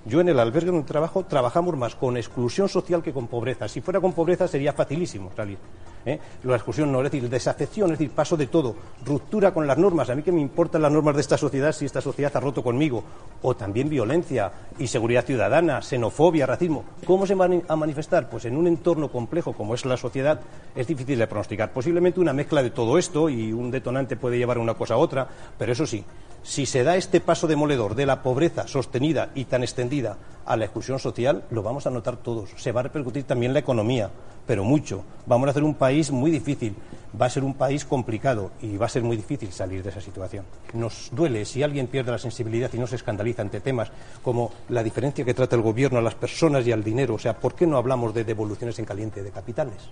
Yo 0.04 0.20
en 0.20 0.28
el 0.28 0.38
albergue 0.38 0.70
donde 0.70 0.86
trabajo 0.86 1.24
trabajamos 1.24 1.74
más 1.74 1.94
con 1.94 2.18
exclusión 2.18 2.68
social 2.68 3.02
que 3.02 3.14
con 3.14 3.26
pobreza. 3.26 3.66
Si 3.66 3.80
fuera 3.80 3.98
con 3.98 4.12
pobreza 4.12 4.46
sería 4.46 4.74
facilísimo 4.74 5.30
salir. 5.34 5.56
¿Eh? 6.04 6.18
La 6.44 6.56
exclusión 6.56 6.90
no, 6.90 6.98
es 6.98 7.10
decir, 7.10 7.28
desafección, 7.28 7.92
es 7.92 7.98
decir, 7.98 8.14
paso 8.14 8.36
de 8.36 8.46
todo. 8.46 8.74
Ruptura 9.04 9.52
con 9.52 9.66
las 9.66 9.78
normas. 9.78 10.10
A 10.10 10.14
mí 10.14 10.22
que 10.22 10.32
me 10.32 10.40
importan 10.40 10.82
las 10.82 10.92
normas 10.92 11.14
de 11.14 11.20
esta 11.20 11.36
sociedad 11.36 11.72
si 11.72 11.84
esta 11.84 12.00
sociedad 12.00 12.32
ha 12.36 12.40
roto 12.40 12.62
conmigo. 12.62 13.04
O 13.42 13.54
también 13.54 13.88
violencia, 13.88 14.52
inseguridad 14.78 15.24
ciudadana, 15.24 15.82
xenofobia, 15.82 16.46
racismo. 16.46 16.84
¿Cómo 17.06 17.26
se 17.26 17.34
van 17.34 17.62
a 17.68 17.76
manifestar? 17.76 18.28
Pues 18.28 18.44
en 18.44 18.56
un 18.56 18.66
entorno 18.66 19.10
complejo 19.10 19.52
como 19.52 19.74
es 19.74 19.84
la 19.84 19.96
sociedad 19.96 20.40
es 20.74 20.86
difícil 20.86 21.18
de 21.18 21.26
pronosticar. 21.26 21.72
Posiblemente 21.72 22.20
una 22.20 22.32
mezcla 22.32 22.62
de 22.62 22.70
todo 22.70 22.98
esto 22.98 23.28
y 23.28 23.52
un 23.52 23.70
detonante 23.70 24.16
puede 24.16 24.38
llevar 24.38 24.58
una 24.58 24.74
cosa 24.74 24.94
a 24.94 24.98
otra, 24.98 25.28
pero 25.58 25.72
eso 25.72 25.86
sí, 25.86 26.04
si 26.42 26.66
se 26.66 26.84
da 26.84 26.96
este 26.96 27.20
paso 27.20 27.46
demoledor 27.46 27.94
de 27.94 28.06
la 28.06 28.22
pobreza 28.22 28.66
sostenida 28.66 29.30
y 29.34 29.44
tan 29.44 29.62
extendida 29.62 30.16
a 30.46 30.56
la 30.56 30.64
exclusión 30.64 30.98
social, 30.98 31.44
lo 31.50 31.62
vamos 31.62 31.86
a 31.86 31.90
notar 31.90 32.16
todos. 32.16 32.50
Se 32.56 32.72
va 32.72 32.80
a 32.80 32.84
repercutir 32.84 33.24
también 33.24 33.52
la 33.52 33.58
economía, 33.58 34.10
pero 34.50 34.64
mucho. 34.64 35.04
Vamos 35.26 35.46
a 35.46 35.50
hacer 35.52 35.62
un 35.62 35.74
país 35.74 36.10
muy 36.10 36.28
difícil, 36.28 36.74
va 37.14 37.26
a 37.26 37.30
ser 37.30 37.44
un 37.44 37.54
país 37.54 37.84
complicado 37.84 38.50
y 38.60 38.76
va 38.76 38.86
a 38.86 38.88
ser 38.88 39.04
muy 39.04 39.16
difícil 39.16 39.52
salir 39.52 39.80
de 39.80 39.90
esa 39.90 40.00
situación. 40.00 40.44
Nos 40.74 41.08
duele 41.12 41.44
si 41.44 41.62
alguien 41.62 41.86
pierde 41.86 42.10
la 42.10 42.18
sensibilidad 42.18 42.68
y 42.74 42.78
no 42.78 42.88
se 42.88 42.96
escandaliza 42.96 43.42
ante 43.42 43.60
temas 43.60 43.92
como 44.24 44.50
la 44.68 44.82
diferencia 44.82 45.24
que 45.24 45.34
trata 45.34 45.54
el 45.54 45.62
gobierno 45.62 46.00
a 46.00 46.02
las 46.02 46.16
personas 46.16 46.66
y 46.66 46.72
al 46.72 46.82
dinero. 46.82 47.14
O 47.14 47.18
sea, 47.20 47.38
¿por 47.38 47.54
qué 47.54 47.64
no 47.64 47.76
hablamos 47.76 48.12
de 48.12 48.24
devoluciones 48.24 48.76
en 48.80 48.86
caliente 48.86 49.22
de 49.22 49.30
capitales? 49.30 49.88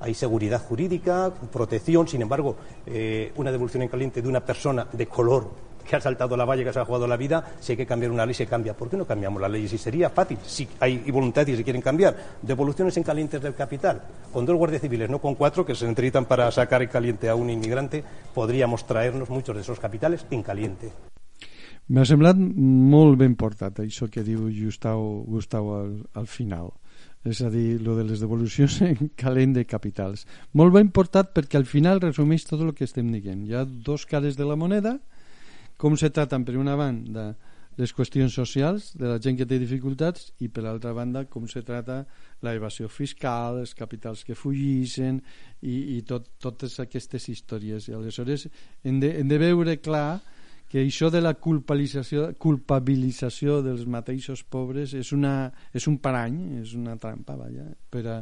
hay 0.00 0.12
seguridad 0.12 0.62
jurídica, 0.62 1.32
protección, 1.50 2.06
sin 2.06 2.20
embargo, 2.20 2.56
eh, 2.84 3.32
una 3.36 3.50
devolución 3.50 3.82
en 3.82 3.88
caliente 3.88 4.20
de 4.20 4.28
una 4.28 4.44
persona 4.44 4.86
de 4.92 5.06
color 5.06 5.48
que 5.88 5.96
ha 5.96 6.00
saltado 6.00 6.36
la 6.36 6.44
valla, 6.44 6.64
que 6.64 6.72
se 6.72 6.80
ha 6.80 6.84
jugado 6.84 7.06
la 7.06 7.16
vida, 7.16 7.44
si 7.60 7.72
hay 7.72 7.76
que 7.76 7.86
cambiar 7.86 8.10
una 8.10 8.26
ley, 8.26 8.34
se 8.34 8.46
cambia. 8.46 8.74
¿Por 8.74 8.90
qué 8.90 8.96
no 8.96 9.04
cambiamos 9.04 9.40
la 9.40 9.48
ley? 9.48 9.68
Si 9.68 9.78
sería 9.78 10.10
fácil, 10.10 10.38
si 10.44 10.68
hay 10.80 10.98
voluntad 11.10 11.46
y 11.46 11.56
se 11.56 11.64
quieren 11.64 11.82
cambiar. 11.82 12.16
Devoluciones 12.42 12.96
en 12.96 13.02
calientes 13.02 13.42
del 13.42 13.54
capital. 13.54 14.02
Con 14.32 14.46
dos 14.46 14.56
guardias 14.56 14.82
civiles, 14.82 15.10
no 15.10 15.20
con 15.20 15.34
cuatro, 15.34 15.64
que 15.64 15.74
se 15.74 15.86
necesitan 15.86 16.24
para 16.24 16.50
sacar 16.50 16.82
en 16.82 16.88
caliente 16.88 17.28
a 17.28 17.34
un 17.34 17.50
inmigrante, 17.50 18.04
podríamos 18.34 18.86
traernos 18.86 19.30
muchos 19.30 19.54
de 19.54 19.62
esos 19.62 19.78
capitales 19.78 20.26
en 20.30 20.42
caliente. 20.42 20.92
M'ha 21.84 22.00
semblat 22.08 22.38
molt 22.40 23.18
ben 23.20 23.34
portat 23.36 23.82
això 23.82 24.06
que 24.08 24.22
diu 24.24 24.46
Gustavo, 24.48 25.18
Gustavo 25.28 25.74
al, 25.76 25.90
al 26.16 26.24
final 26.24 26.70
és 27.24 27.40
a 27.40 27.48
dir, 27.48 27.80
lo 27.80 27.96
de 27.96 28.04
les 28.04 28.20
devolucions 28.20 28.82
en 28.84 29.10
calent 29.16 29.54
de 29.56 29.64
capitals. 29.64 30.26
Molt 30.52 30.74
ben 30.76 30.90
portat 30.92 31.32
perquè 31.32 31.56
al 31.56 31.64
final 31.64 32.02
resumeix 32.04 32.44
tot 32.44 32.60
el 32.60 32.74
que 32.76 32.84
estem 32.84 33.08
dient. 33.14 33.46
Hi 33.48 33.56
ha 33.56 33.64
dos 33.64 34.04
cares 34.06 34.36
de 34.36 34.44
la 34.44 34.58
moneda, 34.60 34.98
com 35.76 35.96
se 35.98 36.10
traten 36.14 36.44
per 36.46 36.56
una 36.60 36.76
banda 36.78 37.32
les 37.76 37.90
qüestions 37.90 38.34
socials 38.34 38.92
de 38.94 39.08
la 39.08 39.18
gent 39.18 39.38
que 39.38 39.46
té 39.50 39.58
dificultats 39.58 40.28
i 40.44 40.48
per 40.48 40.62
l'altra 40.62 40.92
banda 40.94 41.24
com 41.30 41.48
se 41.50 41.64
trata 41.66 42.04
la 42.46 42.54
evasió 42.54 42.88
fiscal, 42.88 43.58
els 43.64 43.74
capitals 43.74 44.22
que 44.26 44.36
fugissen 44.38 45.18
i, 45.60 45.96
i 45.96 46.02
tot, 46.06 46.28
totes 46.38 46.78
aquestes 46.82 47.26
històries. 47.32 47.88
I 47.88 47.96
aleshores 47.98 48.46
hem 48.84 49.00
de, 49.02 49.10
hem 49.18 49.30
de 49.30 49.40
veure 49.42 49.76
clar 49.82 50.20
que 50.70 50.82
això 50.82 51.10
de 51.10 51.20
la 51.22 51.34
culpabilització, 51.34 52.30
culpabilització 52.38 53.60
dels 53.62 53.84
mateixos 53.90 54.44
pobres 54.46 54.94
és, 54.94 55.12
una, 55.14 55.50
és 55.74 55.88
un 55.90 55.98
parany, 56.02 56.40
és 56.62 56.74
una 56.78 56.96
trampa, 56.98 57.36
vaja, 57.38 57.68
per 57.90 58.06
a, 58.10 58.16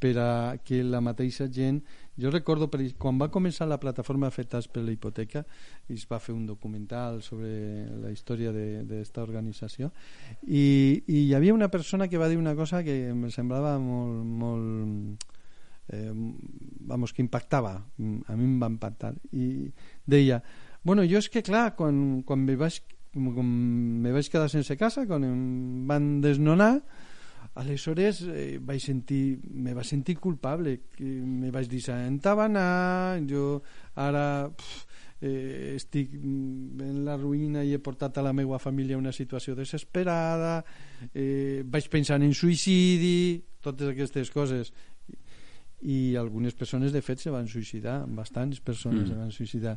per 0.00 0.14
a 0.20 0.30
que 0.64 0.82
la 0.84 1.02
mateixa 1.04 1.48
gent 1.52 1.80
jo 2.20 2.30
recordo, 2.30 2.68
per, 2.70 2.82
quan 3.00 3.18
va 3.20 3.30
començar 3.32 3.66
la 3.68 3.80
plataforma 3.80 4.28
Afectats 4.28 4.68
per 4.68 4.84
la 4.84 4.92
hipoteca, 4.92 5.42
i 5.88 5.96
es 5.96 6.06
va 6.10 6.20
fer 6.22 6.34
un 6.34 6.44
documental 6.46 7.22
sobre 7.24 7.50
la 8.02 8.12
història 8.12 8.52
d'esta 8.52 9.24
organització, 9.24 9.90
i, 10.46 11.02
i 11.06 11.24
hi 11.26 11.34
havia 11.34 11.56
una 11.56 11.70
persona 11.72 12.08
que 12.08 12.20
va 12.20 12.28
dir 12.28 12.38
una 12.38 12.54
cosa 12.58 12.84
que 12.86 12.96
em 13.10 13.26
semblava 13.32 13.78
molt, 13.82 14.24
molt 14.44 15.28
eh, 15.90 16.12
vamos, 16.92 17.12
que 17.12 17.22
impactava, 17.24 17.74
a 17.80 18.36
mi 18.36 18.48
em 18.48 18.56
va 18.62 18.70
impactar, 18.70 19.14
i 19.32 19.70
deia, 20.06 20.42
bueno, 20.84 21.04
jo 21.04 21.20
és 21.20 21.28
que 21.28 21.44
clar, 21.44 21.70
quan, 21.76 22.22
quan 22.26 22.44
me 22.46 22.56
vaig, 22.56 22.80
quan 23.12 23.54
me 24.04 24.12
vaig 24.14 24.30
quedar 24.32 24.48
sense 24.52 24.76
casa, 24.80 25.06
quan 25.08 25.26
em 25.26 25.40
van 25.88 26.18
desnonar, 26.24 26.76
aleshores 27.54 28.22
eh, 28.28 28.58
vaig 28.62 28.82
sentir, 28.82 29.40
me 29.50 29.74
va 29.74 29.82
sentir 29.84 30.16
culpable 30.22 30.76
que 30.94 31.04
me 31.04 31.50
vaig 31.50 31.68
dir 31.68 31.82
on 31.90 32.18
va 32.22 32.44
anar 32.44 33.20
jo 33.26 33.62
ara 33.96 34.50
pf, 34.50 34.86
eh, 35.22 35.74
estic 35.74 36.14
en 36.14 37.02
la 37.04 37.16
ruïna 37.16 37.64
i 37.64 37.74
he 37.74 37.78
portat 37.82 38.18
a 38.18 38.22
la 38.22 38.32
meva 38.32 38.58
família 38.58 38.98
una 38.98 39.12
situació 39.12 39.56
desesperada 39.58 40.64
eh, 41.12 41.62
vaig 41.66 41.88
pensar 41.90 42.20
en 42.22 42.32
suïcidi 42.32 43.42
totes 43.60 43.90
aquestes 43.90 44.30
coses 44.30 44.72
i 45.82 46.14
algunes 46.16 46.54
persones 46.54 46.92
de 46.92 47.02
fet 47.02 47.18
se 47.18 47.32
van 47.34 47.48
suïcidar 47.48 48.04
bastants 48.06 48.60
persones 48.60 49.08
mm. 49.08 49.10
se 49.10 49.18
van 49.18 49.34
suïcidar 49.34 49.76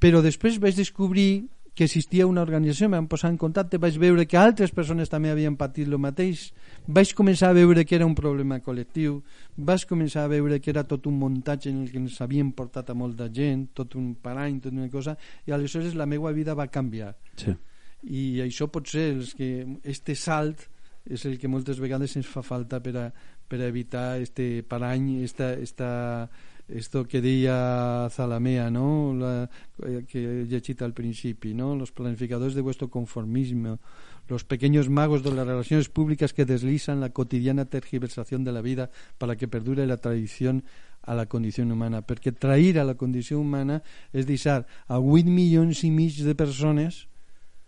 però 0.00 0.22
després 0.24 0.58
vaig 0.58 0.76
descobrir 0.76 1.44
que 1.74 1.84
existia 1.84 2.26
una 2.26 2.42
organització, 2.44 2.86
em 2.86 2.94
van 2.94 3.08
posar 3.10 3.32
en 3.32 3.38
contacte, 3.38 3.80
vaig 3.82 3.96
veure 3.98 4.26
que 4.30 4.38
altres 4.38 4.70
persones 4.74 5.10
també 5.10 5.32
havien 5.32 5.56
patit 5.58 5.88
el 5.88 5.98
mateix, 5.98 6.46
vaig 6.86 7.14
començar 7.18 7.50
a 7.50 7.56
veure 7.56 7.84
que 7.84 7.96
era 7.98 8.06
un 8.06 8.14
problema 8.14 8.60
col·lectiu, 8.62 9.18
vaig 9.56 9.86
començar 9.90 10.24
a 10.24 10.30
veure 10.30 10.60
que 10.62 10.70
era 10.70 10.84
tot 10.86 11.08
un 11.10 11.18
muntatge 11.18 11.72
en 11.72 11.82
el 11.82 11.90
que 11.90 11.98
ens 11.98 12.20
havien 12.22 12.52
portat 12.54 12.90
a 12.90 12.94
molta 12.94 13.26
gent, 13.26 13.72
tot 13.74 13.98
un 13.98 14.14
parany, 14.14 14.60
tot 14.62 14.72
una 14.72 14.88
cosa, 14.92 15.16
i 15.46 15.52
aleshores 15.52 15.98
la 15.98 16.06
meva 16.06 16.30
vida 16.32 16.54
va 16.54 16.70
canviar. 16.70 17.10
Sí. 17.36 17.56
I 18.04 18.24
això 18.44 18.68
pot 18.70 18.86
ser 18.86 19.08
els 19.16 19.34
que 19.34 19.66
este 19.82 20.14
salt 20.14 20.68
és 21.04 21.24
el 21.26 21.38
que 21.40 21.50
moltes 21.50 21.80
vegades 21.82 22.14
ens 22.16 22.28
fa 22.28 22.42
falta 22.44 22.78
per 22.84 22.94
a, 22.96 23.08
per 23.48 23.60
a 23.60 23.68
evitar 23.68 24.20
este 24.22 24.62
parany, 24.62 25.24
esta, 25.24 25.52
esta, 25.58 25.90
esto 26.68 27.04
que 27.06 27.20
deia 27.20 28.08
Zalamea, 28.10 28.70
¿no? 28.70 29.14
La, 29.14 29.50
eh, 29.84 30.04
que 30.08 30.18
he 30.18 30.46
llegit 30.46 30.82
al 30.82 30.94
principi, 30.94 31.54
¿no? 31.54 31.76
Los 31.76 31.92
planificadores 31.92 32.54
de 32.54 32.62
vuestro 32.62 32.88
conformismo, 32.88 33.78
los 34.28 34.44
pequeños 34.44 34.88
magos 34.88 35.22
de 35.22 35.32
las 35.32 35.46
relaciones 35.46 35.88
públicas 35.88 36.32
que 36.32 36.44
deslizan 36.44 37.00
la 37.00 37.10
cotidiana 37.10 37.66
tergiversación 37.66 38.44
de 38.44 38.52
la 38.52 38.62
vida 38.62 38.90
para 39.18 39.36
que 39.36 39.48
perdure 39.48 39.86
la 39.86 39.98
tradición 39.98 40.64
a 41.02 41.14
la 41.14 41.26
condició 41.26 41.64
humana, 41.64 42.00
perquè 42.00 42.32
trair 42.32 42.78
a 42.80 42.84
la 42.88 42.94
condició 42.96 43.36
humana 43.36 43.82
és 44.16 44.24
deixar 44.24 44.64
a 44.88 44.96
8 44.96 45.28
milions 45.28 45.84
i 45.84 45.90
mig 45.92 46.16
de 46.24 46.32
persones 46.32 47.04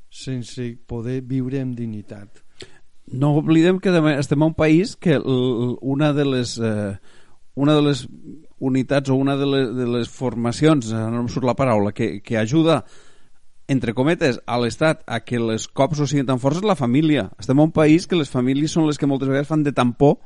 sense 0.08 0.64
poder 0.88 1.20
viure 1.20 1.60
amb 1.60 1.76
dignitat. 1.76 2.40
No 3.12 3.36
oblidem 3.36 3.78
que 3.78 3.92
estem 4.16 4.42
a 4.42 4.48
un 4.48 4.56
país 4.56 4.96
que 4.96 5.18
una 5.20 6.12
de 6.16 6.24
les 6.24 6.56
eh, 6.58 6.96
una 7.54 7.74
de 7.74 7.82
les 7.82 8.06
unitats 8.58 9.10
o 9.10 9.16
una 9.16 9.36
de 9.36 9.46
les, 9.46 9.74
de 9.76 9.86
les 9.86 10.08
formacions, 10.08 10.90
eh, 10.92 11.02
no 11.12 11.24
em 11.24 11.28
surt 11.32 11.46
la 11.46 11.56
paraula, 11.58 11.92
que, 11.92 12.20
que 12.24 12.38
ajuda 12.38 12.84
entre 13.68 13.94
cometes, 13.94 14.38
a 14.46 14.58
l'Estat 14.62 15.02
a 15.10 15.20
que 15.26 15.40
les 15.42 15.66
cops 15.66 15.98
no 15.98 16.06
siguin 16.06 16.26
tan 16.28 16.38
forts 16.38 16.60
és 16.60 16.66
la 16.66 16.78
família. 16.78 17.26
Estem 17.40 17.58
a 17.58 17.66
un 17.66 17.74
país 17.74 18.06
que 18.06 18.18
les 18.18 18.30
famílies 18.30 18.72
són 18.72 18.86
les 18.86 18.98
que 18.98 19.08
moltes 19.10 19.28
vegades 19.28 19.50
fan 19.50 19.64
de 19.66 19.74
tampó 19.74 20.16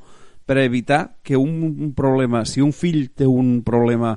per 0.45 0.59
evitar 0.61 1.17
que 1.23 1.39
un, 1.41 1.95
problema, 1.97 2.45
si 2.45 2.61
un 2.61 2.75
fill 2.77 3.11
té 3.17 3.27
un 3.27 3.63
problema 3.65 4.17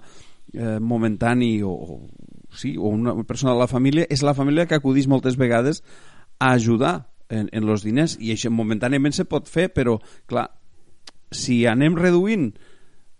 eh, 0.52 0.80
momentani 0.80 1.62
o, 1.64 1.72
o, 1.72 2.00
sí, 2.52 2.76
o 2.78 2.92
una 2.92 3.16
persona 3.24 3.54
de 3.54 3.64
la 3.64 3.70
família, 3.72 4.08
és 4.10 4.24
la 4.24 4.36
família 4.36 4.68
que 4.68 4.76
acudís 4.76 5.08
moltes 5.08 5.38
vegades 5.40 5.84
a 6.40 6.52
ajudar 6.52 7.08
en, 7.30 7.48
en 7.52 7.70
els 7.70 7.86
diners 7.88 8.18
i 8.20 8.34
això 8.34 8.52
momentàniament 8.52 9.16
se 9.16 9.28
pot 9.30 9.48
fer, 9.48 9.70
però 9.72 10.00
clar, 10.28 10.50
si 11.32 11.64
anem 11.70 11.96
reduint 11.98 12.52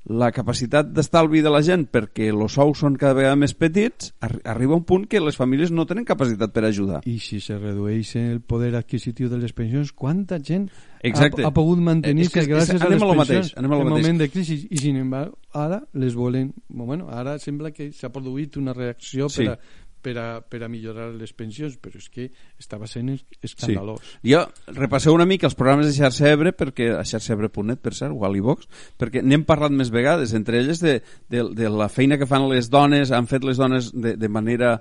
la 0.06 0.32
capacitat 0.36 0.90
d'estalvi 0.92 1.42
de 1.42 1.52
la 1.54 1.62
gent 1.64 1.86
perquè 1.92 2.28
els 2.34 2.58
sous 2.58 2.82
són 2.84 2.98
cada 3.00 3.16
vegada 3.16 3.38
més 3.40 3.54
petits, 3.56 4.12
arri 4.24 4.42
arriba 4.52 4.76
un 4.76 4.84
punt 4.88 5.06
que 5.08 5.22
les 5.24 5.38
famílies 5.40 5.72
no 5.72 5.86
tenen 5.88 6.04
capacitat 6.06 6.52
per 6.52 6.66
ajudar. 6.68 7.02
I 7.08 7.20
si 7.24 7.40
se 7.40 7.58
redueix 7.58 8.16
el 8.20 8.42
poder 8.42 8.74
adquisitiu 8.76 9.32
de 9.32 9.40
les 9.40 9.56
pensions, 9.56 9.94
quanta 9.96 10.42
gent 10.44 10.68
Exacte. 11.04 11.44
ha, 11.44 11.48
ha 11.48 11.56
pogut 11.56 11.80
mantenir-se 11.84 12.44
eh, 12.44 12.48
gràcies 12.48 12.82
a 12.82 12.90
les 12.92 13.00
pensions 13.00 13.20
mateix, 13.20 13.54
anem 13.60 13.78
en 13.80 13.90
moment 13.92 14.20
de 14.20 14.30
crisi 14.32 14.60
i 14.72 14.80
sin 14.80 15.00
embargo 15.00 15.40
ara 15.54 15.82
les 16.00 16.16
volen 16.16 16.54
bueno, 16.68 17.10
ara 17.12 17.38
sembla 17.40 17.72
que 17.72 17.92
s'ha 17.92 18.10
produït 18.12 18.58
una 18.58 18.74
reacció 18.74 19.28
sí. 19.30 19.44
per 19.44 19.56
a 19.56 19.58
per 20.04 20.16
a, 20.20 20.28
per 20.42 20.62
a 20.66 20.70
millorar 20.72 21.10
les 21.16 21.34
pensions, 21.36 21.78
però 21.82 22.00
és 22.00 22.10
que 22.12 22.28
estava 22.60 22.88
sent 22.90 23.14
escandalós. 23.42 24.04
Sí. 24.04 24.34
Jo 24.34 24.44
repasseu 24.76 25.16
una 25.16 25.28
mica 25.30 25.48
els 25.50 25.58
programes 25.60 25.88
de 25.88 25.96
Xarxa 25.96 26.34
Ebre, 26.34 26.54
perquè 26.58 26.92
a 26.98 27.04
xarxaebre.net, 27.08 27.82
per 27.84 27.96
cert, 27.98 28.14
o 28.14 28.28
a 28.28 28.32
l'Ivox, 28.34 28.68
perquè 29.00 29.24
n'hem 29.24 29.48
parlat 29.48 29.74
més 29.76 29.94
vegades, 29.94 30.36
entre 30.38 30.60
elles 30.62 30.84
de, 30.84 31.00
de, 31.32 31.48
de 31.56 31.72
la 31.72 31.90
feina 31.92 32.20
que 32.20 32.30
fan 32.30 32.50
les 32.52 32.70
dones, 32.74 33.16
han 33.16 33.30
fet 33.32 33.48
les 33.48 33.62
dones 33.62 33.92
de, 33.96 34.18
de 34.20 34.30
manera, 34.30 34.76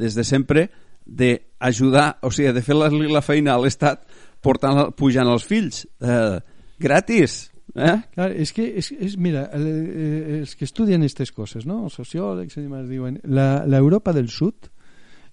des 0.00 0.16
de 0.16 0.24
sempre, 0.24 0.68
d'ajudar, 1.04 2.20
o 2.22 2.30
sigui, 2.30 2.52
de 2.54 2.62
fer 2.64 2.78
la, 2.78 2.90
la 2.90 3.24
feina 3.24 3.56
a 3.56 3.60
l'Estat 3.60 4.06
portant, 4.42 4.88
pujant 4.96 5.28
els 5.28 5.46
fills. 5.46 5.84
Eh, 6.00 6.38
gratis, 6.80 7.49
Eh? 7.74 7.96
Clar, 8.14 8.30
és 8.34 8.52
que, 8.52 8.66
és, 8.80 8.90
és, 8.98 9.16
mira, 9.20 9.46
eh, 9.54 10.40
els 10.40 10.56
que 10.58 10.66
estudien 10.66 11.02
aquestes 11.04 11.30
coses, 11.32 11.66
no? 11.68 11.84
els 11.86 11.96
sociòlegs 12.00 12.58
i 12.58 12.64
demás 12.64 12.88
diuen 12.90 13.20
l'Europa 13.24 14.14
del 14.16 14.30
Sud 14.32 14.70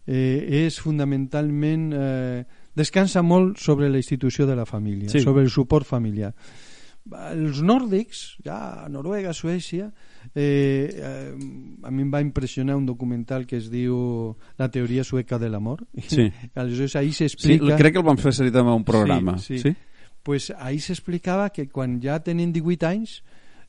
eh, 0.05 0.65
és 0.65 0.77
fonamentalment 0.83 1.91
eh, 1.97 2.45
descansa 2.77 3.23
molt 3.25 3.57
sobre 3.57 3.89
la 3.89 3.97
institució 3.97 4.45
de 4.45 4.55
la 4.55 4.65
família, 4.65 5.09
sí. 5.09 5.21
sobre 5.21 5.43
el 5.43 5.49
suport 5.49 5.87
familiar. 5.87 6.33
Els 7.07 7.61
nòrdics, 7.63 8.21
ja 8.43 8.85
Noruega, 8.91 9.31
Suècia, 9.33 9.87
eh, 10.35 10.91
eh, 10.91 11.31
a 11.87 11.91
mi 11.91 12.03
em 12.03 12.09
va 12.11 12.19
impressionar 12.21 12.75
un 12.75 12.85
documental 12.85 13.45
que 13.47 13.61
es 13.61 13.69
diu 13.71 14.35
La 14.59 14.67
teoria 14.69 15.05
sueca 15.07 15.39
de 15.39 15.49
l'amor. 15.49 15.85
Sí. 16.03 16.27
Aleshores, 16.55 16.97
ahí 16.99 17.13
s'explica... 17.15 17.63
Sí, 17.63 17.79
crec 17.79 17.95
que 17.95 18.03
el 18.03 18.07
van 18.07 18.19
fer 18.19 18.35
servir 18.35 18.51
també 18.53 18.75
un 18.75 18.83
programa. 18.87 19.37
Sí, 19.39 19.61
sí. 19.61 19.71
sí? 19.71 19.96
Pues 20.27 20.51
ahí 20.59 20.81
s'explicava 20.83 21.53
que 21.55 21.69
quan 21.71 22.01
ja 22.03 22.17
tenen 22.19 22.51
18 22.51 22.83
anys 22.83 23.21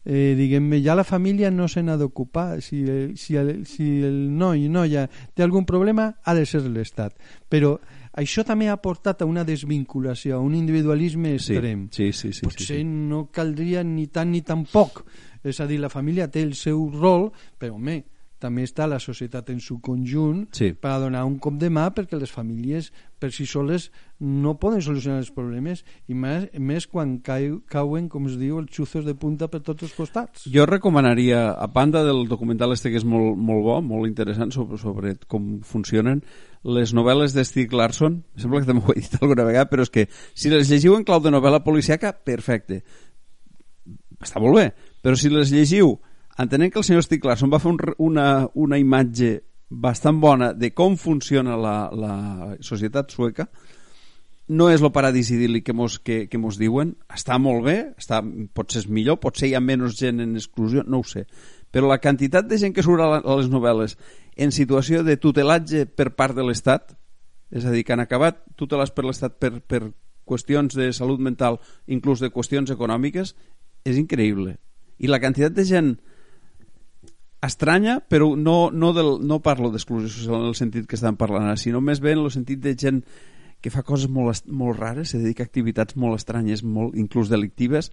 eh, 0.03 0.35
diguem-ne, 0.35 0.81
ja 0.83 0.97
la 0.99 1.05
família 1.07 1.53
no 1.55 1.69
se 1.71 1.85
n'ha 1.87 1.95
d'ocupar. 2.01 2.59
Si, 2.67 2.81
el, 2.83 3.13
si, 3.15 3.37
el, 3.39 3.63
si 3.63 3.87
el 4.03 4.17
noi 4.35 4.67
o 4.67 4.73
noia 4.75 5.05
té 5.07 5.47
algun 5.47 5.63
problema, 5.69 6.09
ha 6.19 6.35
de 6.35 6.43
ser 6.51 6.65
l'Estat. 6.67 7.15
Però 7.47 7.77
això 8.19 8.43
també 8.43 8.67
ha 8.67 8.79
portat 8.83 9.23
a 9.23 9.31
una 9.31 9.47
desvinculació, 9.47 10.35
a 10.35 10.43
un 10.43 10.59
individualisme 10.59 11.37
extrem. 11.39 11.87
Sí, 11.95 12.11
sí, 12.11 12.33
sí, 12.33 12.41
sí, 12.41 12.49
Potser 12.49 12.67
sí, 12.67 12.83
sí. 12.83 12.85
no 12.85 13.29
caldria 13.31 13.87
ni 13.87 14.09
tant 14.11 14.35
ni 14.35 14.43
tan 14.43 14.67
poc. 14.67 15.05
És 15.47 15.63
a 15.63 15.69
dir, 15.71 15.79
la 15.79 15.95
família 15.95 16.27
té 16.27 16.43
el 16.43 16.57
seu 16.59 16.89
rol, 16.91 17.29
però, 17.55 17.79
home, 17.79 18.01
també 18.39 18.65
està 18.67 18.87
la 18.87 19.01
societat 19.03 19.51
en 19.51 19.61
su 19.61 19.81
conjunt 19.85 20.47
sí. 20.55 20.73
per 20.73 20.95
a 20.95 21.01
donar 21.03 21.25
un 21.27 21.39
cop 21.43 21.59
de 21.59 21.71
mà 21.71 21.89
perquè 21.95 22.19
les 22.19 22.31
famílies 22.31 22.93
per 23.19 23.33
si 23.35 23.47
soles 23.51 23.89
no 24.23 24.55
poden 24.63 24.83
solucionar 24.83 25.19
els 25.23 25.31
problemes 25.35 25.85
i 26.11 26.15
més, 26.15 26.47
més 26.55 26.87
quan 26.91 27.17
cau, 27.27 27.59
cauen, 27.71 28.09
com 28.11 28.29
es 28.31 28.37
diu, 28.39 28.61
els 28.63 28.71
xuzos 28.75 29.07
de 29.07 29.15
punta 29.19 29.49
per 29.51 29.61
tots 29.67 29.87
els 29.87 29.95
costats. 29.95 30.47
Jo 30.51 30.67
recomanaria, 30.67 31.49
a 31.53 31.67
banda 31.67 32.05
del 32.07 32.27
documental 32.31 32.75
este 32.75 32.93
que 32.95 33.01
és 33.03 33.07
molt, 33.07 33.35
molt 33.39 33.65
bo, 33.67 33.81
molt 33.83 34.11
interessant 34.11 34.55
sobre, 34.55 34.79
sobre 34.79 35.17
com 35.27 35.59
funcionen, 35.67 36.23
les 36.67 36.95
novel·les 36.95 37.35
de 37.35 37.45
Stieg 37.47 37.75
Larsson, 37.75 38.23
sembla 38.39 38.63
que 38.63 38.71
també 38.71 38.87
ho 38.87 38.95
he 38.95 39.03
dit 39.03 39.15
alguna 39.21 39.47
vegada, 39.47 39.71
però 39.71 39.87
és 39.87 39.95
que 39.95 40.09
si 40.35 40.51
les 40.51 40.71
llegiu 40.71 40.99
en 40.99 41.07
clau 41.07 41.23
de 41.23 41.35
novel·la 41.35 41.63
policiaca, 41.67 42.13
perfecte. 42.13 42.83
Està 44.19 44.43
molt 44.43 44.59
bé, 44.59 44.69
però 45.03 45.15
si 45.19 45.31
les 45.31 45.55
llegiu 45.55 45.95
entenent 46.39 46.73
que 46.73 46.81
el 46.81 46.87
senyor 46.87 47.05
Stieg 47.05 47.25
Larsson 47.27 47.51
va 47.53 47.61
fer 47.63 47.73
un, 47.73 47.81
una, 48.11 48.29
una 48.55 48.79
imatge 48.79 49.41
bastant 49.69 50.21
bona 50.21 50.53
de 50.55 50.71
com 50.73 50.97
funciona 50.97 51.57
la, 51.61 51.77
la 51.93 52.15
societat 52.65 53.13
sueca, 53.13 53.49
no 54.49 54.71
és 54.73 54.81
el 54.81 54.93
paradís 54.95 55.29
idíl·lic 55.35 55.67
que 55.67 55.75
mos, 55.77 55.99
que, 56.01 56.23
que 56.31 56.41
mos 56.41 56.57
diuen, 56.57 56.95
està 57.13 57.37
molt 57.43 57.67
bé, 57.67 57.77
està, 58.01 58.23
potser 58.57 58.85
és 58.85 58.89
millor, 58.89 59.19
potser 59.21 59.51
hi 59.51 59.55
ha 59.59 59.61
menys 59.61 59.99
gent 59.99 60.23
en 60.25 60.39
exclusió, 60.41 60.87
no 60.89 61.03
ho 61.03 61.05
sé, 61.05 61.27
però 61.71 61.91
la 61.91 62.01
quantitat 62.01 62.49
de 62.49 62.57
gent 62.61 62.73
que 62.73 62.85
surt 62.87 63.05
a, 63.05 63.21
les 63.21 63.51
novel·les 63.53 63.99
en 64.41 64.55
situació 64.55 65.03
de 65.05 65.19
tutelatge 65.21 65.85
per 65.85 66.15
part 66.17 66.37
de 66.39 66.47
l'Estat, 66.47 66.95
és 67.53 67.65
a 67.65 67.73
dir, 67.75 67.85
que 67.85 67.93
han 67.93 68.05
acabat 68.05 68.41
tutelats 68.57 68.95
per 68.95 69.05
l'Estat 69.05 69.37
per, 69.41 69.59
per 69.61 69.83
qüestions 70.29 70.77
de 70.77 70.91
salut 70.97 71.21
mental, 71.21 71.61
inclús 71.87 72.23
de 72.25 72.33
qüestions 72.33 72.73
econòmiques, 72.73 73.35
és 73.85 74.01
increïble. 74.01 74.57
I 74.99 75.13
la 75.13 75.21
quantitat 75.21 75.53
de 75.57 75.65
gent 75.69 75.97
estranya, 77.43 78.01
però 78.01 78.33
no, 78.37 78.71
no, 78.75 78.93
del, 78.97 79.19
no 79.27 79.41
parlo 79.45 79.71
d'exclusió 79.71 80.11
social 80.11 80.43
en 80.43 80.49
el 80.51 80.57
sentit 80.59 80.89
que 80.91 80.99
estan 80.99 81.19
parlant 81.21 81.47
ara, 81.47 81.59
sinó 81.61 81.81
més 81.85 82.03
bé 82.03 82.17
en 82.17 82.25
el 82.25 82.33
sentit 82.35 82.63
de 82.65 82.75
gent 82.79 83.03
que 83.63 83.71
fa 83.75 83.83
coses 83.83 84.11
molt, 84.11 84.47
molt 84.51 84.79
rares, 84.79 85.13
se 85.13 85.19
dedica 85.19 85.45
a 85.45 85.49
activitats 85.49 85.97
molt 85.99 86.19
estranyes, 86.19 86.63
molt, 86.63 86.97
inclús 86.99 87.31
delictives, 87.31 87.93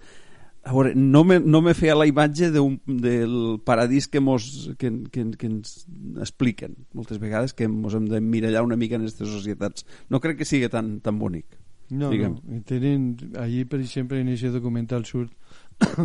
a 0.66 0.74
veure, 0.74 0.96
no 0.96 1.24
me, 1.24 1.38
no 1.40 1.62
me 1.62 1.76
feia 1.78 1.94
la 1.94 2.08
imatge 2.10 2.50
un, 2.58 2.80
del 2.88 3.60
paradís 3.64 4.08
que, 4.10 4.20
mos, 4.20 4.72
que, 4.82 4.90
que, 5.14 5.28
que 5.38 5.46
ens 5.46 5.86
expliquen 6.22 6.74
moltes 6.98 7.20
vegades, 7.22 7.54
que 7.54 7.68
ens 7.70 7.94
hem 7.94 8.08
de 8.10 8.18
mirallar 8.22 8.64
una 8.66 8.78
mica 8.78 8.98
en 8.98 9.06
aquestes 9.06 9.30
societats. 9.30 9.86
No 10.10 10.20
crec 10.24 10.40
que 10.40 10.50
sigui 10.50 10.66
tan, 10.74 10.96
tan 11.06 11.20
bonic. 11.22 11.46
No, 11.94 12.10
diguem. 12.10 12.40
no. 12.42 12.64
Tenen, 12.66 13.12
allí, 13.38 13.62
per 13.70 13.78
exemple, 13.84 14.18
en 14.18 14.34
aquest 14.34 14.58
documental 14.58 15.06
surt 15.06 15.38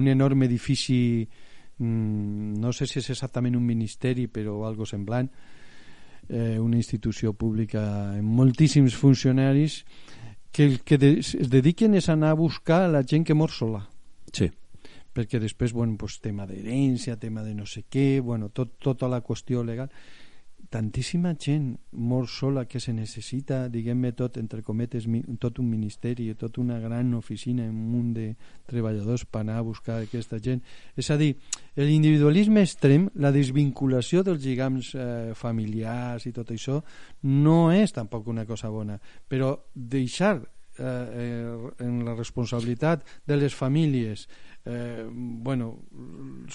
un 0.00 0.10
enorme 0.10 0.50
edifici, 0.50 1.28
mm, 1.80 2.60
no 2.60 2.72
sé 2.76 2.86
si 2.86 3.00
és 3.00 3.10
exactament 3.10 3.56
un 3.56 3.66
ministeri, 3.66 4.28
però 4.28 4.60
algo 4.68 4.86
semblant, 4.86 5.30
eh, 6.28 6.58
una 6.60 6.78
institució 6.78 7.32
pública 7.34 7.82
amb 8.14 8.36
moltíssims 8.38 8.94
funcionaris 8.94 9.82
que 10.52 10.64
el 10.66 10.80
que 10.86 10.98
de, 10.98 11.12
es 11.20 11.50
dediquen 11.50 11.94
és 11.98 12.08
anar 12.08 12.30
a 12.34 12.38
buscar 12.38 12.84
la 12.90 13.02
gent 13.02 13.26
que 13.26 13.34
mor 13.34 13.50
sola. 13.50 13.86
Sí. 14.32 14.50
perquè 15.10 15.40
després, 15.42 15.72
bueno, 15.74 15.96
pues, 15.98 16.20
tema 16.22 16.44
d'herència, 16.46 17.16
tema 17.18 17.42
de 17.42 17.54
no 17.54 17.64
sé 17.66 17.82
què, 17.90 18.20
bueno, 18.22 18.48
tot, 18.54 18.76
tota 18.78 19.08
la 19.10 19.18
qüestió 19.26 19.64
legal 19.66 19.90
tantíssima 20.70 21.34
gent 21.34 21.74
mor 21.90 22.28
sola 22.28 22.64
que 22.64 22.78
se 22.80 22.92
necessita, 22.94 23.64
diguem-ne 23.68 24.12
tot, 24.14 24.36
entre 24.38 24.62
cometes, 24.62 25.08
mi, 25.10 25.20
tot 25.42 25.58
un 25.58 25.66
ministeri, 25.66 26.28
tot 26.38 26.60
una 26.62 26.78
gran 26.78 27.10
oficina, 27.18 27.66
un 27.66 27.90
munt 27.90 28.12
de 28.14 28.28
treballadors 28.70 29.26
per 29.26 29.42
anar 29.42 29.58
a 29.58 29.66
buscar 29.66 29.98
aquesta 29.98 30.38
gent. 30.38 30.62
És 30.94 31.10
a 31.10 31.18
dir, 31.18 31.34
l'individualisme 31.76 32.62
extrem, 32.62 33.08
la 33.18 33.34
desvinculació 33.34 34.22
dels 34.22 34.46
lligams 34.46 34.94
eh, 34.94 35.34
familiars 35.34 36.30
i 36.30 36.32
tot 36.36 36.54
això, 36.54 36.78
no 37.26 37.58
és 37.74 37.92
tampoc 37.92 38.30
una 38.30 38.46
cosa 38.46 38.70
bona, 38.70 39.00
però 39.28 39.56
deixar 39.74 40.38
eh, 40.78 40.84
eh, 40.84 41.84
en 41.84 42.04
la 42.04 42.14
responsabilitat 42.14 43.04
de 43.26 43.36
les 43.36 43.54
famílies 43.54 44.28
eh, 44.64 45.06
bueno, 45.10 45.82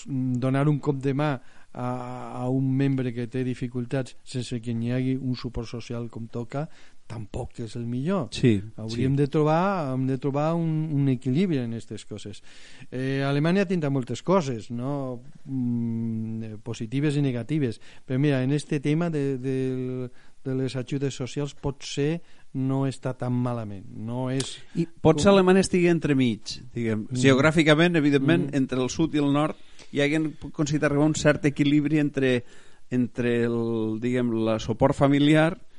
donar 0.06 0.70
un 0.70 0.80
cop 0.80 1.02
de 1.02 1.14
mà 1.14 1.32
a, 1.76 2.42
a 2.44 2.50
un 2.50 2.70
membre 2.78 3.12
que 3.14 3.28
té 3.28 3.44
dificultats 3.44 4.16
sense 4.24 4.62
que 4.64 4.72
hi 4.72 4.92
hagi 4.96 5.16
un 5.18 5.36
suport 5.36 5.68
social 5.68 6.08
com 6.10 6.28
toca 6.32 6.70
tampoc 7.06 7.60
és 7.62 7.76
el 7.78 7.86
millor 7.86 8.30
Sí, 8.34 8.58
hauríem 8.82 9.14
sí. 9.14 9.20
de 9.20 9.28
trobar 9.30 9.92
hem 9.94 10.08
de 10.08 10.18
trobar 10.22 10.54
un, 10.58 10.88
un 10.96 11.10
equilibri 11.12 11.60
en 11.62 11.76
aquestes 11.76 12.06
coses 12.10 12.42
eh, 12.90 13.22
Alemanya 13.28 13.68
tindrà 13.70 13.92
moltes 13.94 14.24
coses 14.26 14.72
no? 14.72 15.22
mm, 15.44 16.62
positives 16.66 17.20
i 17.20 17.26
negatives 17.26 17.82
però 18.06 18.18
mira, 18.22 18.42
en 18.44 18.54
este 18.54 18.80
tema 18.80 19.10
de, 19.10 19.38
de, 19.38 20.10
de 20.46 20.56
les 20.56 20.76
ajudes 20.80 21.14
socials 21.14 21.54
potser 21.54 22.22
no 22.56 22.86
està 22.88 23.12
tan 23.20 23.36
malament 23.36 23.86
no 23.92 24.30
és 24.32 24.56
I 24.80 24.88
potser 24.88 25.30
Alemanya 25.30 25.62
estigui 25.66 25.90
entremig, 25.92 26.56
diguem. 26.74 27.06
Mm. 27.10 27.20
Geogràficament, 27.22 27.96
evidentment, 28.00 28.48
Mm. 28.48 28.56
entre 28.56 28.82
el 28.82 28.90
sud 28.90 29.16
i 29.16 29.20
el 29.20 29.32
nord 29.34 29.56
hi 29.92 30.02
haguem 30.02 30.34
aconseguit 30.50 30.84
arribar 30.84 31.06
un 31.06 31.16
cert 31.16 31.46
equilibri 31.46 32.00
entre, 32.00 32.44
entre 32.90 33.44
el, 33.46 34.00
diguem, 34.02 34.32
la 34.48 34.58
suport 34.60 34.96
familiar 34.96 35.54
i 35.56 35.75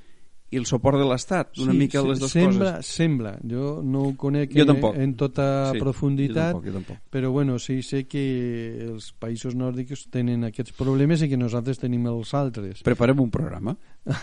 el 0.53 0.65
suport 0.65 0.97
de 0.97 1.05
l'Estat, 1.05 1.59
una 1.59 1.73
Sí, 1.73 1.79
mica 1.79 2.01
les 2.07 2.21
dues 2.21 2.31
sembla, 2.31 2.77
coses. 2.77 2.87
Sembla, 2.87 3.33
jo 3.43 3.81
no 3.83 4.05
ho 4.07 4.13
conec 4.17 4.53
Jo 4.55 4.63
en, 4.63 4.67
tampoc. 4.69 4.95
en 4.97 5.15
tota 5.19 5.73
Sí, 5.73 5.81
profunditat, 5.81 6.53
Jo 6.55 6.61
tampoc, 6.61 6.67
jo 6.67 6.73
tampoc. 6.79 6.97
però 7.11 7.33
bueno, 7.33 7.59
sí 7.59 7.83
sé 7.83 8.05
que 8.07 8.87
els 8.87 9.11
països 9.19 9.57
nòrdics 9.59 10.07
tenen 10.11 10.45
aquests 10.45 10.73
problemes 10.79 11.21
i 11.23 11.29
que 11.29 11.37
nosaltres 11.37 11.79
tenim 11.83 12.07
els 12.07 12.33
altres. 12.35 12.83
Preparem 12.87 13.19
un 13.21 13.31
programa. 13.31 13.77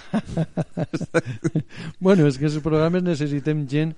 bueno, 2.00 2.28
és 2.28 2.38
que 2.40 2.48
els 2.50 2.60
programes 2.64 3.04
necessitem 3.04 3.66
gent 3.70 3.94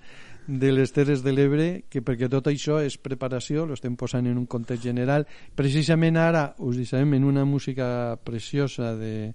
de 0.47 0.69
les 0.71 0.91
Terres 0.93 1.23
de 1.25 1.31
l'Ebre 1.33 1.67
que 1.89 2.03
perquè 2.05 2.27
tot 2.29 2.45
això 2.51 2.77
és 2.85 2.99
preparació, 3.01 3.65
lo 3.65 3.73
estem 3.73 3.95
posant 3.97 4.27
en 4.29 4.37
un 4.37 4.45
context 4.45 4.83
general. 4.85 5.25
Precisament 5.57 6.17
ara 6.21 6.51
us 6.61 6.77
deixarem 6.77 7.15
en 7.17 7.23
una 7.25 7.45
música 7.45 8.17
preciosa 8.23 8.93
de, 8.95 9.33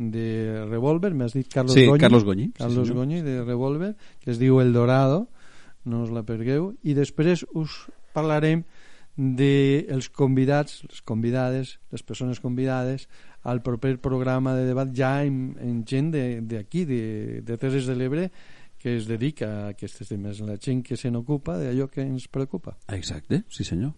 de 0.00 0.64
Revolver, 0.64 1.12
m'has 1.14 1.34
dit 1.36 1.46
Carlos 1.52 1.74
Sí, 1.76 1.84
Goñi. 1.86 2.00
Carlos 2.00 2.24
Goñi, 2.24 2.46
sí, 2.46 2.52
Carlos 2.56 2.88
senyor. 2.88 2.96
Goñi 2.96 3.20
de 3.22 3.44
Revolver, 3.44 3.94
que 4.20 4.30
es 4.32 4.38
diu 4.40 4.60
El 4.62 4.72
Dorado, 4.72 5.28
no 5.84 6.02
us 6.04 6.10
la 6.10 6.24
pergueu, 6.24 6.72
i 6.82 6.96
després 6.96 7.44
us 7.52 7.82
parlarem 8.16 8.64
dels 9.20 9.90
els 9.92 10.08
convidats, 10.08 10.80
les 10.88 11.02
convidades, 11.04 11.76
les 11.92 12.02
persones 12.02 12.40
convidades 12.40 13.08
al 13.42 13.60
proper 13.62 13.98
programa 14.00 14.54
de 14.56 14.64
debat 14.64 14.88
ja 14.96 15.20
en, 15.24 15.56
en 15.60 15.84
gent 15.84 16.10
d'aquí, 16.48 16.86
de, 16.88 17.42
de 17.44 17.60
Terres 17.60 17.86
de 17.86 17.96
l'Ebre, 17.96 18.30
que 18.80 18.96
es 18.96 19.08
dedica 19.08 19.50
a 19.50 19.68
aquests 19.74 20.08
temes, 20.08 20.40
la 20.40 20.56
gent 20.56 20.80
que 20.86 20.96
se 20.96 21.12
n'ocupa 21.12 21.58
d'allò 21.60 21.90
que 21.92 22.00
ens 22.00 22.28
preocupa. 22.32 22.78
Exacte, 22.88 23.44
sí 23.52 23.68
senyor. 23.68 23.92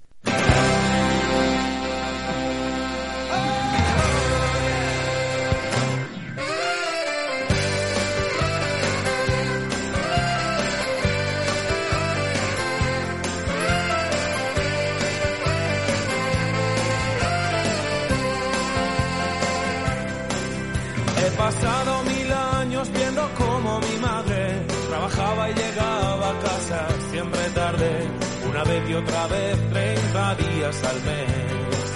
Pasado 21.36 22.02
mil 22.04 22.32
años 22.32 22.90
viendo 22.92 23.28
cómo 23.36 23.80
mi 23.80 23.96
madre 24.00 24.66
trabajaba 24.88 25.50
y 25.50 25.54
llegaba 25.54 26.30
a 26.30 26.38
casa 26.40 26.88
siempre 27.10 27.40
tarde, 27.54 28.08
una 28.48 28.64
vez 28.64 28.90
y 28.90 28.94
otra 28.94 29.26
vez, 29.28 29.70
30 29.70 30.34
días 30.36 30.84
al 30.84 31.02
mes. 31.02 31.92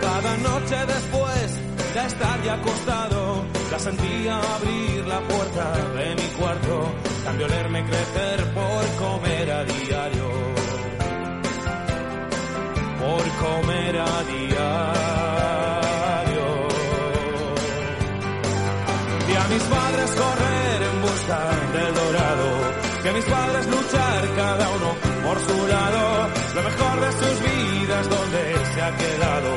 Cada 0.00 0.36
noche 0.38 0.76
después 0.86 1.58
de 1.94 2.06
estar 2.06 2.42
ya 2.42 2.54
acostado, 2.54 3.44
la 3.70 3.78
sentía 3.78 4.40
abrir 4.56 5.06
la 5.06 5.20
puerta 5.20 5.72
de 5.96 6.14
mi 6.14 6.28
cuarto, 6.38 6.94
cambio 7.24 7.46
olerme 7.46 7.84
crecer 7.84 8.54
por 8.54 9.06
comer 9.06 9.50
a 9.50 9.64
diario 9.64 10.72
por 13.02 13.22
comer 13.44 13.98
a 13.98 14.22
diario. 14.24 15.21
Mis 19.52 19.62
padres 19.64 20.10
correr 20.22 20.82
en 20.82 21.02
busca 21.02 21.38
del 21.76 21.94
dorado, 21.94 22.48
a 23.08 23.12
mis 23.12 23.24
padres 23.24 23.66
luchar 23.66 24.20
cada 24.36 24.70
uno 24.70 24.90
por 25.26 25.38
su 25.46 25.66
lado, 25.66 26.28
lo 26.54 26.62
mejor 26.62 27.00
de 27.04 27.12
sus 27.20 27.36
vidas 27.42 28.08
donde 28.08 28.42
se 28.72 28.82
ha 28.82 28.96
quedado, 28.96 29.50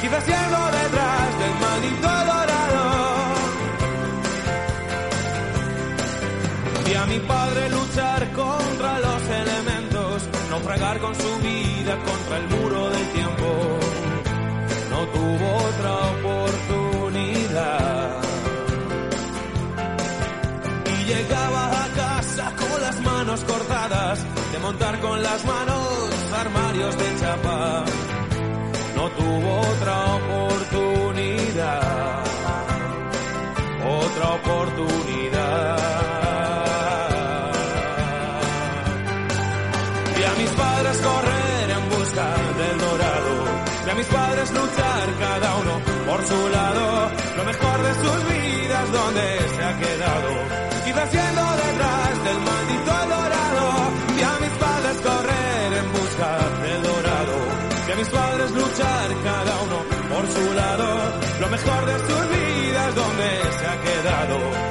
quizás 0.00 0.26
yendo 0.26 0.60
detrás 0.80 1.38
del 1.40 1.54
maldito 1.64 2.08
dorado. 2.30 2.82
Vi 6.86 6.94
a 6.94 7.06
mi 7.06 7.18
padre 7.20 7.70
luchar 7.70 8.32
contra 8.32 9.00
los 9.00 9.22
elementos, 9.42 10.28
naufragar 10.50 11.00
con 11.00 11.14
su 11.14 11.30
vida 11.40 11.96
contra 12.08 12.36
el 12.38 12.46
muro 12.48 12.90
del 12.90 13.06
tiempo. 13.12 13.48
No 14.90 15.00
tuvo 15.16 15.46
otra 15.68 16.19
montar 24.60 25.00
con 25.00 25.22
las 25.22 25.44
manos 25.44 26.08
armarios 26.32 26.96
de 26.96 27.20
chapa. 27.20 27.84
No 28.96 29.10
tuvo 29.10 29.60
otra 29.60 30.14
oportunidad. 30.14 31.80
Otra 34.02 34.28
oportunidad. 34.38 35.76
Vi 40.16 40.22
a 40.22 40.34
mis 40.38 40.50
padres 40.50 40.96
correr 40.98 41.70
en 41.70 41.88
busca 41.90 42.26
del 42.60 42.78
dorado. 42.78 43.34
Vi 43.84 43.90
a 43.90 43.94
mis 43.94 44.06
padres 44.06 44.50
luchar 44.52 45.06
cada 45.18 45.56
uno 45.56 45.80
por 46.06 46.26
su 46.26 46.48
lado. 46.48 47.10
Lo 47.36 47.44
mejor 47.44 47.82
de 47.82 47.94
sus 47.94 48.18
vidas 48.28 48.92
donde 48.92 49.38
se 49.54 49.62
ha 49.64 49.78
quedado. 49.78 50.30
Quizás 50.84 51.12
yendo 51.12 51.42
detrás 51.64 52.24
del 52.24 52.40
maldito 52.40 52.89
quedado. 64.02 64.69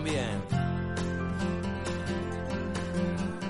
También. 0.00 0.42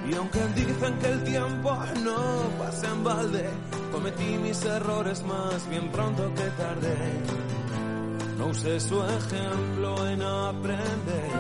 Y 0.08 0.14
aunque 0.14 0.40
dicen 0.56 0.98
que 0.98 1.06
el 1.06 1.24
tiempo 1.24 1.78
no 2.02 2.18
pasa 2.58 2.88
en 2.88 3.04
balde, 3.04 3.48
cometí 3.92 4.38
mis 4.38 4.64
errores 4.64 5.22
más 5.22 5.68
bien 5.68 5.90
pronto 5.90 6.32
que 6.34 6.50
tarde. 6.50 6.96
No 8.36 8.46
usé 8.46 8.80
su 8.80 9.00
ejemplo 9.02 10.08
en 10.08 10.22
aprender 10.22 11.30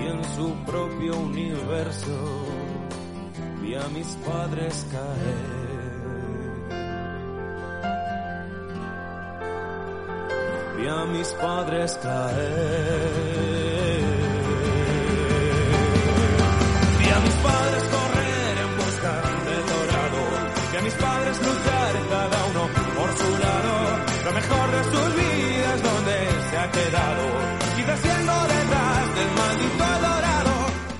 y 0.00 0.06
en 0.06 0.24
su 0.36 0.54
propio 0.64 1.18
universo 1.18 2.46
vi 3.60 3.74
a 3.74 3.86
mis 3.88 4.06
padres 4.24 4.86
caer. 4.90 5.59
A 10.90 11.04
mis 11.06 11.28
padres 11.40 11.98
caer. 12.02 12.50
Vi 16.98 17.08
a 17.16 17.20
mis 17.26 17.36
padres 17.46 17.82
correr 17.94 18.54
en 18.64 18.70
busca 18.80 19.12
del 19.46 19.64
dorado. 19.72 20.22
Vi 20.70 20.76
a 20.76 20.82
mis 20.82 20.94
padres 20.94 21.36
luchar 21.46 21.92
cada 22.14 22.38
uno 22.50 22.62
por 22.96 23.10
su 23.20 23.30
lado. 23.44 23.74
Lo 24.26 24.32
mejor 24.38 24.66
de 24.76 24.82
sus 24.92 25.08
vidas 25.20 25.78
donde 25.88 26.16
se 26.48 26.56
ha 26.58 26.70
quedado. 26.78 27.24
Quizás 27.76 28.00
siendo 28.00 28.32
detrás 28.54 29.04
del 29.16 29.30
maldito 29.40 29.86
dorado. 30.06 30.54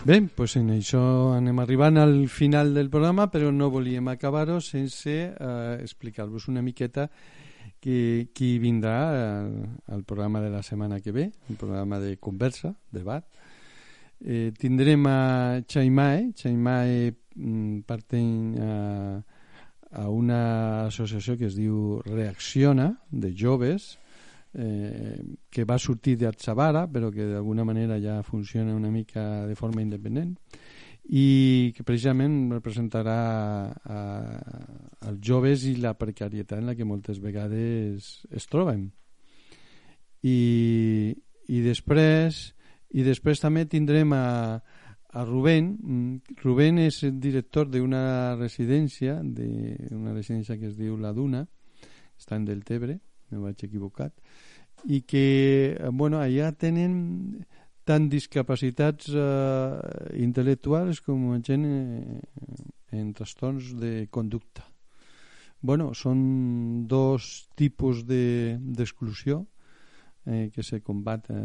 Bé, 0.04 0.16
doncs 0.36 0.56
en 0.56 0.70
això 0.78 1.02
anem 1.36 1.58
arribant 1.60 1.98
al 2.00 2.28
final 2.28 2.72
del 2.74 2.88
programa, 2.90 3.28
però 3.30 3.50
no 3.52 3.68
volíem 3.70 4.08
acabar-ho 4.08 4.60
sense 4.64 5.12
eh, 5.12 5.76
explicar-vos 5.82 6.48
una 6.48 6.62
miqueta 6.62 7.10
qui, 7.80 8.28
qui 8.36 8.58
vindrà 8.60 8.96
al, 9.40 9.54
al 9.88 10.04
programa 10.04 10.40
de 10.40 10.50
la 10.52 10.62
setmana 10.62 11.00
que 11.00 11.12
ve, 11.12 11.30
un 11.48 11.56
programa 11.56 11.98
de 11.98 12.16
conversa, 12.18 12.74
debat. 12.92 13.24
Eh, 14.20 14.52
tindrem 14.58 15.06
a 15.08 15.62
Chaimae, 15.66 16.32
Chaimae 16.36 17.14
mm, 17.34 17.80
pertany 17.88 18.60
a, 18.60 18.74
a 19.92 20.08
una 20.12 20.42
associació 20.86 21.38
que 21.40 21.48
es 21.48 21.56
diu 21.56 22.02
Reacciona, 22.04 22.92
de 23.10 23.32
joves, 23.32 23.94
eh, 24.52 25.16
que 25.48 25.64
va 25.64 25.78
sortir 25.78 26.18
d'Atzavara, 26.20 26.84
però 26.90 27.10
que 27.10 27.26
d'alguna 27.32 27.64
manera 27.64 27.98
ja 28.02 28.20
funciona 28.22 28.74
una 28.74 28.90
mica 28.90 29.46
de 29.46 29.56
forma 29.56 29.82
independent, 29.82 30.36
i 31.08 31.72
que 31.76 31.84
precisament 31.86 32.52
representarà 32.52 33.18
a, 33.70 34.00
als 35.08 35.20
joves 35.24 35.64
i 35.66 35.74
la 35.80 35.96
precarietat 35.98 36.60
en 36.60 36.70
la 36.70 36.76
que 36.78 36.86
moltes 36.86 37.18
vegades 37.22 38.12
es 38.30 38.46
troben. 38.50 38.90
I, 40.22 40.38
i 41.48 41.60
després 41.64 42.50
i 42.90 43.04
després 43.06 43.40
també 43.42 43.66
tindrem 43.70 44.12
a, 44.16 44.58
a 44.58 45.24
Rubén. 45.24 45.74
Mm, 45.78 46.36
Rubén 46.42 46.80
és 46.82 47.02
el 47.06 47.20
director 47.22 47.68
d'una 47.70 48.36
residència, 48.38 49.20
d'una 49.22 50.14
residència 50.14 50.58
que 50.58 50.70
es 50.70 50.76
diu 50.78 50.96
La 50.98 51.14
Duna, 51.14 51.44
està 52.18 52.36
en 52.36 52.48
Deltebre, 52.48 52.98
no 53.30 53.44
vaig 53.46 53.62
equivocat, 53.66 54.14
i 54.90 55.02
que, 55.06 55.78
bueno, 55.92 56.18
allà 56.18 56.50
tenen 56.58 57.44
tant 57.90 58.06
discapacitats 58.10 59.10
eh, 59.10 60.22
intel·lectuals 60.22 61.00
com 61.02 61.32
gent 61.42 61.64
eh, 61.66 62.20
en 62.94 63.10
trastorns 63.16 63.72
de 63.80 64.06
conducta. 64.14 64.62
Bueno, 65.60 65.90
són 65.98 66.86
dos 66.88 67.48
tipus 67.58 68.04
d'exclusió 68.06 69.42
de, 69.42 69.50
eh, 70.30 70.50
que 70.54 70.62
se 70.62 70.80
combat 70.86 71.26
eh, 71.34 71.36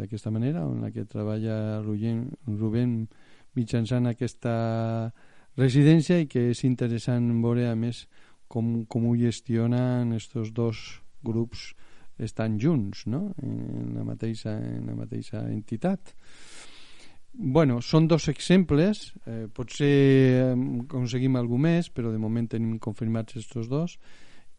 d'aquesta 0.00 0.32
manera, 0.32 0.64
en 0.64 0.80
la 0.82 0.90
que 0.90 1.04
treballa 1.04 1.82
Rubén, 1.84 2.24
Rubén 2.46 2.98
mitjançant 3.54 4.08
aquesta 4.08 5.12
residència 5.56 6.18
i 6.20 6.28
que 6.30 6.50
és 6.52 6.64
interessant 6.64 7.28
veure, 7.42 7.68
a 7.68 7.76
més, 7.76 8.06
com, 8.48 8.84
com 8.88 9.10
ho 9.10 9.16
gestionen 9.20 10.16
estos 10.16 10.52
dos 10.56 11.02
grups 11.24 11.74
estan 12.18 12.58
junts 12.60 13.06
no? 13.06 13.34
en, 13.42 13.94
la 13.96 14.04
mateixa, 14.04 14.56
en 14.56 14.86
la 14.88 14.96
mateixa 14.96 15.42
entitat. 15.50 16.14
Bueno, 17.36 17.82
són 17.84 18.06
dos 18.08 18.30
exemples, 18.32 19.10
eh, 19.28 19.44
potser 19.52 20.54
aconseguim 20.56 21.36
alguna 21.36 21.68
més, 21.68 21.90
però 21.92 22.08
de 22.12 22.20
moment 22.20 22.48
tenim 22.48 22.78
confirmats 22.80 23.36
estos 23.36 23.68
dos, 23.68 23.98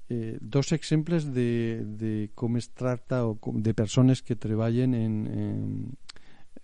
eh, 0.10 0.38
dos 0.40 0.72
exemples 0.72 1.26
de, 1.34 1.82
de 1.98 2.30
com 2.36 2.58
es 2.58 2.70
tracta 2.70 3.24
o 3.26 3.36
com, 3.42 3.58
de 3.62 3.74
persones 3.74 4.22
que 4.22 4.38
treballen 4.38 4.94
en, 4.94 5.16
en, 5.28 5.98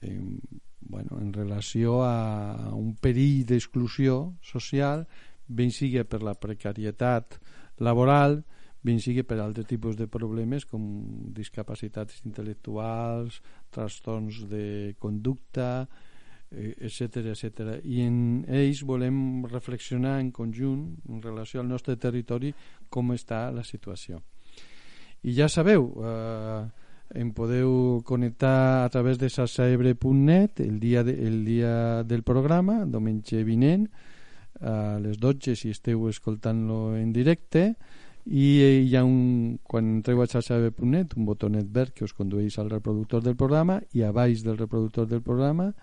en, 0.02 0.30
bueno, 0.80 1.18
en 1.20 1.34
relació 1.34 2.04
a 2.06 2.70
un 2.78 2.94
perill 2.94 3.44
d'exclusió 3.50 4.36
social, 4.46 5.08
ben 5.48 5.74
sigui 5.74 6.04
per 6.06 6.22
la 6.24 6.36
precarietat 6.38 7.40
laboral, 7.82 8.44
ben 8.84 9.00
sigui 9.00 9.24
per 9.24 9.40
altres 9.40 9.68
tipus 9.70 9.96
de 9.96 10.10
problemes 10.12 10.66
com 10.68 10.84
discapacitats 11.36 12.22
intel·lectuals, 12.28 13.40
trastorns 13.72 14.44
de 14.52 14.96
conducta, 15.00 15.88
etc 16.54 17.32
etc. 17.32 17.80
I 17.84 18.04
en 18.06 18.18
ells 18.46 18.84
volem 18.86 19.46
reflexionar 19.50 20.20
en 20.22 20.30
conjunt 20.32 20.86
en 21.10 21.22
relació 21.24 21.62
al 21.62 21.72
nostre 21.72 21.96
territori 21.98 22.54
com 22.90 23.16
està 23.16 23.48
la 23.52 23.64
situació. 23.64 24.22
I 25.24 25.34
ja 25.34 25.48
sabeu, 25.48 25.88
eh, 26.04 26.64
em 27.16 27.32
podeu 27.32 28.02
connectar 28.06 28.84
a 28.84 28.90
través 28.90 29.18
de 29.18 29.30
sassaebre.net 29.30 30.60
el, 30.60 30.80
dia 30.80 31.04
de, 31.04 31.14
el 31.28 31.46
dia 31.46 32.04
del 32.04 32.24
programa, 32.24 32.84
diumenge 32.86 33.44
vinent, 33.44 33.88
a 34.62 35.00
les 35.02 35.18
12 35.20 35.56
si 35.56 35.72
esteu 35.74 36.08
escoltant-lo 36.10 36.96
en 36.98 37.12
directe, 37.14 37.74
i 38.26 38.46
hi 38.88 38.94
ha 38.96 39.04
un, 39.04 39.58
quan 39.68 39.98
entreu 39.98 40.22
a 40.24 40.28
xarxa.net 40.32 41.18
un 41.18 41.26
botonet 41.28 41.68
verd 41.68 41.92
que 41.98 42.06
us 42.08 42.14
condueix 42.16 42.56
al 42.60 42.70
reproductor 42.72 43.24
del 43.24 43.36
programa 43.36 43.82
i 43.92 44.04
a 44.04 44.14
baix 44.16 44.46
del 44.46 44.58
reproductor 44.58 45.10
del 45.10 45.22
programa 45.22 45.74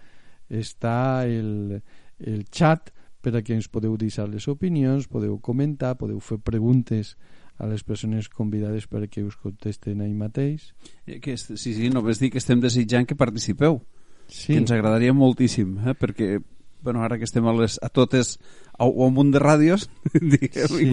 està 0.49 1.26
el, 1.28 1.82
el 2.18 2.47
chat 2.51 2.91
per 3.20 3.34
a 3.36 3.43
que 3.45 3.53
ens 3.53 3.68
podeu 3.68 3.97
deixar 4.01 4.26
les 4.28 4.47
opinions, 4.49 5.07
podeu 5.07 5.36
comentar, 5.45 5.99
podeu 6.01 6.20
fer 6.24 6.41
preguntes 6.41 7.14
a 7.61 7.68
les 7.68 7.84
persones 7.84 8.30
convidades 8.32 8.86
perquè 8.88 9.20
us 9.20 9.36
contesten 9.36 10.01
ahir 10.01 10.16
mateix. 10.16 10.70
Eh, 11.05 11.18
que, 11.20 11.36
sí, 11.36 11.59
sí, 11.61 11.91
només 11.93 12.22
dic 12.22 12.32
que 12.32 12.41
estem 12.41 12.62
desitjant 12.62 13.05
que 13.05 13.18
participeu, 13.20 13.82
sí. 14.26 14.55
que 14.55 14.62
ens 14.62 14.72
agradaria 14.72 15.12
moltíssim, 15.12 15.76
eh? 15.84 15.93
perquè 15.93 16.38
bueno, 16.83 17.03
ara 17.03 17.18
que 17.18 17.28
estem 17.28 17.47
a, 17.47 17.55
les, 17.57 17.78
a 17.83 17.89
totes 17.89 18.39
a, 18.78 18.85
a 18.85 18.89
un 18.89 19.14
munt 19.14 19.33
de 19.35 19.43
ràdios 19.43 19.89
diguem 20.14 20.72
sí, 20.72 20.91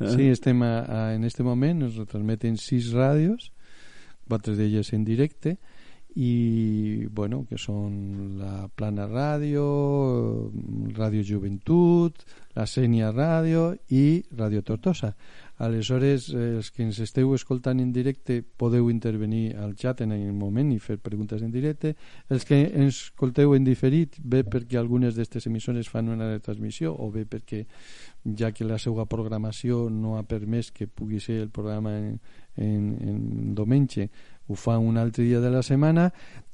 eh? 0.00 0.12
sí, 0.14 0.28
estem 0.32 0.62
a, 0.62 0.72
a, 0.84 1.00
en 1.14 1.24
este 1.24 1.46
moment 1.46 1.86
ens 1.86 1.98
retransmeten 2.00 2.58
sis 2.60 2.92
ràdios 2.96 3.50
quatre 4.30 4.54
d'elles 4.54 4.92
en 4.94 5.04
directe 5.04 5.56
i 6.18 7.06
bueno, 7.06 7.44
que 7.46 7.54
són 7.58 8.38
la 8.40 8.66
Plana 8.74 9.06
Ràdio 9.06 9.64
Ràdio 10.96 11.22
Joventut 11.22 12.24
la 12.58 12.66
Sènia 12.66 13.12
Ràdio 13.14 13.68
i 13.94 14.22
Ràdio 14.34 14.64
Tortosa 14.66 15.12
Aleshores, 15.60 16.30
eh, 16.32 16.56
els 16.56 16.70
que 16.72 16.80
ens 16.86 16.96
esteu 17.04 17.34
escoltant 17.36 17.82
en 17.82 17.90
directe 17.92 18.38
podeu 18.40 18.88
intervenir 18.88 19.58
al 19.60 19.74
xat 19.76 20.00
en 20.06 20.14
el 20.16 20.32
moment 20.32 20.70
i 20.72 20.78
fer 20.80 20.96
preguntes 20.96 21.42
en 21.44 21.50
directe. 21.52 21.92
Els 22.32 22.46
que 22.48 22.62
ens 22.64 23.02
escolteu 23.10 23.52
en 23.52 23.66
diferit, 23.66 24.16
bé 24.24 24.40
perquè 24.40 24.80
algunes 24.80 25.12
d'aquestes 25.12 25.50
emissores 25.52 25.92
fan 25.92 26.08
una 26.08 26.30
retransmissió 26.30 26.94
o 26.96 27.10
bé 27.12 27.26
perquè 27.28 27.66
ja 28.40 28.54
que 28.56 28.64
la 28.64 28.80
seva 28.80 29.04
programació 29.04 29.90
no 29.92 30.16
ha 30.16 30.24
permès 30.24 30.72
que 30.72 30.88
pugui 30.88 31.20
ser 31.20 31.42
el 31.42 31.50
programa 31.52 31.92
en, 31.98 32.14
en, 32.56 32.90
en 33.04 33.20
diumenge 33.54 34.08
ho 34.50 34.56
fa 34.58 34.78
un 34.78 34.98
altre 34.98 35.24
dia 35.24 35.40
de 35.40 35.50
la 35.50 35.62
setmana. 35.62 36.08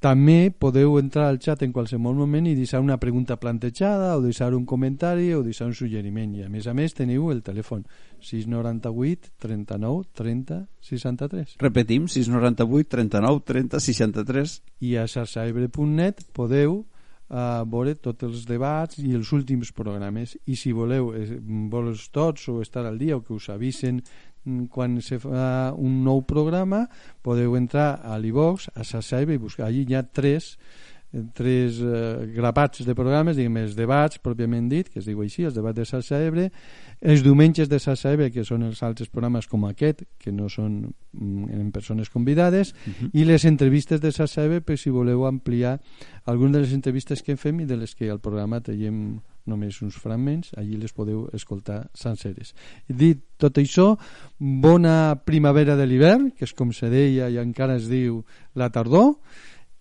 També 0.04 0.52
podeu 0.52 0.98
entrar 1.00 1.30
al 1.30 1.38
xat 1.40 1.62
en 1.64 1.72
qualsevol 1.72 2.14
moment 2.18 2.46
i 2.46 2.54
deixar 2.54 2.82
una 2.84 2.98
pregunta 3.00 3.38
plantejada 3.40 4.12
o 4.18 4.20
deixar 4.20 4.52
un 4.54 4.66
comentari 4.68 5.32
o 5.34 5.42
deixar 5.42 5.70
un 5.70 5.74
suggeriment. 5.74 6.34
I 6.36 6.44
a 6.44 6.50
més 6.52 6.68
a 6.68 6.74
més 6.76 6.94
teniu 6.94 7.30
el 7.32 7.40
telèfon. 7.46 7.86
698 8.20 9.32
39 9.40 10.04
30 10.16 10.60
63 10.80 11.56
repetim 11.60 12.06
698 12.08 12.88
39 12.94 13.42
30 13.44 13.80
63 13.80 14.54
i 14.88 14.94
a 14.96 15.04
xarxaebre.net 15.06 16.24
podeu 16.36 16.80
a 17.28 17.64
veure 17.66 17.96
tots 17.98 18.22
els 18.22 18.44
debats 18.46 19.00
i 19.02 19.12
els 19.16 19.32
últims 19.34 19.72
programes. 19.74 20.36
I 20.46 20.54
si 20.54 20.72
voleu 20.72 21.10
eh, 21.16 21.40
vols 21.72 22.08
tots 22.14 22.48
o 22.52 22.60
estar 22.62 22.84
al 22.86 22.98
dia 22.98 23.16
o 23.16 23.22
que 23.24 23.34
us 23.34 23.48
avisen 23.50 24.02
quan 24.70 25.00
se 25.02 25.18
fa 25.22 25.72
un 25.76 26.02
nou 26.04 26.22
programa 26.22 26.86
podeu 27.22 27.56
entrar 27.58 28.00
a 28.04 28.18
l'iVox, 28.18 28.70
a 28.74 28.84
Sassaiba 28.84 29.34
i 29.34 29.42
buscar 29.42 29.66
allí 29.66 29.84
hi 29.88 29.96
ha 29.96 30.04
tres 30.06 30.54
tres 31.34 31.80
eh, 31.80 32.26
grapats 32.34 32.84
de 32.84 32.94
programes, 32.94 33.36
diguem, 33.38 33.56
els 33.62 33.76
debats, 33.78 34.18
pròpiament 34.22 34.68
dit, 34.68 34.88
que 34.90 35.00
es 35.00 35.06
diu 35.08 35.22
així, 35.22 35.46
els 35.46 35.54
debats 35.56 35.78
de 35.78 35.86
Salsa 35.88 36.18
Ebre, 36.24 36.48
els 37.00 37.22
diumenges 37.24 37.70
de 37.70 37.78
Salsa 37.80 38.12
Ebre, 38.16 38.28
que 38.34 38.44
són 38.44 38.66
els 38.66 38.82
altres 38.84 39.08
programes 39.12 39.48
com 39.48 39.64
aquest, 39.68 40.02
que 40.20 40.34
no 40.34 40.50
són 40.52 40.82
mm, 40.86 41.46
en 41.54 41.70
persones 41.72 42.10
convidades, 42.10 42.74
uh 42.74 42.92
-huh. 42.92 43.10
i 43.14 43.24
les 43.24 43.44
entrevistes 43.44 44.00
de 44.00 44.12
Salsa 44.12 44.44
Ebre, 44.44 44.60
per 44.60 44.78
si 44.78 44.90
voleu 44.90 45.26
ampliar 45.26 45.80
algunes 46.24 46.52
de 46.52 46.60
les 46.60 46.72
entrevistes 46.72 47.22
que 47.22 47.36
fem 47.36 47.60
i 47.60 47.66
de 47.66 47.76
les 47.76 47.94
que 47.94 48.10
al 48.10 48.20
programa 48.20 48.60
tenim 48.60 49.20
només 49.46 49.80
uns 49.82 49.96
fragments, 50.00 50.52
allí 50.58 50.76
les 50.80 50.94
podeu 50.94 51.26
escoltar 51.36 51.86
senceres. 51.94 52.54
Dit 52.88 53.24
tot 53.40 53.58
això, 53.62 53.94
bona 54.38 55.16
primavera 55.24 55.76
de 55.78 55.86
l'hivern, 55.86 56.30
que 56.36 56.46
és 56.48 56.54
com 56.56 56.72
se 56.72 56.90
deia 56.92 57.30
i 57.30 57.40
encara 57.42 57.78
es 57.80 57.90
diu 57.90 58.22
la 58.54 58.70
tardor, 58.74 59.14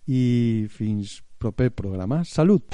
i 0.06 0.66
fins 0.70 1.20
proper 1.38 1.70
programa. 1.74 2.22
Salut! 2.24 2.64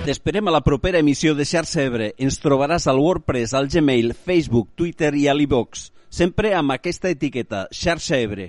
T'esperem 0.00 0.48
a 0.48 0.50
la 0.54 0.62
propera 0.64 0.98
emissió 0.98 1.34
de 1.36 1.44
Xarxa 1.44 1.84
Ebre. 1.84 2.14
Ens 2.18 2.40
trobaràs 2.40 2.88
al 2.88 2.98
WordPress, 2.98 3.52
al 3.54 3.68
Gmail, 3.70 4.14
Facebook, 4.16 4.72
Twitter 4.74 5.12
i 5.14 5.28
a 5.28 5.36
l'Ivox. 5.36 5.90
Sempre 6.10 6.54
amb 6.56 6.74
aquesta 6.74 7.12
etiqueta, 7.12 7.66
Xarxa 7.70 8.18
Ebre. 8.18 8.48